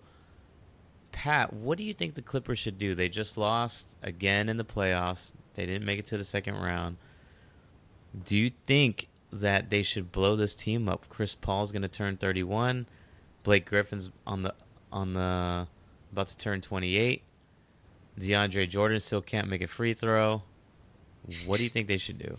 Pat, 1.26 1.52
what 1.52 1.76
do 1.76 1.82
you 1.82 1.92
think 1.92 2.14
the 2.14 2.22
Clippers 2.22 2.60
should 2.60 2.78
do? 2.78 2.94
They 2.94 3.08
just 3.08 3.36
lost 3.36 3.96
again 4.00 4.48
in 4.48 4.58
the 4.58 4.64
playoffs. 4.64 5.32
They 5.54 5.66
didn't 5.66 5.84
make 5.84 5.98
it 5.98 6.06
to 6.06 6.16
the 6.16 6.22
second 6.22 6.54
round. 6.54 6.98
Do 8.24 8.36
you 8.36 8.52
think 8.68 9.08
that 9.32 9.68
they 9.68 9.82
should 9.82 10.12
blow 10.12 10.36
this 10.36 10.54
team 10.54 10.88
up? 10.88 11.08
Chris 11.08 11.34
Paul's 11.34 11.72
going 11.72 11.82
to 11.82 11.88
turn 11.88 12.16
31. 12.16 12.86
Blake 13.42 13.66
Griffin's 13.66 14.12
on 14.24 14.42
the 14.42 14.54
on 14.92 15.14
the 15.14 15.66
about 16.12 16.28
to 16.28 16.38
turn 16.38 16.60
28. 16.60 17.22
DeAndre 18.20 18.70
Jordan 18.70 19.00
still 19.00 19.20
can't 19.20 19.48
make 19.48 19.62
a 19.62 19.66
free 19.66 19.94
throw. 19.94 20.44
What 21.44 21.56
do 21.56 21.64
you 21.64 21.70
think 21.70 21.88
they 21.88 21.98
should 21.98 22.20
do? 22.20 22.36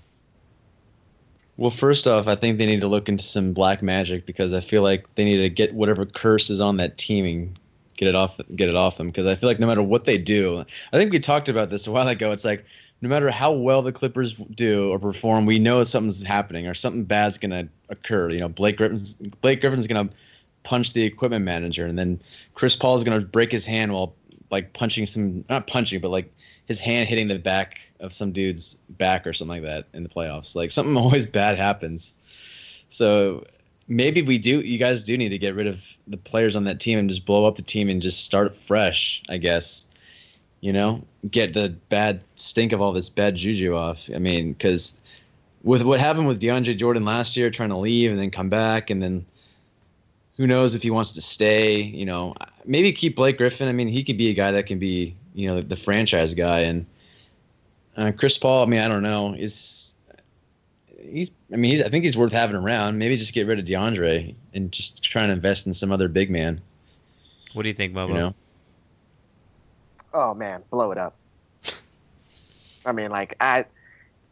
Well, 1.58 1.72
first 1.72 2.08
off, 2.08 2.30
I 2.30 2.36
think 2.36 2.58
they 2.58 2.66
need 2.66 2.80
to 2.80 2.88
look 2.88 3.10
into 3.10 3.26
some 3.26 3.52
black 3.52 3.82
magic 3.82 4.26
because 4.26 4.54
I 4.54 4.62
feel 4.62 4.82
like 4.82 5.14
they 5.16 5.26
need 5.26 5.40
to 5.40 5.50
get 5.50 5.74
whatever 5.74 6.06
curse 6.06 6.50
is 6.50 6.62
on 6.62 6.78
that 6.78 6.98
team 6.98 7.26
and 7.26 7.60
get 7.98 8.08
it 8.08 8.16
off 8.16 8.40
get 8.56 8.70
it 8.70 8.76
off 8.76 8.98
them 8.98 9.08
because 9.08 9.26
I 9.26 9.36
feel 9.36 9.50
like 9.50 9.60
no 9.60 9.68
matter 9.68 9.84
what 9.84 10.06
they 10.06 10.18
do, 10.18 10.64
I 10.94 10.98
think 10.98 11.12
we 11.12 11.20
talked 11.20 11.50
about 11.50 11.70
this 11.70 11.88
a 11.88 11.92
while 11.92 12.08
ago. 12.08 12.32
It's 12.32 12.46
like 12.46 12.66
no 13.02 13.10
matter 13.10 13.30
how 13.30 13.52
well 13.52 13.82
the 13.82 13.92
Clippers 13.92 14.34
do 14.34 14.90
or 14.90 14.98
perform, 14.98 15.46
we 15.46 15.60
know 15.60 15.84
something's 15.84 16.24
happening 16.24 16.68
or 16.68 16.74
something 16.74 17.04
bad's 17.04 17.38
gonna 17.38 17.68
occur. 17.90 18.30
You 18.30 18.40
know, 18.40 18.50
Blake 18.50 18.78
Griffin's 18.78 19.14
Blake 19.14 19.62
Griffin's 19.62 19.88
gonna 19.88 20.10
punch 20.64 20.94
the 20.94 21.04
equipment 21.04 21.44
manager, 21.44 21.86
and 21.86 22.00
then 22.00 22.22
Chris 22.54 22.76
Paul's 22.76 23.04
gonna 23.04 23.22
break 23.22 23.52
his 23.52 23.66
hand 23.66 23.92
while 23.94 24.16
like 24.50 24.74
punching 24.74 25.06
some 25.06 25.44
not 25.50 25.68
punching, 25.68 26.00
but 26.00 26.10
like 26.10 26.34
his 26.66 26.80
hand 26.80 27.10
hitting 27.10 27.28
the 27.28 27.40
back 27.40 27.80
of 28.00 28.14
some 28.14 28.32
dude's 28.32 28.76
back 28.90 29.26
or 29.26 29.34
something 29.34 29.64
like 29.64 29.70
that 29.70 29.88
in 29.94 30.04
the 30.04 30.10
playoffs. 30.10 30.56
Like 30.56 30.72
something 30.72 30.96
always 30.98 31.26
bad 31.26 31.58
happens. 31.58 32.16
So 32.90 33.46
maybe 33.88 34.22
we 34.22 34.38
do. 34.38 34.62
You 34.62 34.78
guys 34.78 35.04
do 35.04 35.18
need 35.18 35.30
to 35.30 35.38
get 35.38 35.56
rid 35.56 35.68
of 35.68 35.82
the 36.08 36.18
players 36.18 36.56
on 36.56 36.66
that 36.66 36.80
team 36.80 37.00
and 37.00 37.10
just 37.10 37.26
blow 37.26 37.46
up 37.46 37.56
the 37.56 37.62
team 37.62 37.90
and 37.90 38.02
just 38.02 38.24
start 38.24 38.56
fresh. 38.56 39.24
I 39.30 39.38
guess. 39.38 39.86
You 40.60 40.74
know, 40.74 41.04
get 41.30 41.54
the 41.54 41.70
bad 41.90 42.22
stink 42.36 42.72
of 42.72 42.82
all 42.82 42.92
this 42.92 43.10
bad 43.10 43.36
juju 43.36 43.76
off. 43.76 44.10
I 44.14 44.18
mean, 44.18 44.54
because 44.54 45.00
with 45.64 45.84
what 45.84 46.00
happened 46.00 46.28
with 46.28 46.42
DeAndre 46.42 46.76
Jordan 46.78 47.06
last 47.06 47.38
year, 47.38 47.52
trying 47.52 47.70
to 47.70 47.78
leave 47.78 48.10
and 48.10 48.20
then 48.20 48.32
come 48.32 48.50
back, 48.50 48.90
and 48.90 49.02
then 49.02 49.26
who 50.38 50.48
knows 50.48 50.76
if 50.76 50.84
he 50.84 50.92
wants 50.92 51.12
to 51.14 51.22
stay. 51.22 51.82
You 51.82 52.06
know, 52.06 52.36
maybe 52.66 52.92
keep 52.94 53.16
Blake 53.16 53.38
Griffin. 53.38 53.68
I 53.68 53.74
mean, 53.74 53.88
he 53.88 54.04
could 54.04 54.18
be 54.18 54.30
a 54.30 54.34
guy 54.34 54.52
that 54.52 54.66
can 54.68 54.80
be, 54.80 55.16
you 55.34 55.48
know, 55.48 55.62
the 55.62 55.76
franchise 55.76 56.34
guy. 56.34 56.62
And 56.62 56.86
uh, 57.98 58.12
Chris 58.18 58.38
Paul, 58.38 58.64
I 58.64 58.66
mean, 58.68 58.80
I 58.80 58.88
don't 58.88 59.04
know. 59.04 59.34
Is 59.34 59.96
he's? 61.10 61.32
I 61.52 61.56
mean, 61.56 61.72
he's. 61.72 61.82
I 61.82 61.90
think 61.90 62.04
he's 62.04 62.18
worth 62.18 62.32
having 62.32 62.56
around. 62.56 62.98
Maybe 62.98 63.18
just 63.18 63.34
get 63.34 63.48
rid 63.48 63.60
of 63.60 63.66
DeAndre 63.66 64.36
and 64.54 64.72
just 64.72 65.04
try 65.04 65.24
and 65.24 65.32
invest 65.32 65.68
in 65.68 65.74
some 65.74 65.92
other 65.92 66.08
big 66.08 66.30
man. 66.30 66.62
What 67.54 67.64
do 67.64 67.70
you 67.70 67.74
think, 67.74 67.94
Momo? 67.94 68.10
You 68.10 68.14
know? 68.14 68.36
Oh 70.14 70.34
man, 70.34 70.64
blow 70.70 70.92
it 70.92 70.98
up. 70.98 71.16
I 72.86 72.92
mean, 72.92 73.12
like 73.12 73.36
I, 73.40 73.66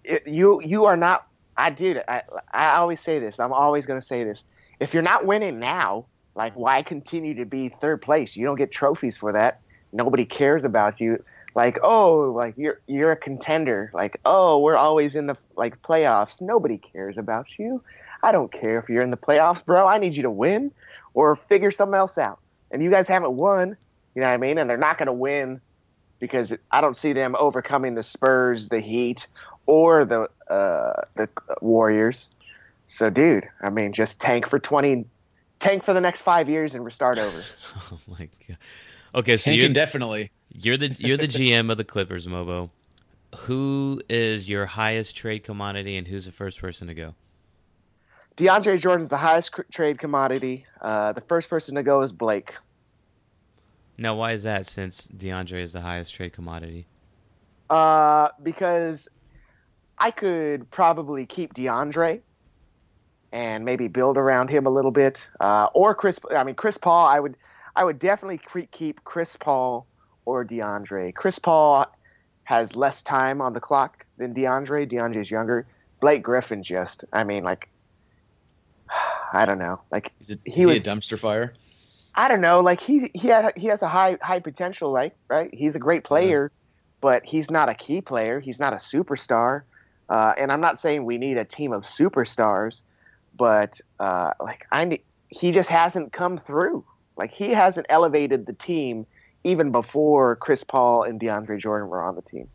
it, 0.04 0.28
you 0.28 0.62
you 0.62 0.86
are 0.86 0.98
not. 0.98 1.28
I 1.58 1.70
did. 1.70 1.98
I 2.08 2.24
I 2.52 2.76
always 2.76 3.00
say 3.00 3.20
this. 3.20 3.40
I'm 3.40 3.54
always 3.54 3.86
going 3.86 4.00
to 4.00 4.06
say 4.06 4.24
this. 4.24 4.44
If 4.80 4.94
you're 4.94 5.04
not 5.04 5.26
winning 5.26 5.60
now, 5.60 6.06
like 6.36 6.54
why 6.54 6.82
continue 6.82 7.36
to 7.36 7.46
be 7.46 7.70
third 7.70 8.02
place? 8.02 8.36
You 8.36 8.46
don't 8.46 8.58
get 8.58 8.72
trophies 8.72 9.18
for 9.18 9.32
that. 9.34 9.62
Nobody 9.92 10.26
cares 10.26 10.66
about 10.66 11.00
you. 11.00 11.24
Like 11.56 11.80
oh, 11.82 12.34
like 12.36 12.56
you're 12.58 12.82
you're 12.86 13.13
a 13.13 13.15
contender. 13.15 13.89
Like 13.94 14.20
oh, 14.26 14.60
we're 14.60 14.76
always 14.76 15.15
in 15.15 15.28
the 15.28 15.38
like 15.56 15.82
playoffs. 15.82 16.41
Nobody 16.41 16.78
cares 16.78 17.18
about 17.18 17.58
you. 17.58 17.82
I 18.22 18.32
don't 18.32 18.52
care 18.52 18.78
if 18.78 18.89
you're 18.89 19.02
in 19.02 19.12
the 19.12 19.18
playoffs, 19.18 19.63
bro. 19.63 19.88
I 19.88 19.98
need 19.98 20.13
you 20.15 20.24
to 20.24 20.32
win 20.32 20.72
or 21.13 21.36
figure 21.36 21.72
something 21.72 21.96
else 21.96 22.18
out. 22.18 22.39
And 22.72 22.84
you 22.84 22.89
guys 22.89 23.08
haven't 23.08 23.34
won. 23.34 23.78
You 24.15 24.22
know 24.22 24.28
what 24.28 24.34
I 24.34 24.38
mean? 24.38 24.58
And 24.58 24.70
they're 24.70 24.78
not 24.78 24.98
going 24.98 25.08
to 25.08 25.13
win 25.13 25.62
because 26.20 26.54
I 26.72 26.82
don't 26.82 26.96
see 26.96 27.13
them 27.13 27.36
overcoming 27.38 27.96
the 27.96 28.04
Spurs, 28.04 28.68
the 28.70 28.80
Heat, 28.80 29.28
or 29.65 30.06
the 30.06 30.30
uh, 30.50 31.02
the 31.15 31.30
Warriors. 31.62 32.30
So, 32.88 33.10
dude, 33.10 33.48
I 33.62 33.70
mean, 33.70 33.94
just 33.94 34.20
tank 34.20 34.50
for 34.50 34.60
twenty, 34.60 35.06
tank 35.60 35.86
for 35.86 35.94
the 35.94 36.02
next 36.02 36.22
five 36.22 36.50
years 36.50 36.74
and 36.74 36.84
restart 36.84 37.18
over. 37.18 37.44
oh 37.91 38.00
my 38.08 38.30
god. 38.48 38.58
Okay, 39.15 39.38
so 39.38 39.49
you're 39.51 39.69
definitely. 39.69 40.30
you're 40.51 40.75
the 40.75 40.89
you're 40.99 41.17
the 41.17 41.28
GM 41.28 41.71
of 41.71 41.78
the 41.78 41.86
Clippers, 41.86 42.28
Mobo. 42.28 42.69
Who 43.38 44.01
is 44.10 44.49
your 44.49 44.65
highest 44.65 45.15
trade 45.15 45.43
commodity, 45.43 45.95
and 45.95 46.08
who's 46.08 46.25
the 46.25 46.34
first 46.34 46.60
person 46.60 46.88
to 46.89 46.93
go? 46.93 47.15
DeAndre 48.36 48.80
Jordan's 48.80 49.10
the 49.10 49.17
highest 49.17 49.54
cr- 49.54 49.62
trade 49.71 49.99
commodity. 49.99 50.65
Uh, 50.82 51.13
the 51.13 51.21
first 51.21 51.49
person 51.49 51.75
to 51.75 51.84
go 51.84 52.01
is 52.01 52.12
Blake. 52.12 52.54
Now, 53.97 54.15
why 54.15 54.34
is 54.34 54.43
that? 54.43 54.65
Since 54.65 55.08
DeAndre 55.08 55.62
is 55.62 55.71
the 55.71 55.82
highest 55.82 56.13
trade 56.13 56.34
commodity. 56.34 56.86
Uh, 57.69 58.28
because 58.43 59.08
I 59.97 60.12
could 60.12 60.69
probably 60.71 61.25
keep 61.25 61.54
DeAndre 61.54 62.19
and 63.32 63.63
maybe 63.63 63.88
build 63.88 64.17
around 64.17 64.49
him 64.49 64.65
a 64.65 64.69
little 64.69 64.91
bit. 64.91 65.21
Uh, 65.39 65.67
or 65.73 65.95
Chris, 65.95 66.19
I 66.36 66.43
mean 66.43 66.56
Chris 66.56 66.78
Paul. 66.78 67.06
I 67.06 67.21
would, 67.21 67.38
I 67.76 67.84
would 67.84 68.00
definitely 68.00 68.40
keep 68.72 69.04
Chris 69.04 69.36
Paul 69.38 69.86
or 70.26 70.46
DeAndre. 70.46 71.14
Chris 71.14 71.40
Paul 71.40 71.86
has 72.44 72.76
less 72.76 73.04
time 73.04 73.42
on 73.42 73.54
the 73.54 73.60
clock 73.60 74.06
than 74.18 74.34
DeAndre. 74.34 74.90
DeAndre's 74.92 75.30
younger. 75.30 75.66
Blake 76.00 76.24
Griffin 76.24 76.64
just, 76.64 77.04
I 77.12 77.24
mean, 77.24 77.44
like, 77.44 77.70
I 79.34 79.46
don't 79.46 79.60
know, 79.60 79.82
like 79.92 80.12
Is, 80.22 80.32
it, 80.32 80.40
He 80.46 80.62
is 80.62 80.68
was- 80.68 80.84
he 80.84 80.90
a 80.90 80.96
dumpster 80.96 81.20
fire? 81.20 81.54
I 82.18 82.30
don't 82.30 82.40
know. 82.40 82.62
Like 82.62 82.80
he 82.80 83.12
he 83.14 83.28
had, 83.28 83.52
he 83.58 83.68
has 83.68 83.82
a 83.82 83.90
high 83.90 84.18
high 84.22 84.40
potential. 84.40 84.90
Like 84.90 85.14
right, 85.28 85.54
he's 85.54 85.76
a 85.76 85.80
great 85.80 86.06
player, 86.06 86.50
but 87.02 87.26
he's 87.26 87.52
not 87.52 87.68
a 87.68 87.76
key 87.76 88.00
player. 88.00 88.40
He's 88.40 88.58
not 88.58 88.72
a 88.72 88.78
superstar. 88.78 89.64
Uh, 90.08 90.32
and 90.38 90.50
I'm 90.50 90.62
not 90.62 90.80
saying 90.80 91.04
we 91.04 91.18
need 91.18 91.38
a 91.38 91.44
team 91.44 91.74
of 91.74 91.84
superstars, 91.84 92.80
but 93.38 93.82
uh, 94.00 94.32
like 94.40 94.66
I 94.72 94.86
ne- 94.86 95.04
he 95.28 95.52
just 95.52 95.68
hasn't 95.68 96.14
come 96.14 96.40
through. 96.48 96.86
Like 97.17 97.32
he 97.32 97.51
hasn't 97.51 97.86
elevated 97.89 98.45
the 98.45 98.54
team 98.54 99.06
even 99.43 99.71
before 99.71 100.36
Chris 100.38 100.63
Paul 100.63 101.04
and 101.04 101.19
DeAndre 101.19 101.60
Jordan 101.60 101.88
were 101.88 102.04
on 102.04 102.15
the 102.15 102.21
team. 102.23 102.49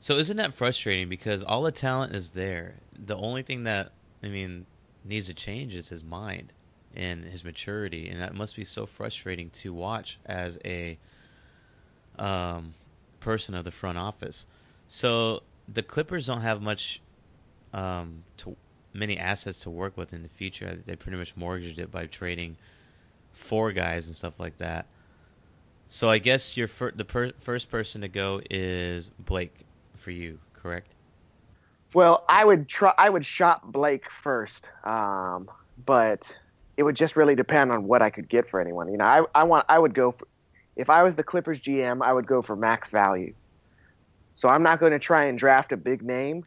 So 0.00 0.16
isn't 0.16 0.36
that 0.36 0.54
frustrating? 0.54 1.08
Because 1.08 1.42
all 1.42 1.62
the 1.62 1.72
talent 1.72 2.14
is 2.14 2.30
there. 2.30 2.74
The 2.92 3.16
only 3.16 3.42
thing 3.42 3.64
that 3.64 3.92
I 4.22 4.28
mean 4.28 4.66
needs 5.04 5.26
to 5.26 5.34
change 5.34 5.74
is 5.74 5.88
his 5.88 6.04
mind 6.04 6.52
and 6.94 7.24
his 7.24 7.44
maturity, 7.44 8.08
and 8.08 8.20
that 8.20 8.34
must 8.34 8.56
be 8.56 8.64
so 8.64 8.86
frustrating 8.86 9.50
to 9.50 9.72
watch 9.72 10.18
as 10.26 10.58
a 10.64 10.98
um, 12.18 12.74
person 13.20 13.54
of 13.54 13.64
the 13.64 13.70
front 13.70 13.98
office. 13.98 14.46
So 14.86 15.42
the 15.72 15.82
Clippers 15.82 16.26
don't 16.26 16.40
have 16.40 16.62
much 16.62 17.00
um, 17.72 18.24
to 18.38 18.56
many 18.98 19.18
assets 19.18 19.60
to 19.60 19.70
work 19.70 19.96
with 19.96 20.12
in 20.12 20.22
the 20.22 20.28
future. 20.28 20.78
They 20.84 20.96
pretty 20.96 21.18
much 21.18 21.36
mortgaged 21.36 21.78
it 21.78 21.90
by 21.90 22.06
trading 22.06 22.56
four 23.32 23.72
guys 23.72 24.06
and 24.06 24.16
stuff 24.16 24.38
like 24.38 24.58
that. 24.58 24.86
So 25.88 26.10
I 26.10 26.18
guess 26.18 26.56
your 26.56 26.68
fir- 26.68 26.92
the 26.92 27.04
per- 27.04 27.32
first 27.38 27.70
person 27.70 28.02
to 28.02 28.08
go 28.08 28.40
is 28.50 29.10
Blake 29.18 29.54
for 29.96 30.10
you, 30.10 30.38
correct? 30.52 30.88
Well, 31.94 32.24
I 32.28 32.44
would 32.44 32.68
try. 32.68 32.92
I 32.98 33.08
would 33.08 33.24
shop 33.24 33.62
Blake 33.64 34.04
first, 34.22 34.68
um, 34.84 35.50
but 35.86 36.30
it 36.76 36.82
would 36.82 36.94
just 36.94 37.16
really 37.16 37.34
depend 37.34 37.72
on 37.72 37.86
what 37.86 38.02
I 38.02 38.10
could 38.10 38.28
get 38.28 38.50
for 38.50 38.60
anyone. 38.60 38.90
You 38.90 38.98
know, 38.98 39.04
I, 39.04 39.22
I 39.34 39.44
want. 39.44 39.64
I 39.68 39.78
would 39.78 39.94
go 39.94 40.10
for. 40.10 40.28
If 40.76 40.90
I 40.90 41.02
was 41.02 41.14
the 41.14 41.22
Clippers 41.22 41.58
GM, 41.60 42.02
I 42.02 42.12
would 42.12 42.26
go 42.26 42.42
for 42.42 42.54
max 42.54 42.90
value. 42.90 43.34
So 44.34 44.48
I'm 44.48 44.62
not 44.62 44.78
going 44.78 44.92
to 44.92 45.00
try 45.00 45.24
and 45.24 45.36
draft 45.36 45.72
a 45.72 45.76
big 45.76 46.02
name, 46.02 46.44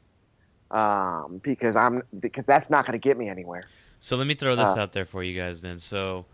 um, 0.72 1.40
because 1.44 1.76
I'm 1.76 2.04
because 2.20 2.46
that's 2.46 2.70
not 2.70 2.86
going 2.86 3.00
to 3.00 3.04
get 3.08 3.18
me 3.18 3.30
anywhere. 3.30 3.64
So 4.00 4.18
let 4.18 4.26
me 4.28 4.34
throw 4.34 4.56
this 4.56 4.70
Uh, 4.70 4.80
out 4.80 4.94
there 4.94 5.06
for 5.06 5.24
you 5.24 5.40
guys 5.40 5.62
then. 5.62 5.78
So 5.78 6.26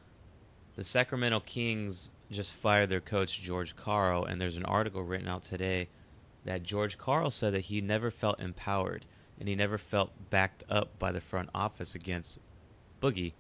the 0.76 0.84
Sacramento 0.84 1.42
Kings 1.42 2.12
just 2.32 2.54
fired 2.54 2.90
their 2.90 3.02
coach 3.02 3.42
George 3.42 3.76
Karl, 3.76 4.24
and 4.24 4.40
there's 4.40 4.58
an 4.58 4.66
article 4.66 5.04
written 5.04 5.28
out 5.28 5.44
today 5.44 5.90
that 6.46 6.64
George 6.64 6.98
Karl 6.98 7.30
said 7.30 7.54
that 7.54 7.66
he 7.66 7.82
never 7.82 8.10
felt 8.10 8.40
empowered 8.40 9.06
and 9.40 9.48
he 9.50 9.56
never 9.56 9.78
felt 9.78 10.12
backed 10.30 10.64
up 10.70 10.98
by 10.98 11.12
the 11.12 11.22
front 11.22 11.50
office 11.54 11.94
against 11.94 12.40
Boogie. 13.02 13.34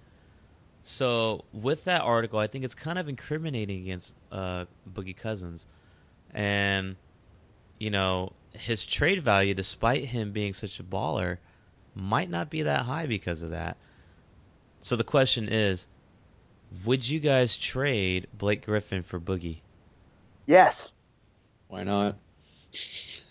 So 0.84 1.44
with 1.52 1.86
that 1.86 2.02
article, 2.02 2.40
I 2.40 2.48
think 2.48 2.64
it's 2.64 2.76
kind 2.76 2.98
of 3.00 3.10
incriminating 3.10 3.82
against 3.82 4.16
uh, 4.32 4.66
Boogie 4.92 5.16
Cousins, 5.16 5.68
and 6.34 6.96
you 7.80 7.90
know 7.90 8.32
his 8.60 8.86
trade 8.86 9.24
value, 9.24 9.54
despite 9.54 10.06
him 10.06 10.32
being 10.32 10.54
such 10.54 10.80
a 10.80 10.84
baller, 10.84 11.38
might 11.96 12.30
not 12.30 12.50
be 12.50 12.62
that 12.63 12.82
high 12.86 13.06
because 13.06 13.41
of 13.41 13.50
that. 13.52 13.78
So 14.82 14.96
the 14.96 15.04
question 15.04 15.48
is, 15.50 15.88
would 16.86 17.08
you 17.08 17.20
guys 17.20 17.58
trade 17.58 18.28
Blake 18.38 18.65
Griffin 18.65 19.04
for 19.04 19.20
Boogie? 19.20 19.60
Yes, 20.46 20.91
Why 21.67 21.84
not? 21.84 22.15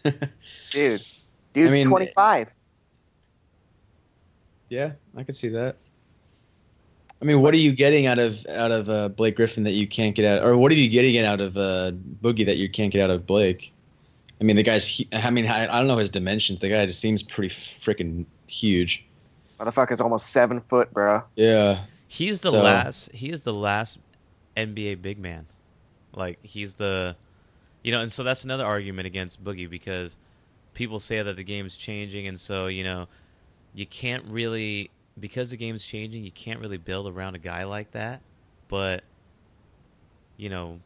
dude. 0.70 1.02
Dude's 1.54 1.68
I 1.68 1.72
mean- 1.72 1.88
25. 1.88 2.50
yeah, 4.68 4.92
I 5.16 5.22
could 5.22 5.36
see 5.36 5.48
that. 5.48 5.76
I 7.20 7.24
mean, 7.24 7.40
what 7.40 7.54
are 7.54 7.58
you 7.58 7.72
getting 7.72 8.04
out 8.06 8.18
of 8.18 8.44
out 8.46 8.70
of 8.70 8.90
uh, 8.90 9.08
Blake 9.08 9.36
Griffin 9.36 9.64
that 9.64 9.70
you 9.72 9.86
can't 9.86 10.14
get 10.14 10.26
out, 10.26 10.46
or 10.46 10.58
what 10.58 10.70
are 10.70 10.74
you 10.74 10.90
getting 10.90 11.16
out 11.24 11.40
of 11.40 11.56
uh, 11.56 11.92
Boogie 12.22 12.44
that 12.44 12.58
you 12.58 12.68
can't 12.68 12.92
get 12.92 13.00
out 13.02 13.08
of 13.08 13.26
Blake? 13.26 13.72
I 14.40 14.44
mean, 14.44 14.56
the 14.56 14.62
guy's. 14.62 15.02
I 15.12 15.30
mean, 15.30 15.46
I, 15.46 15.64
I 15.64 15.78
don't 15.78 15.86
know 15.86 15.96
his 15.96 16.10
dimensions. 16.10 16.58
The 16.60 16.68
guy 16.68 16.84
just 16.86 17.00
seems 17.00 17.22
pretty 17.22 17.54
freaking 17.54 18.26
huge. 18.46 19.04
Motherfucker's 19.58 20.00
almost 20.00 20.28
seven 20.30 20.60
foot, 20.60 20.92
bro. 20.92 21.22
Yeah, 21.36 21.80
He's 22.08 22.42
the 22.42 22.50
So- 22.50 22.62
last. 22.62 23.12
He 23.12 23.30
is 23.30 23.42
the 23.42 23.54
last 23.54 23.98
NBA 24.56 25.00
big 25.02 25.18
man. 25.18 25.46
Like 26.14 26.38
he's 26.42 26.74
the, 26.74 27.16
you 27.82 27.92
know, 27.92 28.00
and 28.00 28.10
so 28.12 28.22
that's 28.22 28.44
another 28.44 28.64
argument 28.64 29.06
against 29.06 29.42
Boogie 29.42 29.68
because 29.68 30.16
people 30.74 31.00
say 31.00 31.20
that 31.22 31.36
the 31.36 31.42
game's 31.44 31.76
changing, 31.76 32.26
and 32.26 32.38
so 32.38 32.66
you 32.66 32.84
know, 32.84 33.08
you 33.74 33.86
can't 33.86 34.24
really 34.26 34.90
because 35.18 35.50
the 35.50 35.56
game's 35.56 35.84
changing. 35.84 36.24
You 36.24 36.30
can't 36.30 36.60
really 36.60 36.78
build 36.78 37.06
around 37.08 37.34
a 37.34 37.38
guy 37.38 37.64
like 37.64 37.92
that. 37.92 38.20
But 38.68 39.02
you 40.36 40.48
know, 40.50 40.80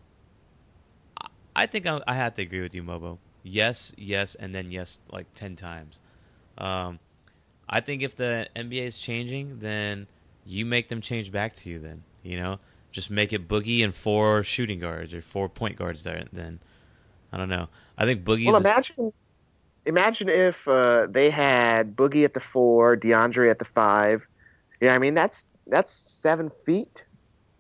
I, 1.20 1.26
I 1.56 1.66
think 1.66 1.86
I, 1.86 2.00
I 2.06 2.14
have 2.14 2.34
to 2.36 2.42
agree 2.42 2.60
with 2.62 2.74
you, 2.74 2.82
Mobo. 2.84 3.18
Yes, 3.42 3.92
yes, 3.96 4.34
and 4.34 4.54
then 4.54 4.70
yes, 4.70 5.00
like 5.10 5.26
ten 5.34 5.56
times. 5.56 6.00
Um, 6.58 6.98
I 7.68 7.80
think 7.80 8.02
if 8.02 8.16
the 8.16 8.48
NBA 8.54 8.86
is 8.86 8.98
changing, 8.98 9.60
then 9.60 10.06
you 10.44 10.66
make 10.66 10.88
them 10.88 11.00
change 11.00 11.32
back 11.32 11.54
to 11.54 11.70
you. 11.70 11.78
Then 11.78 12.02
you 12.22 12.38
know, 12.38 12.58
just 12.92 13.10
make 13.10 13.32
it 13.32 13.48
Boogie 13.48 13.82
and 13.82 13.94
four 13.94 14.42
shooting 14.42 14.80
guards 14.80 15.14
or 15.14 15.22
four 15.22 15.48
point 15.48 15.76
guards 15.76 16.04
there. 16.04 16.24
Then 16.32 16.60
I 17.32 17.38
don't 17.38 17.48
know. 17.48 17.68
I 17.96 18.04
think 18.04 18.24
Boogie. 18.24 18.46
Well, 18.46 18.56
a 18.56 18.60
imagine, 18.60 19.12
imagine 19.86 20.28
if 20.28 20.66
uh, 20.68 21.06
they 21.08 21.30
had 21.30 21.96
Boogie 21.96 22.24
at 22.24 22.34
the 22.34 22.40
four, 22.40 22.96
DeAndre 22.96 23.50
at 23.50 23.58
the 23.58 23.64
five. 23.64 24.26
Yeah, 24.80 24.94
I 24.94 24.98
mean 24.98 25.14
that's 25.14 25.44
that's 25.66 25.92
seven 25.92 26.50
feet. 26.66 27.04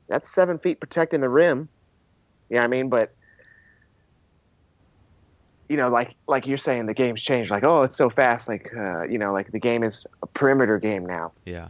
That's 0.08 0.28
seven 0.28 0.58
feet 0.58 0.80
protecting 0.80 1.20
the 1.20 1.28
rim. 1.28 1.68
Yeah, 2.48 2.64
I 2.64 2.66
mean, 2.66 2.88
but 2.88 3.14
you 5.70 5.76
know, 5.76 5.88
like 5.88 6.16
like 6.26 6.48
you're 6.48 6.58
saying, 6.58 6.86
the 6.86 6.94
game's 6.94 7.22
changed. 7.22 7.48
Like, 7.48 7.62
oh, 7.62 7.82
it's 7.82 7.96
so 7.96 8.10
fast. 8.10 8.48
Like, 8.48 8.74
uh, 8.76 9.04
you 9.04 9.18
know, 9.18 9.32
like 9.32 9.52
the 9.52 9.60
game 9.60 9.84
is 9.84 10.04
a 10.20 10.26
perimeter 10.26 10.78
game 10.78 11.06
now. 11.06 11.32
yeah. 11.46 11.68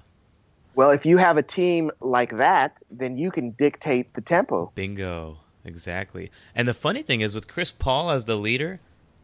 Well, 0.75 0.91
if 0.91 1.05
you 1.05 1.19
have 1.19 1.37
a 1.37 1.43
team 1.43 1.91
like 2.01 2.39
that, 2.39 2.77
then 2.91 3.19
you 3.19 3.31
can 3.31 3.51
dictate 3.51 4.15
the 4.15 4.21
tempo. 4.23 4.73
Bingo. 4.75 5.39
Exactly. 5.65 6.31
And 6.55 6.67
the 6.67 6.73
funny 6.73 7.03
thing 7.03 7.21
is, 7.21 7.35
with 7.35 7.49
Chris 7.49 7.71
Paul 7.71 8.11
as 8.11 8.25
the 8.25 8.37
leader, 8.37 8.81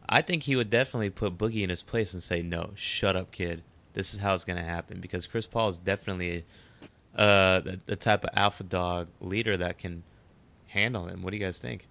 I 0.07 0.21
think 0.21 0.43
he 0.43 0.55
would 0.55 0.69
definitely 0.69 1.09
put 1.09 1.37
Boogie 1.37 1.63
in 1.63 1.69
his 1.69 1.81
place 1.81 2.13
and 2.13 2.21
say, 2.21 2.43
"No, 2.43 2.71
shut 2.75 3.15
up, 3.15 3.31
kid. 3.31 3.63
This 3.93 4.13
is 4.13 4.19
how 4.19 4.35
it's 4.35 4.45
going 4.45 4.59
to 4.59 4.63
happen." 4.63 4.99
Because 5.01 5.25
Chris 5.25 5.47
Paul 5.47 5.69
is 5.69 5.79
definitely 5.79 6.45
uh, 7.15 7.61
the, 7.61 7.79
the 7.87 7.95
type 7.95 8.23
of 8.23 8.29
alpha 8.33 8.63
dog 8.63 9.07
leader 9.19 9.57
that 9.57 9.79
can 9.79 10.03
handle 10.67 11.07
him. 11.07 11.23
What 11.23 11.31
do 11.31 11.37
you 11.37 11.43
guys 11.43 11.57
think? 11.57 11.87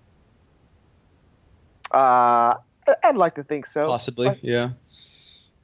Uh, 1.91 2.55
I'd 3.05 3.17
like 3.17 3.35
to 3.37 3.43
think 3.45 3.67
so. 3.67 3.87
Possibly, 3.87 4.29
But 4.29 4.43
yeah. 4.45 4.71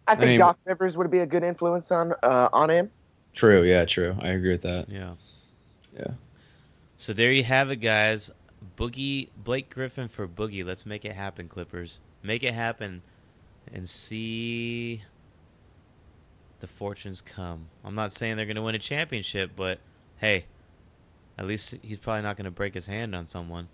I 0.07 0.15
think 0.15 0.23
I 0.23 0.31
mean- 0.33 0.41
Doc 0.41 0.59
Rivers 0.65 0.97
would 0.97 1.11
be 1.11 1.21
a 1.21 1.27
good 1.27 1.43
influence 1.43 1.91
on 1.93 2.13
uh, 2.23 2.49
on 2.53 2.71
him. 2.71 2.91
True, 3.35 3.63
yeah, 3.63 3.85
true. 3.85 4.15
I 4.21 4.29
agree 4.31 4.51
with 4.51 4.63
that. 4.63 4.89
Yeah. 4.91 5.15
Yeah. 5.95 6.09
So 6.97 7.13
there 7.13 7.33
you 7.33 7.45
have 7.45 7.71
it, 7.71 7.77
guys. 7.77 8.31
Boogie 8.77 9.29
Blake 9.37 9.71
Griffin 9.71 10.09
for 10.09 10.29
Boogie. 10.29 10.65
Let's 10.65 10.85
make 10.87 11.05
it 11.05 11.15
happen, 11.15 11.49
Clippers. 11.49 12.01
Make 12.23 12.43
it 12.43 12.55
happen, 12.55 13.03
and 13.73 13.89
see 13.89 15.03
the 16.61 16.67
fortunes 16.67 17.21
come. 17.21 17.67
I'm 17.85 17.95
not 17.95 18.13
saying 18.13 18.37
they're 18.37 18.47
going 18.47 18.57
to 18.57 18.63
win 18.63 18.75
a 18.75 18.79
championship, 18.79 19.53
but 19.57 19.79
hey, 20.19 20.45
at 21.39 21.47
least 21.47 21.75
he's 21.83 21.99
probably 21.99 22.23
not 22.23 22.37
going 22.37 22.45
to 22.45 22.51
break 22.51 22.75
his 22.75 22.87
hand 22.87 23.15
on 23.15 23.27
someone. 23.27 23.69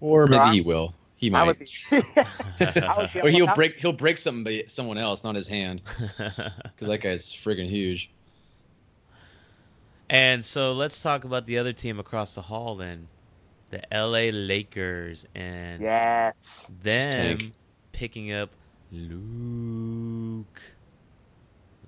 Or 0.00 0.26
maybe 0.26 0.50
he 0.56 0.60
will. 0.60 0.94
He 1.16 1.30
I 1.32 1.42
would 1.44 1.58
might. 1.58 1.58
be. 1.58 1.66
I 2.20 2.94
would 2.98 3.12
be 3.12 3.20
Or 3.20 3.30
he'll 3.30 3.46
break 3.54 3.78
he'll 3.80 3.92
break 3.92 4.18
somebody 4.18 4.64
someone 4.68 4.98
else, 4.98 5.24
not 5.24 5.34
his 5.34 5.48
hand. 5.48 5.82
Because 6.18 6.88
that 6.88 7.00
guy's 7.00 7.32
friggin' 7.32 7.68
huge. 7.68 8.10
and 10.10 10.44
so 10.44 10.72
let's 10.72 11.02
talk 11.02 11.24
about 11.24 11.46
the 11.46 11.58
other 11.58 11.72
team 11.72 11.98
across 11.98 12.34
the 12.34 12.42
hall 12.42 12.76
then, 12.76 13.08
the 13.70 13.92
L.A. 13.92 14.30
Lakers, 14.30 15.26
and 15.34 15.82
Yes. 15.82 16.34
them 16.82 17.54
picking 17.92 18.30
up 18.32 18.50
Luke, 18.92 20.62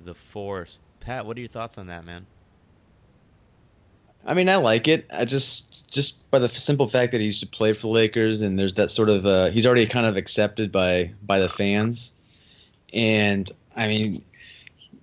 the 0.04 0.14
Force. 0.14 0.80
Pat, 1.00 1.26
what 1.26 1.36
are 1.36 1.40
your 1.40 1.48
thoughts 1.48 1.76
on 1.78 1.86
that, 1.88 2.04
man? 2.04 2.26
I 4.28 4.34
mean, 4.34 4.50
I 4.50 4.56
like 4.56 4.88
it. 4.88 5.06
I 5.10 5.24
just 5.24 5.88
just 5.90 6.30
by 6.30 6.38
the 6.38 6.50
simple 6.50 6.86
fact 6.86 7.12
that 7.12 7.20
he 7.20 7.24
used 7.24 7.40
to 7.40 7.46
play 7.46 7.72
for 7.72 7.80
the 7.80 7.88
Lakers, 7.88 8.42
and 8.42 8.58
there's 8.58 8.74
that 8.74 8.90
sort 8.90 9.08
of 9.08 9.24
uh, 9.24 9.48
he's 9.48 9.64
already 9.64 9.86
kind 9.86 10.06
of 10.06 10.18
accepted 10.18 10.70
by 10.70 11.14
by 11.22 11.38
the 11.38 11.48
fans, 11.48 12.12
and 12.92 13.50
I 13.74 13.88
mean, 13.88 14.22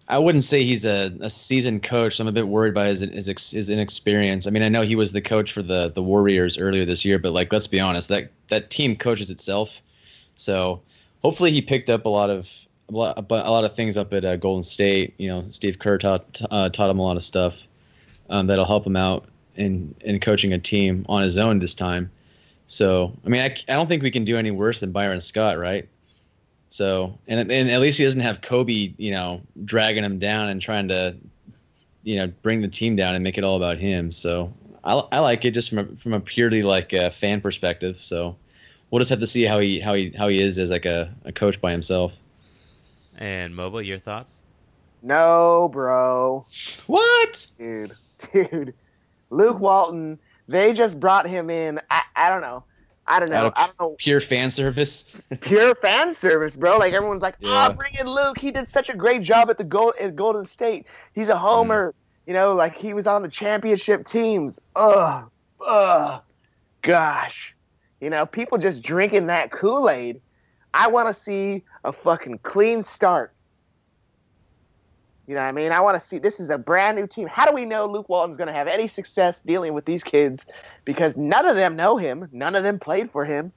I 0.07 0.19
wouldn't 0.19 0.43
say 0.43 0.63
he's 0.63 0.85
a, 0.85 1.11
a 1.21 1.31
seasoned 1.31 1.81
coach. 1.81 2.19
I'm 2.19 2.27
a 2.27 2.31
bit 2.31 2.47
worried 2.47 2.75
by 2.75 2.89
his 2.89 2.99
his, 2.99 3.51
his 3.51 3.69
inexperience. 3.71 4.45
I 4.45 4.51
mean, 4.51 4.61
I 4.61 4.69
know 4.69 4.83
he 4.83 4.95
was 4.95 5.11
the 5.11 5.21
coach 5.21 5.51
for 5.51 5.63
the 5.63 5.89
the 5.89 6.03
Warriors 6.03 6.59
earlier 6.59 6.85
this 6.85 7.03
year, 7.03 7.17
but 7.17 7.33
like 7.33 7.51
let's 7.51 7.65
be 7.65 7.79
honest, 7.79 8.09
that 8.09 8.31
that 8.49 8.69
team 8.69 8.95
coaches 8.95 9.31
itself. 9.31 9.81
So 10.35 10.83
hopefully 11.23 11.51
he 11.51 11.63
picked 11.63 11.89
up 11.89 12.05
a 12.05 12.09
lot 12.09 12.29
of 12.29 12.47
a 12.89 12.91
lot, 12.91 13.31
a 13.31 13.51
lot 13.51 13.65
of 13.65 13.75
things 13.75 13.97
up 13.97 14.13
at 14.13 14.23
uh, 14.23 14.35
Golden 14.35 14.61
State. 14.61 15.15
You 15.17 15.29
know, 15.29 15.45
Steve 15.49 15.79
Kerr 15.79 15.97
taught 15.97 16.39
uh, 16.51 16.69
taught 16.69 16.91
him 16.91 16.99
a 16.99 17.03
lot 17.03 17.17
of 17.17 17.23
stuff 17.23 17.67
um, 18.29 18.47
that'll 18.47 18.65
help 18.65 18.85
him 18.85 18.95
out 18.95 19.25
in 19.55 19.95
in 20.01 20.19
coaching 20.19 20.53
a 20.53 20.59
team 20.59 21.05
on 21.07 21.21
his 21.21 21.37
own 21.37 21.59
this 21.59 21.73
time. 21.73 22.11
So 22.67 23.13
I 23.25 23.29
mean, 23.29 23.41
I, 23.41 23.45
I 23.45 23.75
don't 23.75 23.87
think 23.87 24.03
we 24.03 24.11
can 24.11 24.23
do 24.23 24.37
any 24.37 24.51
worse 24.51 24.79
than 24.79 24.91
Byron 24.91 25.21
Scott, 25.21 25.57
right? 25.57 25.87
So 26.69 27.17
and 27.27 27.51
and 27.51 27.69
at 27.69 27.79
least 27.79 27.97
he 27.97 28.03
doesn't 28.03 28.21
have 28.21 28.41
Kobe, 28.41 28.93
you 28.97 29.11
know, 29.11 29.41
dragging 29.63 30.03
him 30.03 30.19
down 30.19 30.49
and 30.49 30.61
trying 30.61 30.87
to, 30.89 31.15
you 32.03 32.17
know, 32.17 32.27
bring 32.41 32.61
the 32.61 32.67
team 32.67 32.95
down 32.95 33.15
and 33.15 33.23
make 33.23 33.37
it 33.37 33.43
all 33.43 33.55
about 33.55 33.77
him. 33.77 34.11
So 34.11 34.51
I, 34.83 34.93
I 35.11 35.19
like 35.19 35.45
it 35.45 35.51
just 35.51 35.69
from 35.69 35.79
a, 35.79 35.85
from 35.97 36.13
a 36.13 36.19
purely 36.19 36.63
like 36.63 36.93
a 36.93 37.11
fan 37.11 37.41
perspective. 37.41 37.97
So 37.97 38.35
we'll 38.89 38.99
just 38.99 39.09
have 39.09 39.19
to 39.19 39.27
see 39.27 39.43
how 39.43 39.59
he 39.59 39.79
how 39.79 39.93
he 39.93 40.09
how 40.11 40.27
he 40.27 40.39
is 40.39 40.57
as 40.57 40.69
like 40.69 40.85
a, 40.85 41.13
a 41.23 41.31
coach 41.31 41.61
by 41.61 41.71
himself. 41.71 42.13
And 43.17 43.53
Moba, 43.53 43.85
your 43.85 43.97
thoughts? 43.97 44.39
No, 45.01 45.69
bro. 45.71 46.45
What? 46.87 47.47
Dude. 47.57 47.93
Dude. 48.33 48.73
Luke 49.29 49.59
Walton, 49.59 50.19
they 50.47 50.73
just 50.73 50.99
brought 50.99 51.27
him 51.27 51.49
in. 51.49 51.79
I, 51.89 52.01
I 52.15 52.29
don't 52.29 52.41
know. 52.41 52.63
I 53.07 53.19
don't 53.19 53.29
know. 53.29 53.51
I 53.55 53.67
don't 53.67 53.79
know. 53.79 53.95
Pure 53.99 54.21
fan 54.21 54.49
service. 54.49 55.05
Pure 55.41 55.75
fan 55.75 56.13
service, 56.13 56.55
bro. 56.55 56.77
Like 56.77 56.93
everyone's 56.93 57.21
like, 57.21 57.35
ah, 57.43 57.67
Yeah. 57.67 57.71
oh, 57.71 57.73
bring 57.73 57.93
in 57.95 58.07
Luke. 58.07 58.39
He 58.39 58.49
did 58.51 58.67
such 58.67 58.89
a 58.89 58.95
great 58.95 59.21
job 59.21 59.49
at 59.51 59.57
the 59.59 59.63
gold 59.63 59.93
at 59.99 60.15
Golden 60.15 60.45
State. 60.45 60.85
He's 61.13 61.29
a 61.29 61.37
homer. 61.37 61.91
Mm. 61.91 61.93
You 62.27 62.33
know, 62.33 62.55
like 62.55 62.75
he 62.75 62.95
was 62.95 63.05
on 63.05 63.21
the 63.21 63.27
championship 63.27 64.07
teams. 64.07 64.59
Ugh. 64.75 65.29
Ugh. 65.65 66.21
Gosh. 66.81 67.55
You 68.01 68.09
know, 68.09 68.25
people 68.25 68.57
just 68.57 68.81
drinking 68.81 69.27
that 69.27 69.51
Kool-Aid. 69.51 70.19
I 70.73 70.87
want 70.87 71.07
to 71.07 71.13
see 71.13 71.63
a 71.83 71.93
fucking 71.93 72.39
clean 72.39 72.81
start. 72.81 73.34
You 75.27 75.33
know 75.33 75.41
what 75.41 75.47
I 75.47 75.51
mean? 75.53 75.71
I 75.71 75.79
want 75.79 75.99
to 75.99 76.05
see 76.05 76.19
this 76.19 76.39
is 76.39 76.49
a 76.49 76.57
brand 76.57 76.97
new 76.97 77.07
team. 77.07 77.27
How 77.27 77.45
do 77.45 77.53
we 77.53 77.65
know 77.65 77.87
Luke 77.87 78.09
Walton's 78.09 78.37
going 78.37 78.47
to 78.47 78.53
have 78.53 78.67
any 78.67 78.87
success 78.87 79.41
dealing 79.41 79.73
with 79.73 79.85
these 79.85 80.03
kids? 80.03 80.45
Because 80.83 81.17
none 81.17 81.47
of 81.47 81.55
them 81.55 81.75
know 81.75 81.97
him. 81.97 82.29
None 82.31 82.55
of 82.55 82.63
them 82.63 82.79
played 82.79 83.09
for 83.09 83.25
him. 83.25 83.51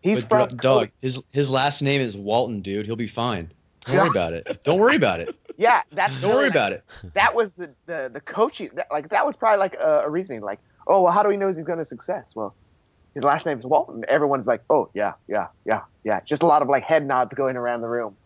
He's 0.00 0.24
But 0.24 0.48
from 0.48 0.56
dog, 0.56 0.90
his 1.02 1.22
his 1.32 1.50
last 1.50 1.82
name 1.82 2.00
is 2.00 2.16
Walton, 2.16 2.62
dude. 2.62 2.86
He'll 2.86 2.96
be 2.96 3.06
fine. 3.06 3.50
Don't 3.84 3.96
worry 3.96 4.08
about 4.08 4.32
it. 4.32 4.64
Don't 4.64 4.78
worry 4.78 4.96
about 4.96 5.20
it. 5.20 5.34
Yeah, 5.56 5.82
that's 5.92 6.18
Don't 6.20 6.34
worry 6.34 6.48
about 6.48 6.72
it. 6.72 6.82
that 7.14 7.34
was 7.34 7.50
the 7.58 7.68
the 7.84 8.10
the 8.10 8.20
coaching. 8.20 8.70
That, 8.74 8.86
like 8.90 9.10
that 9.10 9.26
was 9.26 9.36
probably 9.36 9.58
like 9.58 9.74
a, 9.74 10.04
a 10.06 10.08
reasoning. 10.08 10.40
Like, 10.40 10.58
oh 10.86 11.02
well, 11.02 11.12
how 11.12 11.22
do 11.22 11.28
we 11.28 11.36
know 11.36 11.48
he's 11.48 11.58
going 11.58 11.78
to 11.78 11.84
success? 11.84 12.32
Well, 12.34 12.54
his 13.14 13.24
last 13.24 13.44
name 13.44 13.58
is 13.58 13.66
Walton. 13.66 14.04
Everyone's 14.08 14.46
like, 14.46 14.62
oh 14.70 14.88
yeah, 14.94 15.12
yeah, 15.28 15.48
yeah, 15.66 15.82
yeah. 16.02 16.20
Just 16.20 16.42
a 16.42 16.46
lot 16.46 16.62
of 16.62 16.68
like 16.68 16.82
head 16.82 17.06
nods 17.06 17.34
going 17.34 17.56
around 17.56 17.82
the 17.82 17.88
room. 17.88 18.16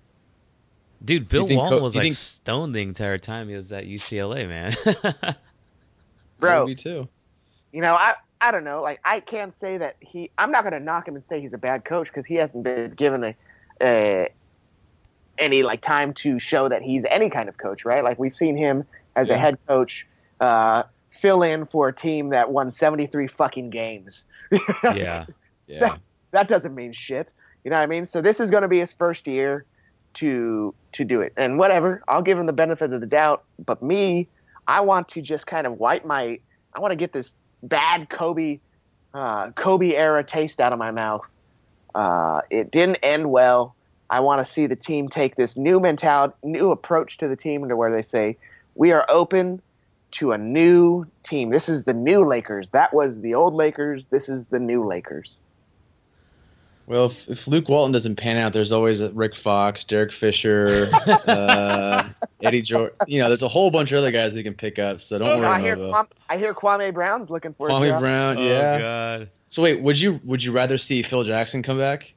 Dude, 1.05 1.29
Bill 1.29 1.47
think 1.47 1.59
Walton 1.59 1.79
Co- 1.79 1.85
was 1.85 1.95
like 1.95 2.03
think- 2.05 2.15
stoned 2.15 2.75
the 2.75 2.83
entire 2.83 3.19
time 3.19 3.49
he 3.49 3.55
was 3.55 3.73
at 3.73 3.85
UCLA, 3.85 4.49
man. 4.49 4.75
Bro, 6.41 6.67
me 6.67 6.75
too. 6.75 7.09
you 7.73 7.81
know, 7.81 7.95
I 7.95 8.15
I 8.41 8.51
don't 8.51 8.65
know. 8.65 8.83
Like 8.83 9.01
I 9.05 9.21
can't 9.21 9.55
say 9.55 9.79
that 9.79 9.97
he. 10.01 10.31
I'm 10.39 10.51
not 10.51 10.63
going 10.63 10.73
to 10.73 10.81
knock 10.81 11.07
him 11.09 11.15
and 11.15 11.25
say 11.25 11.41
he's 11.41 11.53
a 11.53 11.59
bad 11.59 11.85
coach 11.85 12.09
because 12.09 12.27
he 12.27 12.35
hasn't 12.35 12.65
been 12.65 12.91
given 12.91 13.25
a, 13.25 13.35
a 13.83 14.29
any 15.39 15.63
like 15.63 15.81
time 15.81 16.13
to 16.15 16.39
show 16.39 16.69
that 16.69 16.83
he's 16.83 17.05
any 17.11 17.31
kind 17.31 17.49
of 17.49 17.57
coach, 17.57 17.85
right? 17.85 18.05
Like 18.05 18.19
we've 18.19 18.35
seen 18.35 18.57
him 18.57 18.85
as 19.17 19.31
a 19.31 19.37
head 19.39 19.59
coach 19.67 20.07
uh, 20.41 20.85
fill 21.21 21.43
in 21.43 21.67
for 21.67 21.89
a 21.89 21.93
team 21.93 22.31
that 22.31 22.51
won 22.51 22.71
73 22.73 23.29
fucking 23.29 23.71
games. 23.71 24.25
yeah. 24.83 25.27
Yeah. 25.67 25.97
that 26.33 26.49
doesn't 26.49 26.75
mean 26.75 26.93
shit. 26.93 27.33
You 27.65 27.71
know 27.71 27.77
what 27.79 27.83
I 27.83 27.87
mean? 27.87 28.07
So 28.07 28.21
this 28.21 28.41
is 28.41 28.51
going 28.51 28.63
to 28.63 28.69
be 28.69 28.81
his 28.81 28.93
first 28.93 29.27
year 29.27 29.65
to 30.15 30.75
to 30.93 31.05
do 31.05 31.21
it, 31.21 31.33
and 31.37 31.59
whatever. 31.59 32.03
I'll 32.09 32.23
give 32.23 32.39
him 32.39 32.47
the 32.47 32.53
benefit 32.53 32.93
of 32.93 33.01
the 33.01 33.07
doubt. 33.07 33.45
But 33.65 33.83
me, 33.83 34.29
I 34.67 34.81
want 34.81 35.09
to 35.11 35.23
just 35.23 35.47
kind 35.47 35.67
of 35.67 35.79
wipe 35.79 36.05
my. 36.05 36.39
I 36.75 36.81
want 36.81 36.93
to 36.93 36.97
get 36.97 37.13
this 37.13 37.35
bad 37.63 38.09
Kobe, 38.09 38.59
uh, 39.13 39.51
Kobe 39.53 39.95
era 39.95 40.25
taste 40.25 40.61
out 40.61 40.73
of 40.73 40.79
my 40.79 40.91
mouth. 40.91 41.25
Uh, 41.95 42.41
it 42.51 42.71
didn't 42.71 42.97
end 42.97 43.31
well. 43.31 43.75
I 44.11 44.21
want 44.21 44.45
to 44.45 44.51
see 44.51 44.67
the 44.67 44.77
team 44.77 45.09
take 45.09 45.37
this 45.37 45.57
new 45.57 45.81
mentality, 45.81 46.35
new 46.43 46.71
approach 46.71 47.19
to 47.19 47.29
the 47.29 47.37
team, 47.37 47.69
to 47.69 47.77
where 47.77 47.91
they 47.91 48.03
say, 48.03 48.37
"We 48.75 48.93
are 48.93 49.05
open 49.09 49.61
to 50.13 50.33
a 50.33 50.39
new 50.39 51.07
team. 51.25 51.51
This 51.51 51.69
is 51.69 51.85
the 51.85 51.93
new 51.93 52.25
Lakers. 52.25 52.71
That 52.71 52.95
was 52.95 53.21
the 53.21 53.35
old 53.35 53.55
Lakers. 53.55 54.07
This 54.09 54.29
is 54.29 54.49
the 54.49 54.59
new 54.59 54.85
Lakers." 54.85 55.37
Well, 56.87 57.07
if, 57.07 57.29
if 57.29 57.49
Luke 57.49 57.69
Walton 57.69 57.93
doesn't 57.93 58.17
pan 58.17 58.37
out, 58.37 58.53
there's 58.53 58.73
always 58.73 59.03
Rick 59.13 59.35
Fox, 59.35 59.85
Derek 59.85 60.13
Fisher, 60.13 60.89
uh, 61.27 62.09
Eddie 62.43 62.61
Jordan. 62.61 62.95
You 63.07 63.21
know, 63.21 63.29
there's 63.29 63.43
a 63.43 63.49
whole 63.49 63.71
bunch 63.71 63.93
of 63.93 63.99
other 63.99 64.11
guys 64.11 64.35
we 64.35 64.43
can 64.43 64.55
pick 64.55 64.79
up. 64.79 65.01
So 65.01 65.19
don't 65.19 65.43
I 65.43 65.59
worry 65.59 65.63
hear 65.63 65.75
about 65.75 66.11
Kwame, 66.11 66.17
I 66.29 66.39
hear 66.39 66.55
Kwame 66.55 66.93
Brown's 66.93 67.31
looking 67.31 67.55
for 67.55 67.69
a 67.69 67.73
Kwame 67.73 67.89
job. 67.89 68.01
Brown. 68.01 68.39
Oh 68.39 68.43
Yeah. 68.43 68.79
God. 68.79 69.31
So 69.47 69.63
wait, 69.63 69.81
would 69.81 69.99
you 69.99 70.21
would 70.25 70.45
you 70.45 70.53
rather 70.53 70.77
see 70.77 71.03
Phil 71.03 71.25
Jackson 71.25 71.63
come 71.63 71.79
back 71.79 72.13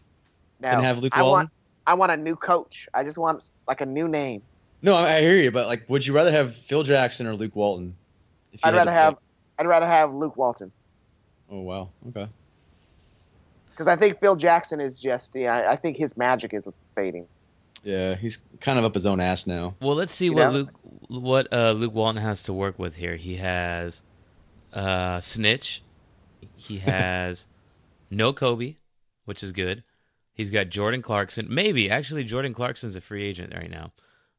No, 0.60 0.72
than 0.72 0.84
have 0.84 1.00
Luke 1.00 1.14
I 1.16 1.22
Walton? 1.22 1.34
want 1.34 1.50
I 1.86 1.94
want 1.94 2.12
a 2.12 2.18
new 2.18 2.36
coach. 2.36 2.88
I 2.94 3.04
just 3.04 3.18
want 3.18 3.50
like 3.68 3.80
a 3.80 3.86
new 3.86 4.08
name. 4.10 4.42
No, 4.82 4.96
I, 4.96 5.18
I 5.18 5.22
hear 5.22 5.38
you, 5.38 5.52
but 5.52 5.68
like, 5.68 5.86
would 5.88 6.06
you 6.06 6.14
rather 6.14 6.32
have 6.32 6.56
Phil 6.56 6.84
Jackson 6.84 7.26
or 7.26 7.36
Luke 7.36 7.56
Walton? 7.56 7.96
If 8.52 8.64
you 8.64 8.70
I'd 8.70 8.76
rather 8.76 8.92
have? 8.92 9.16
I'd 9.58 9.68
rather 9.68 9.88
have 9.88 10.14
Luke 10.14 10.36
Walton 10.36 10.72
Oh 11.50 11.62
wow. 11.62 11.90
Okay. 12.10 12.28
Because 13.78 13.88
I 13.92 13.98
think 13.98 14.20
Phil 14.20 14.36
Jackson 14.36 14.82
is 14.82 15.00
just 15.00 15.32
yeah. 15.36 15.56
I, 15.56 15.74
I 15.74 15.76
think 15.78 15.98
his 15.98 16.18
magic 16.18 16.54
is 16.54 16.66
fading. 16.96 17.28
Yeah, 17.84 18.16
he's 18.16 18.44
kind 18.60 18.80
of 18.80 18.86
up 18.86 18.94
his 18.96 19.06
own 19.06 19.20
ass 19.22 19.48
now. 19.48 19.76
Well, 19.82 19.96
let's 19.96 20.14
see 20.14 20.30
You 20.30 20.34
what 20.34 20.52
know? 20.52 20.52
Luke 20.52 20.72
what 21.10 21.54
uh, 21.54 21.72
Luke 21.74 21.94
Walton 21.94 22.22
has 22.22 22.44
to 22.44 22.54
work 22.54 22.80
with 22.80 22.96
here. 22.98 23.16
He 23.16 23.38
has 23.38 24.04
uh, 24.74 25.20
Snitch. 25.22 25.84
He 26.56 26.78
has 26.80 27.48
no 28.10 28.34
Kobe, 28.34 28.78
which 29.26 29.44
is 29.44 29.52
good. 29.52 29.84
He's 30.34 30.52
got 30.52 30.70
Jordan 30.70 31.02
Clarkson. 31.02 31.48
Maybe 31.50 31.90
actually 31.90 32.24
Jordan 32.24 32.54
Clarkson's 32.54 32.96
a 32.96 33.02
free 33.02 33.24
agent 33.24 33.54
right 33.56 33.72
now. 33.72 33.94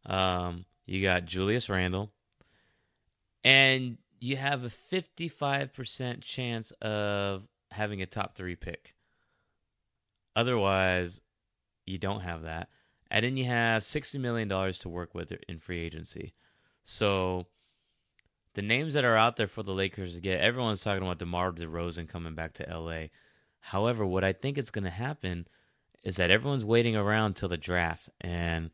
Um, 0.06 0.64
you 0.86 1.02
got 1.02 1.24
Julius 1.26 1.68
Randle. 1.68 2.12
and 3.44 3.98
you 4.20 4.36
have 4.36 4.64
a 4.64 4.68
55% 4.68 6.22
chance 6.22 6.70
of 6.82 7.46
having 7.70 8.02
a 8.02 8.06
top 8.06 8.34
three 8.34 8.56
pick. 8.56 8.94
Otherwise, 10.38 11.20
you 11.84 11.98
don't 11.98 12.20
have 12.20 12.42
that. 12.42 12.68
And 13.10 13.24
then 13.24 13.36
you 13.36 13.46
have 13.46 13.82
$60 13.82 14.20
million 14.20 14.48
to 14.48 14.88
work 14.88 15.12
with 15.12 15.32
in 15.48 15.58
free 15.58 15.80
agency. 15.80 16.32
So 16.84 17.46
the 18.54 18.62
names 18.62 18.94
that 18.94 19.04
are 19.04 19.16
out 19.16 19.34
there 19.34 19.48
for 19.48 19.64
the 19.64 19.72
Lakers 19.72 20.14
to 20.14 20.20
get, 20.20 20.40
everyone's 20.40 20.84
talking 20.84 21.02
about 21.02 21.18
DeMar 21.18 21.50
DeRozan 21.50 22.08
coming 22.08 22.36
back 22.36 22.52
to 22.54 22.66
LA. 22.72 23.06
However, 23.58 24.06
what 24.06 24.22
I 24.22 24.32
think 24.32 24.58
is 24.58 24.70
going 24.70 24.84
to 24.84 24.90
happen 24.90 25.48
is 26.04 26.14
that 26.16 26.30
everyone's 26.30 26.64
waiting 26.64 26.94
around 26.94 27.34
till 27.34 27.48
the 27.48 27.56
draft. 27.56 28.08
And 28.20 28.70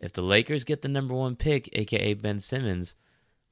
if 0.00 0.14
the 0.14 0.22
Lakers 0.22 0.64
get 0.64 0.80
the 0.80 0.88
number 0.88 1.12
one 1.12 1.36
pick, 1.36 1.68
aka 1.74 2.14
Ben 2.14 2.40
Simmons, 2.40 2.96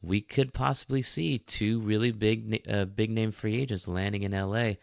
we 0.01 0.23
could 0.23 0.55
possibly 0.55 1.03
see 1.03 1.37
two 1.37 1.79
really 1.81 2.11
big, 2.11 2.67
uh, 2.67 2.87
big 2.87 3.11
name 3.11 3.33
free 3.33 3.61
agents 3.61 3.87
landing 3.87 4.23
in 4.23 4.33
LA. 4.33 4.77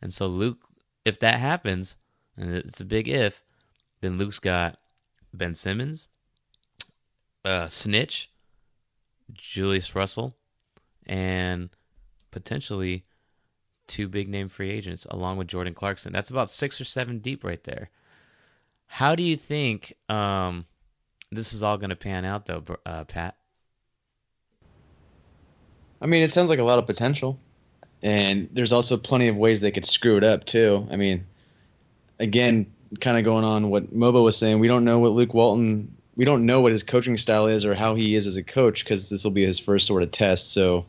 And 0.00 0.14
so 0.14 0.28
Luke, 0.28 0.68
if 1.04 1.18
that 1.18 1.40
happens, 1.40 1.96
and 2.36 2.54
it's 2.54 2.80
a 2.80 2.84
big 2.84 3.08
if, 3.08 3.42
then 4.00 4.18
Luke's 4.18 4.38
got 4.38 4.78
Ben 5.32 5.54
Simmons, 5.54 6.08
uh, 7.44 7.68
Snitch, 7.68 8.30
Julius 9.32 9.94
Russell, 9.94 10.36
and 11.06 11.70
potentially 12.30 13.04
two 13.86 14.08
big 14.08 14.28
name 14.28 14.48
free 14.48 14.70
agents 14.70 15.06
along 15.10 15.36
with 15.36 15.48
Jordan 15.48 15.74
Clarkson. 15.74 16.12
That's 16.12 16.30
about 16.30 16.50
six 16.50 16.80
or 16.80 16.84
seven 16.84 17.18
deep 17.18 17.44
right 17.44 17.62
there. 17.64 17.90
How 18.86 19.14
do 19.14 19.22
you 19.22 19.36
think 19.36 19.94
um, 20.08 20.66
this 21.30 21.52
is 21.52 21.62
all 21.62 21.78
going 21.78 21.90
to 21.90 21.96
pan 21.96 22.24
out, 22.24 22.46
though, 22.46 22.62
uh, 22.86 23.04
Pat? 23.04 23.36
I 26.00 26.06
mean, 26.06 26.22
it 26.22 26.30
sounds 26.30 26.50
like 26.50 26.58
a 26.58 26.64
lot 26.64 26.78
of 26.78 26.86
potential, 26.86 27.38
and 28.02 28.48
there's 28.52 28.72
also 28.72 28.96
plenty 28.96 29.28
of 29.28 29.38
ways 29.38 29.60
they 29.60 29.70
could 29.70 29.86
screw 29.86 30.16
it 30.16 30.24
up 30.24 30.44
too. 30.44 30.86
I 30.90 30.96
mean, 30.96 31.24
again, 32.18 32.66
kind 33.00 33.18
of 33.18 33.24
going 33.24 33.44
on 33.44 33.70
what 33.70 33.94
Mobo 33.94 34.22
was 34.24 34.36
saying, 34.36 34.58
we 34.60 34.68
don't 34.68 34.84
know 34.84 34.98
what 34.98 35.12
Luke 35.12 35.34
Walton, 35.34 35.94
we 36.16 36.24
don't 36.24 36.46
know 36.46 36.60
what 36.60 36.72
his 36.72 36.82
coaching 36.82 37.16
style 37.16 37.46
is 37.46 37.64
or 37.64 37.74
how 37.74 37.94
he 37.94 38.14
is 38.14 38.26
as 38.26 38.36
a 38.36 38.42
coach 38.42 38.84
because 38.84 39.10
this 39.10 39.24
will 39.24 39.30
be 39.30 39.44
his 39.44 39.58
first 39.58 39.86
sort 39.86 40.02
of 40.02 40.10
test. 40.10 40.52
So 40.52 40.86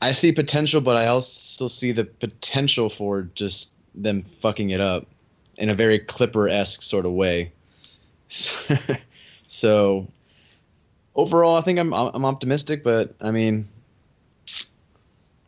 I 0.00 0.12
see 0.12 0.32
potential, 0.32 0.80
but 0.80 0.96
I 0.96 1.06
also 1.06 1.68
see 1.68 1.92
the 1.92 2.04
potential 2.04 2.88
for 2.88 3.22
just 3.34 3.72
them 3.94 4.22
fucking 4.40 4.70
it 4.70 4.80
up 4.80 5.06
in 5.58 5.68
a 5.68 5.74
very 5.74 5.98
Clipper 5.98 6.48
esque 6.48 6.82
sort 6.82 7.06
of 7.06 7.12
way. 7.12 7.52
so 9.46 10.06
overall, 11.14 11.56
I 11.56 11.60
think 11.60 11.78
I'm 11.78 11.92
I'm 11.92 12.24
optimistic, 12.24 12.82
but 12.82 13.14
I 13.20 13.30
mean, 13.30 13.68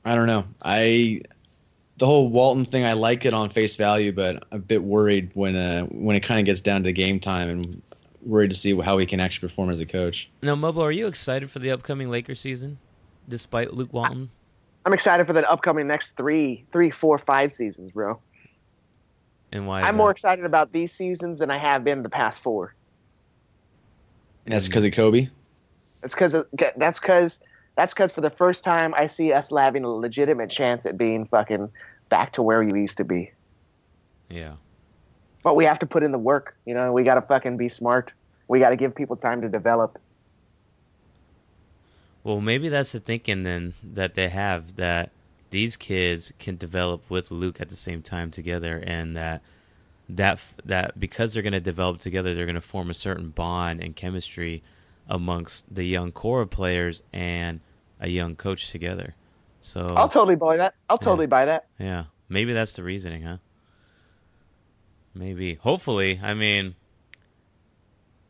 I 0.04 0.14
don't 0.14 0.26
know. 0.26 0.44
I 0.62 1.22
the 1.96 2.06
whole 2.06 2.28
Walton 2.28 2.64
thing, 2.64 2.84
I 2.84 2.94
like 2.94 3.24
it 3.24 3.34
on 3.34 3.50
face 3.50 3.76
value, 3.76 4.12
but 4.12 4.44
I'm 4.50 4.58
a 4.58 4.58
bit 4.58 4.82
worried 4.82 5.30
when 5.34 5.56
uh, 5.56 5.84
when 5.86 6.16
it 6.16 6.20
kind 6.20 6.40
of 6.40 6.46
gets 6.46 6.60
down 6.60 6.82
to 6.84 6.92
game 6.92 7.20
time 7.20 7.48
and 7.48 7.82
worried 8.22 8.50
to 8.50 8.56
see 8.56 8.78
how 8.80 8.98
he 8.98 9.06
can 9.06 9.20
actually 9.20 9.48
perform 9.48 9.70
as 9.70 9.80
a 9.80 9.86
coach. 9.86 10.28
Now, 10.42 10.56
Mobo, 10.56 10.78
are 10.82 10.92
you 10.92 11.06
excited 11.06 11.50
for 11.50 11.58
the 11.58 11.70
upcoming 11.70 12.10
Lakers 12.10 12.40
season, 12.40 12.78
despite 13.28 13.74
Luke 13.74 13.92
Walton? 13.92 14.30
I'm 14.84 14.92
excited 14.92 15.26
for 15.26 15.32
the 15.32 15.48
upcoming 15.48 15.86
next 15.86 16.16
three, 16.16 16.64
three, 16.72 16.90
four, 16.90 17.18
five 17.18 17.52
seasons, 17.54 17.92
bro. 17.92 18.20
And 19.52 19.66
why? 19.66 19.80
I'm 19.80 19.94
that? 19.94 19.94
more 19.94 20.10
excited 20.10 20.44
about 20.44 20.72
these 20.72 20.92
seasons 20.92 21.38
than 21.38 21.50
I 21.50 21.58
have 21.58 21.84
been 21.84 22.02
the 22.02 22.10
past 22.10 22.42
four. 22.42 22.74
And 24.44 24.52
that's 24.52 24.66
because 24.66 24.84
of 24.84 24.92
Kobe. 24.92 25.28
That's 26.02 26.12
because 26.12 26.44
that's 26.76 27.00
because 27.00 27.40
that's 27.76 27.92
because 27.92 28.12
for 28.12 28.20
the 28.20 28.30
first 28.30 28.64
time 28.64 28.94
I 28.96 29.06
see 29.06 29.32
us 29.32 29.50
having 29.56 29.84
a 29.84 29.88
legitimate 29.88 30.50
chance 30.50 30.86
at 30.86 30.96
being 30.96 31.26
fucking 31.26 31.70
back 32.08 32.32
to 32.34 32.42
where 32.42 32.62
we 32.62 32.80
used 32.80 32.98
to 32.98 33.04
be. 33.04 33.32
Yeah. 34.28 34.54
But 35.42 35.56
we 35.56 35.64
have 35.64 35.78
to 35.80 35.86
put 35.86 36.02
in 36.02 36.12
the 36.12 36.18
work. 36.18 36.56
You 36.64 36.74
know, 36.74 36.92
we 36.92 37.02
got 37.02 37.14
to 37.14 37.22
fucking 37.22 37.56
be 37.56 37.68
smart. 37.68 38.12
We 38.48 38.60
got 38.60 38.70
to 38.70 38.76
give 38.76 38.94
people 38.94 39.16
time 39.16 39.42
to 39.42 39.48
develop. 39.48 39.98
Well, 42.22 42.40
maybe 42.40 42.68
that's 42.68 42.92
the 42.92 43.00
thinking 43.00 43.42
then 43.42 43.74
that 43.82 44.14
they 44.14 44.30
have 44.30 44.76
that 44.76 45.10
these 45.50 45.76
kids 45.76 46.32
can 46.38 46.56
develop 46.56 47.08
with 47.10 47.30
Luke 47.30 47.60
at 47.60 47.68
the 47.68 47.76
same 47.76 48.02
time 48.02 48.30
together, 48.30 48.82
and 48.84 49.14
that 49.16 49.42
that 50.08 50.40
that 50.64 50.98
because 50.98 51.34
they're 51.34 51.42
going 51.42 51.52
to 51.52 51.60
develop 51.60 51.98
together, 51.98 52.34
they're 52.34 52.46
going 52.46 52.54
to 52.54 52.62
form 52.62 52.88
a 52.88 52.94
certain 52.94 53.28
bond 53.28 53.82
and 53.82 53.94
chemistry 53.94 54.62
amongst 55.08 55.74
the 55.74 55.84
young 55.84 56.12
core 56.12 56.40
of 56.42 56.50
players 56.50 57.02
and 57.12 57.60
a 58.00 58.08
young 58.08 58.36
coach 58.36 58.70
together. 58.70 59.14
So 59.60 59.86
I'll 59.96 60.08
totally 60.08 60.36
buy 60.36 60.56
that. 60.58 60.74
I'll 60.90 60.98
Yeah. 61.00 61.04
totally 61.04 61.26
buy 61.26 61.44
that. 61.46 61.66
yeah, 61.78 62.04
maybe 62.28 62.52
that's 62.52 62.74
the 62.74 62.82
reasoning, 62.82 63.22
huh? 63.22 63.38
Maybe. 65.14 65.54
Hopefully, 65.54 66.20
I 66.22 66.34
mean, 66.34 66.74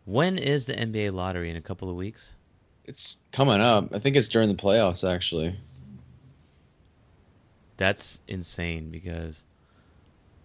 when 0.05 0.37
is 0.39 0.67
the 0.67 0.75
NBA 0.75 1.13
lottery 1.13 1.51
in 1.51 1.57
a 1.57 1.61
couple 1.63 1.89
of 1.89 1.97
weeks? 1.97 2.37
It's 2.85 3.19
coming 3.33 3.61
up. 3.61 3.89
I 3.95 3.99
think 3.99 4.17
it's 4.17 4.29
during 4.29 4.49
the 4.49 4.55
playoffs, 4.55 5.09
actually. 5.11 5.59
That's 7.77 8.21
insane 8.29 8.91
because 8.91 9.45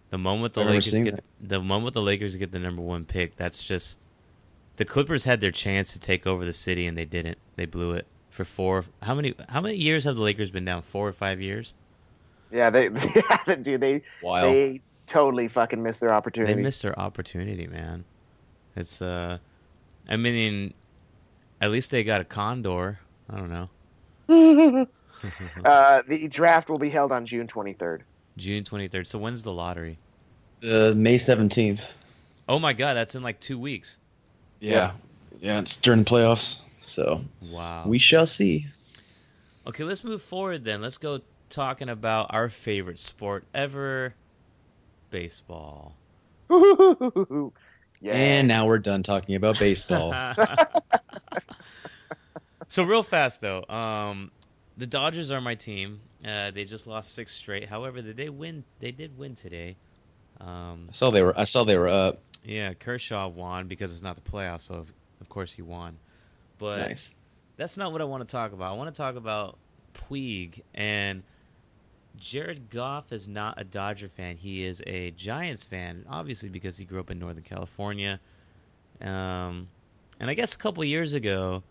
the 0.10 0.18
moment 0.18 0.54
the 0.54 0.62
I've 0.62 0.68
Lakers 0.68 0.94
get 0.94 1.16
that. 1.18 1.24
the 1.42 1.60
moment 1.62 1.94
the 1.94 2.02
Lakers 2.02 2.36
get 2.38 2.52
the 2.52 2.60
number 2.60 2.82
one 2.82 3.06
pick, 3.06 3.36
that's 3.36 3.64
just 3.64 4.00
the 4.80 4.86
Clippers 4.86 5.26
had 5.26 5.42
their 5.42 5.52
chance 5.52 5.92
to 5.92 6.00
take 6.00 6.26
over 6.26 6.46
the 6.46 6.54
city 6.54 6.88
and 6.88 6.98
they 6.98 7.04
didn't. 7.04 7.38
They 7.58 7.66
blew 7.66 7.92
it 7.92 8.08
for 8.30 8.46
four. 8.46 8.86
How 9.04 9.14
many? 9.14 9.36
How 9.50 9.60
many 9.60 9.76
years 9.76 10.06
have 10.06 10.16
the 10.16 10.22
Lakers 10.22 10.52
been 10.52 10.64
down? 10.64 10.84
Four 10.84 11.06
or 11.06 11.12
five 11.12 11.42
years? 11.42 11.76
Yeah, 12.50 12.70
they, 12.70 12.84
yeah, 13.48 13.56
dude, 13.56 13.82
they 13.82 14.02
Wild. 14.24 14.46
they 14.46 14.80
totally 15.06 15.50
fucking 15.50 15.84
missed 15.84 16.00
their 16.00 16.14
opportunity. 16.14 16.54
They 16.54 16.62
missed 16.62 16.82
their 16.82 16.98
opportunity, 16.98 17.68
man. 17.68 18.06
It's 18.78 19.02
uh, 19.02 19.40
I 20.08 20.16
mean, 20.16 20.74
at 21.60 21.72
least 21.72 21.92
they 21.92 22.06
got 22.06 22.22
a 22.22 22.26
condor. 22.26 23.00
I 23.30 23.38
don't 23.38 23.50
know. 24.30 24.88
uh, 25.66 26.04
the 26.08 26.30
draft 26.30 26.70
will 26.70 26.80
be 26.80 26.90
held 26.90 27.12
on 27.12 27.26
June 27.26 27.48
23rd. 27.48 28.04
June 28.38 28.64
twenty 28.64 28.88
third. 28.88 29.08
So 29.08 29.20
when's 29.20 29.44
the 29.44 29.52
lottery? 29.52 30.00
Uh, 30.64 30.94
May 30.96 31.18
17th. 31.18 31.96
Oh 32.48 32.60
my 32.60 32.72
God, 32.72 32.94
that's 32.94 33.16
in 33.16 33.22
like 33.22 33.42
two 33.42 33.60
weeks. 33.60 34.00
Yeah. 34.60 34.92
Yeah, 35.40 35.60
it's 35.60 35.78
during 35.78 36.04
the 36.04 36.10
playoffs. 36.10 36.62
So 36.82 37.22
Wow. 37.52 37.84
we 37.86 38.00
shall 38.00 38.26
see. 38.26 38.66
Okay, 39.68 39.84
let's 39.84 40.04
move 40.04 40.22
forward 40.22 40.66
then. 40.66 40.82
Let's 40.82 40.98
go 40.98 41.22
talking 41.50 41.90
about 41.90 42.34
our 42.34 42.50
favorite 42.50 43.00
sport 43.00 43.46
ever 43.54 44.16
baseball. 45.12 45.96
yeah. 46.50 48.14
And 48.14 48.48
now 48.48 48.66
we're 48.66 48.80
done 48.80 49.04
talking 49.04 49.36
about 49.36 49.60
baseball. 49.60 50.14
so 52.68 52.84
real 52.84 53.04
fast 53.04 53.42
though, 53.42 53.64
um, 53.66 54.32
the 54.78 54.88
Dodgers 54.88 55.32
are 55.32 55.42
my 55.42 55.56
team. 55.56 56.02
Uh, 56.26 56.52
they 56.52 56.66
just 56.66 56.88
lost 56.88 57.14
six 57.14 57.34
straight. 57.34 57.70
However, 57.70 58.02
did 58.02 58.18
they 58.18 58.26
did 58.26 58.38
win. 58.38 58.64
They 58.80 58.92
did 58.92 59.18
win 59.18 59.36
today. 59.36 59.78
Um, 60.42 60.88
I 60.90 60.94
saw 60.94 61.10
they 61.12 61.22
were 61.22 61.38
I 61.38 61.44
saw 61.44 61.64
they 61.64 61.78
were 61.78 61.88
up. 61.90 62.20
yeah, 62.44 62.74
Kershaw 62.74 63.28
won 63.28 63.68
because 63.68 63.92
it's 63.92 64.02
not 64.02 64.16
the 64.16 64.22
playoffs, 64.30 64.62
so 64.62 64.76
of, 64.76 64.94
of 65.22 65.30
course 65.30 65.52
he 65.54 65.62
won. 65.62 65.98
But 66.58 66.80
Nice. 66.80 67.14
that's 67.58 67.78
not 67.78 67.92
what 67.92 68.02
I 68.02 68.06
want 68.06 68.26
to 68.28 68.32
talk 68.32 68.54
about. 68.54 68.72
I 68.74 68.76
want 68.78 68.94
to 68.94 68.98
talk 68.98 69.16
about 69.16 69.58
Puig 69.94 70.62
and 70.74 71.24
Jared 72.18 72.70
Goff 72.70 73.12
is 73.12 73.28
not 73.28 73.56
a 73.60 73.64
Dodger 73.64 74.10
fan. 74.10 74.38
He 74.38 74.64
is 74.64 74.82
a 74.88 75.12
Giants 75.12 75.64
fan, 75.64 76.06
obviously 76.10 76.50
because 76.50 76.78
he 76.78 76.86
grew 76.86 77.00
up 77.00 77.10
in 77.12 77.20
Northern 77.20 77.44
California. 77.44 78.20
Um, 79.02 79.68
and 80.20 80.30
I 80.30 80.34
guess 80.34 80.54
a 80.54 80.58
couple 80.58 80.84
years 80.84 81.14
ago, 81.14 81.64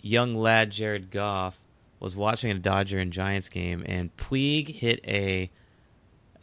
young 0.00 0.34
lad 0.34 0.70
Jared 0.70 1.10
Goff 1.10 1.58
was 2.00 2.16
watching 2.16 2.50
a 2.50 2.54
Dodger 2.54 2.98
and 2.98 3.12
Giants 3.12 3.48
game, 3.48 3.82
and 3.86 4.14
Puig 4.16 4.68
hit 4.68 5.00
a 5.06 5.50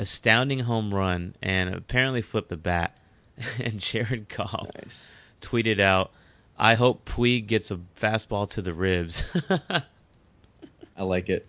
astounding 0.04 0.60
home 0.60 0.94
run 0.94 1.34
and 1.42 1.74
apparently 1.74 2.22
flipped 2.22 2.50
the 2.50 2.58
bat. 2.58 2.96
and 3.60 3.80
Jared 3.80 4.30
Goff 4.30 4.68
Nice. 4.76 5.16
tweeted 5.42 5.80
out, 5.80 6.12
"I 6.60 6.76
hope 6.76 7.06
Puig 7.06 7.48
gets 7.48 7.72
a 7.72 7.80
fastball 8.00 8.48
to 8.52 8.62
the 8.62 8.74
ribs." 8.74 9.24
I 10.96 11.02
like 11.04 11.30
it. 11.30 11.48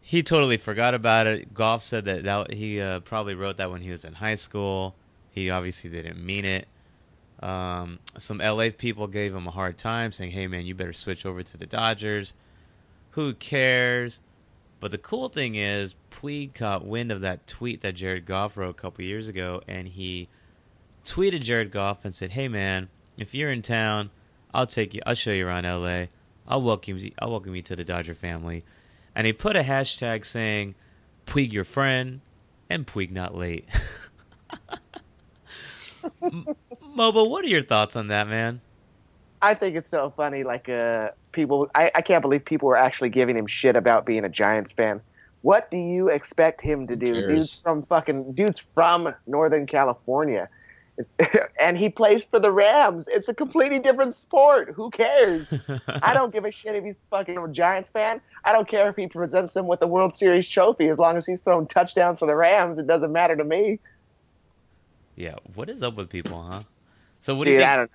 he 0.00 0.22
totally 0.24 0.56
forgot 0.56 0.94
about 0.94 1.28
it. 1.28 1.54
Goff 1.54 1.82
said 1.82 2.04
that, 2.06 2.24
that 2.24 2.52
he 2.54 2.80
uh, 2.80 3.00
probably 3.00 3.34
wrote 3.36 3.58
that 3.58 3.70
when 3.70 3.82
he 3.82 3.90
was 3.90 4.04
in 4.04 4.14
high 4.14 4.34
school. 4.34 4.96
He 5.30 5.50
obviously 5.50 5.90
didn't 5.90 6.24
mean 6.24 6.44
it. 6.44 6.66
Um, 7.40 7.98
some 8.18 8.38
LA 8.38 8.70
people 8.76 9.06
gave 9.06 9.34
him 9.34 9.46
a 9.46 9.50
hard 9.52 9.78
time, 9.78 10.10
saying, 10.10 10.32
"Hey 10.32 10.48
man, 10.48 10.66
you 10.66 10.74
better 10.74 10.92
switch 10.92 11.24
over 11.24 11.42
to 11.44 11.56
the 11.56 11.66
Dodgers." 11.66 12.34
Who 13.10 13.32
cares? 13.34 14.20
But 14.80 14.90
the 14.90 14.98
cool 14.98 15.28
thing 15.28 15.54
is, 15.54 15.94
Puig 16.10 16.54
caught 16.54 16.84
wind 16.84 17.10
of 17.10 17.20
that 17.20 17.46
tweet 17.46 17.80
that 17.80 17.94
Jared 17.94 18.26
Goff 18.26 18.56
wrote 18.56 18.70
a 18.70 18.74
couple 18.74 19.04
years 19.04 19.28
ago, 19.28 19.62
and 19.66 19.88
he 19.88 20.28
tweeted 21.04 21.42
Jared 21.42 21.70
Goff 21.70 22.04
and 22.04 22.14
said, 22.14 22.32
"Hey 22.32 22.48
man, 22.48 22.88
if 23.16 23.34
you're 23.34 23.50
in 23.50 23.62
town, 23.62 24.10
I'll 24.52 24.66
take 24.66 24.94
you. 24.94 25.00
I'll 25.06 25.14
show 25.14 25.32
you 25.32 25.46
around 25.46 25.64
L.A. 25.64 26.10
I'll 26.46 26.62
welcome 26.62 26.98
you. 26.98 27.12
I'll 27.18 27.30
welcome 27.30 27.54
you 27.54 27.62
to 27.62 27.76
the 27.76 27.84
Dodger 27.84 28.14
family." 28.14 28.64
And 29.14 29.26
he 29.26 29.32
put 29.32 29.56
a 29.56 29.62
hashtag 29.62 30.24
saying, 30.26 30.74
"Puig 31.26 31.52
your 31.52 31.64
friend," 31.64 32.20
and 32.68 32.86
Puig 32.86 33.10
not 33.10 33.34
late. 33.34 33.66
Mobo, 36.22 37.28
what 37.28 37.44
are 37.44 37.48
your 37.48 37.62
thoughts 37.62 37.96
on 37.96 38.08
that, 38.08 38.28
man? 38.28 38.60
I 39.42 39.54
think 39.54 39.76
it's 39.76 39.90
so 39.90 40.12
funny. 40.16 40.44
Like, 40.44 40.68
uh, 40.68 41.10
people, 41.32 41.68
I, 41.74 41.90
I 41.94 42.02
can't 42.02 42.22
believe 42.22 42.44
people 42.44 42.68
were 42.68 42.76
actually 42.76 43.10
giving 43.10 43.36
him 43.36 43.46
shit 43.46 43.76
about 43.76 44.06
being 44.06 44.24
a 44.24 44.28
Giants 44.28 44.72
fan. 44.72 45.00
What 45.42 45.70
do 45.70 45.76
you 45.76 46.08
expect 46.08 46.60
him 46.60 46.86
to 46.88 46.96
do? 46.96 47.26
Dude's 47.26 47.60
from 47.60 47.84
fucking, 47.84 48.32
dude's 48.32 48.62
from 48.74 49.14
Northern 49.26 49.66
California. 49.66 50.48
and 51.60 51.76
he 51.76 51.88
plays 51.88 52.24
for 52.30 52.40
the 52.40 52.50
Rams. 52.50 53.06
It's 53.08 53.28
a 53.28 53.34
completely 53.34 53.78
different 53.78 54.14
sport. 54.14 54.72
Who 54.74 54.90
cares? 54.90 55.46
I 55.88 56.14
don't 56.14 56.32
give 56.32 56.44
a 56.44 56.50
shit 56.50 56.74
if 56.74 56.84
he's 56.84 56.96
fucking 57.10 57.36
a 57.36 57.48
Giants 57.48 57.90
fan. 57.90 58.20
I 58.44 58.52
don't 58.52 58.66
care 58.66 58.88
if 58.88 58.96
he 58.96 59.06
presents 59.06 59.52
them 59.52 59.66
with 59.66 59.82
a 59.82 59.86
World 59.86 60.16
Series 60.16 60.48
trophy. 60.48 60.88
As 60.88 60.98
long 60.98 61.16
as 61.16 61.26
he's 61.26 61.40
throwing 61.40 61.66
touchdowns 61.66 62.18
for 62.18 62.26
the 62.26 62.34
Rams, 62.34 62.78
it 62.78 62.86
doesn't 62.86 63.12
matter 63.12 63.36
to 63.36 63.44
me. 63.44 63.78
Yeah, 65.16 65.34
what 65.54 65.68
is 65.68 65.82
up 65.82 65.96
with 65.96 66.10
people, 66.10 66.42
huh? 66.42 66.62
So 67.20 67.34
what 67.34 67.44
do 67.44 67.52
Dude, 67.52 67.60
you 67.60 67.66
I 67.66 67.76
think? 67.76 67.90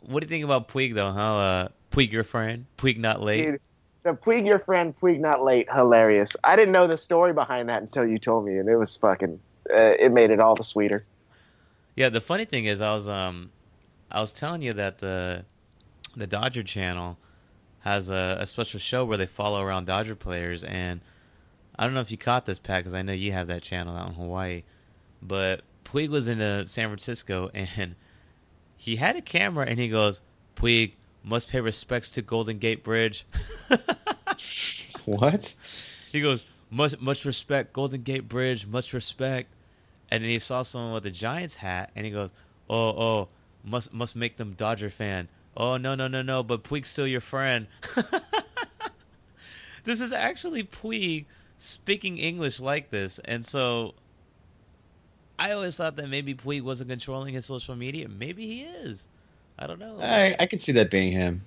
What 0.00 0.20
do 0.20 0.24
you 0.24 0.28
think 0.28 0.44
about 0.44 0.68
Puig 0.68 0.94
though? 0.94 1.12
Huh? 1.12 1.36
Uh, 1.36 1.68
Puig 1.90 2.12
your 2.12 2.24
friend? 2.24 2.66
Puig 2.76 2.98
not 2.98 3.22
late? 3.22 3.44
Dude, 3.44 3.60
the 4.02 4.12
Puig 4.12 4.46
your 4.46 4.58
friend, 4.58 4.94
Puig 5.00 5.18
not 5.18 5.42
late, 5.42 5.68
hilarious. 5.72 6.30
I 6.44 6.56
didn't 6.56 6.72
know 6.72 6.86
the 6.86 6.98
story 6.98 7.32
behind 7.32 7.68
that 7.68 7.82
until 7.82 8.06
you 8.06 8.18
told 8.18 8.46
me, 8.46 8.58
and 8.58 8.68
it 8.68 8.76
was 8.76 8.96
fucking. 8.96 9.40
Uh, 9.68 9.94
it 9.98 10.12
made 10.12 10.30
it 10.30 10.38
all 10.38 10.54
the 10.54 10.62
sweeter. 10.62 11.04
Yeah, 11.96 12.08
the 12.08 12.20
funny 12.20 12.44
thing 12.44 12.66
is, 12.66 12.80
I 12.80 12.92
was 12.92 13.08
um, 13.08 13.50
I 14.10 14.20
was 14.20 14.32
telling 14.32 14.62
you 14.62 14.72
that 14.74 14.98
the 14.98 15.44
the 16.14 16.26
Dodger 16.26 16.62
Channel 16.62 17.18
has 17.80 18.10
a, 18.10 18.36
a 18.40 18.46
special 18.46 18.80
show 18.80 19.04
where 19.04 19.16
they 19.16 19.26
follow 19.26 19.62
around 19.62 19.86
Dodger 19.86 20.14
players, 20.14 20.62
and 20.64 21.00
I 21.78 21.84
don't 21.84 21.94
know 21.94 22.00
if 22.00 22.10
you 22.10 22.18
caught 22.18 22.46
this, 22.46 22.58
Pat, 22.58 22.80
because 22.80 22.94
I 22.94 23.02
know 23.02 23.12
you 23.12 23.32
have 23.32 23.46
that 23.48 23.62
channel 23.62 23.96
out 23.96 24.08
in 24.08 24.14
Hawaii, 24.14 24.62
but 25.22 25.62
Puig 25.84 26.08
was 26.08 26.28
in 26.28 26.40
uh, 26.40 26.64
San 26.64 26.88
Francisco, 26.88 27.50
and 27.54 27.96
he 28.76 28.96
had 28.96 29.16
a 29.16 29.22
camera, 29.22 29.66
and 29.66 29.78
he 29.78 29.88
goes, 29.88 30.20
"Puig 30.56 30.92
must 31.22 31.48
pay 31.48 31.60
respects 31.60 32.10
to 32.12 32.22
Golden 32.22 32.58
Gate 32.58 32.84
Bridge." 32.84 33.26
What? 35.06 35.54
He 36.10 36.20
goes, 36.20 36.46
much 36.70 37.00
much 37.00 37.24
respect, 37.24 37.72
Golden 37.72 38.02
Gate 38.02 38.28
Bridge, 38.28 38.66
much 38.66 38.92
respect. 38.92 39.52
And 40.10 40.22
then 40.22 40.30
he 40.30 40.38
saw 40.38 40.62
someone 40.62 40.92
with 40.92 41.06
a 41.06 41.10
Giants 41.10 41.56
hat, 41.56 41.90
and 41.96 42.04
he 42.04 42.12
goes, 42.12 42.32
oh 42.68 42.88
oh, 42.88 43.28
must 43.64 43.92
must 43.92 44.16
make 44.16 44.36
them 44.36 44.54
Dodger 44.54 44.90
fan. 44.90 45.28
Oh 45.56 45.76
no 45.76 45.94
no 45.94 46.08
no 46.08 46.22
no, 46.22 46.42
but 46.42 46.64
Puig's 46.64 46.88
still 46.88 47.06
your 47.06 47.20
friend. 47.20 47.66
this 49.84 50.00
is 50.00 50.12
actually 50.12 50.64
Puig 50.64 51.24
speaking 51.58 52.18
English 52.18 52.60
like 52.60 52.90
this, 52.90 53.18
and 53.24 53.44
so 53.46 53.94
I 55.38 55.52
always 55.52 55.76
thought 55.76 55.96
that 55.96 56.08
maybe 56.08 56.34
Puig 56.34 56.62
wasn't 56.62 56.90
controlling 56.90 57.34
his 57.34 57.46
social 57.46 57.76
media. 57.76 58.08
Maybe 58.08 58.46
he 58.46 58.62
is. 58.62 59.08
I 59.58 59.66
don't 59.66 59.78
know. 59.78 59.98
I 60.00 60.36
I 60.38 60.46
could 60.46 60.60
see 60.60 60.72
that 60.72 60.90
being 60.90 61.12
him, 61.12 61.42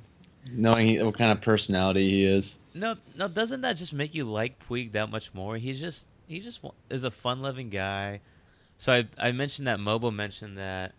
knowing 0.52 0.88
he, 0.88 1.04
what 1.04 1.18
kind 1.18 1.32
of 1.32 1.42
personality 1.42 2.10
he 2.10 2.24
is. 2.24 2.60
No, 2.74 2.96
no, 3.18 3.28
doesn't 3.28 3.62
that 3.62 3.78
just 3.78 3.94
make 3.94 4.14
you 4.14 4.26
like 4.26 4.66
Puig 4.68 4.92
that 4.94 5.10
much 5.10 5.34
more? 5.34 5.58
He's 5.58 5.80
just 5.80 6.08
he 6.28 6.40
just 6.40 6.62
is 6.90 7.04
a 7.04 7.12
fun-loving 7.12 7.70
guy. 7.70 8.22
So 8.78 8.94
I 8.94 9.08
I 9.18 9.32
mentioned 9.32 9.68
that 9.68 9.80
Mobo 9.80 10.14
mentioned 10.14 10.58
that 10.58 10.94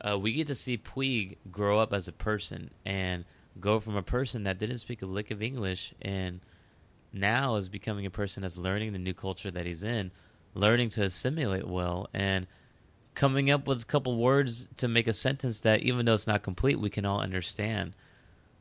uh, 0.00 0.18
we 0.18 0.32
get 0.32 0.46
to 0.48 0.54
see 0.54 0.78
Puig 0.78 1.36
grow 1.50 1.78
up 1.78 1.92
as 1.92 2.08
a 2.08 2.12
person 2.12 2.70
and 2.84 3.24
go 3.60 3.78
from 3.78 3.96
a 3.96 4.02
person 4.02 4.44
that 4.44 4.58
didn't 4.58 4.78
speak 4.78 5.02
a 5.02 5.06
lick 5.06 5.30
of 5.30 5.42
English 5.42 5.94
and 6.00 6.40
now 7.12 7.56
is 7.56 7.68
becoming 7.68 8.06
a 8.06 8.10
person 8.10 8.42
that's 8.42 8.56
learning 8.56 8.92
the 8.92 8.98
new 8.98 9.12
culture 9.12 9.50
that 9.50 9.66
he's 9.66 9.84
in, 9.84 10.10
learning 10.54 10.90
to 10.90 11.02
assimilate 11.02 11.66
well 11.66 12.08
and 12.12 12.46
coming 13.14 13.50
up 13.50 13.66
with 13.66 13.82
a 13.82 13.86
couple 13.86 14.16
words 14.16 14.68
to 14.76 14.88
make 14.88 15.06
a 15.06 15.12
sentence 15.12 15.60
that 15.60 15.80
even 15.82 16.06
though 16.06 16.14
it's 16.14 16.26
not 16.26 16.42
complete, 16.42 16.80
we 16.80 16.90
can 16.90 17.04
all 17.04 17.20
understand. 17.20 17.94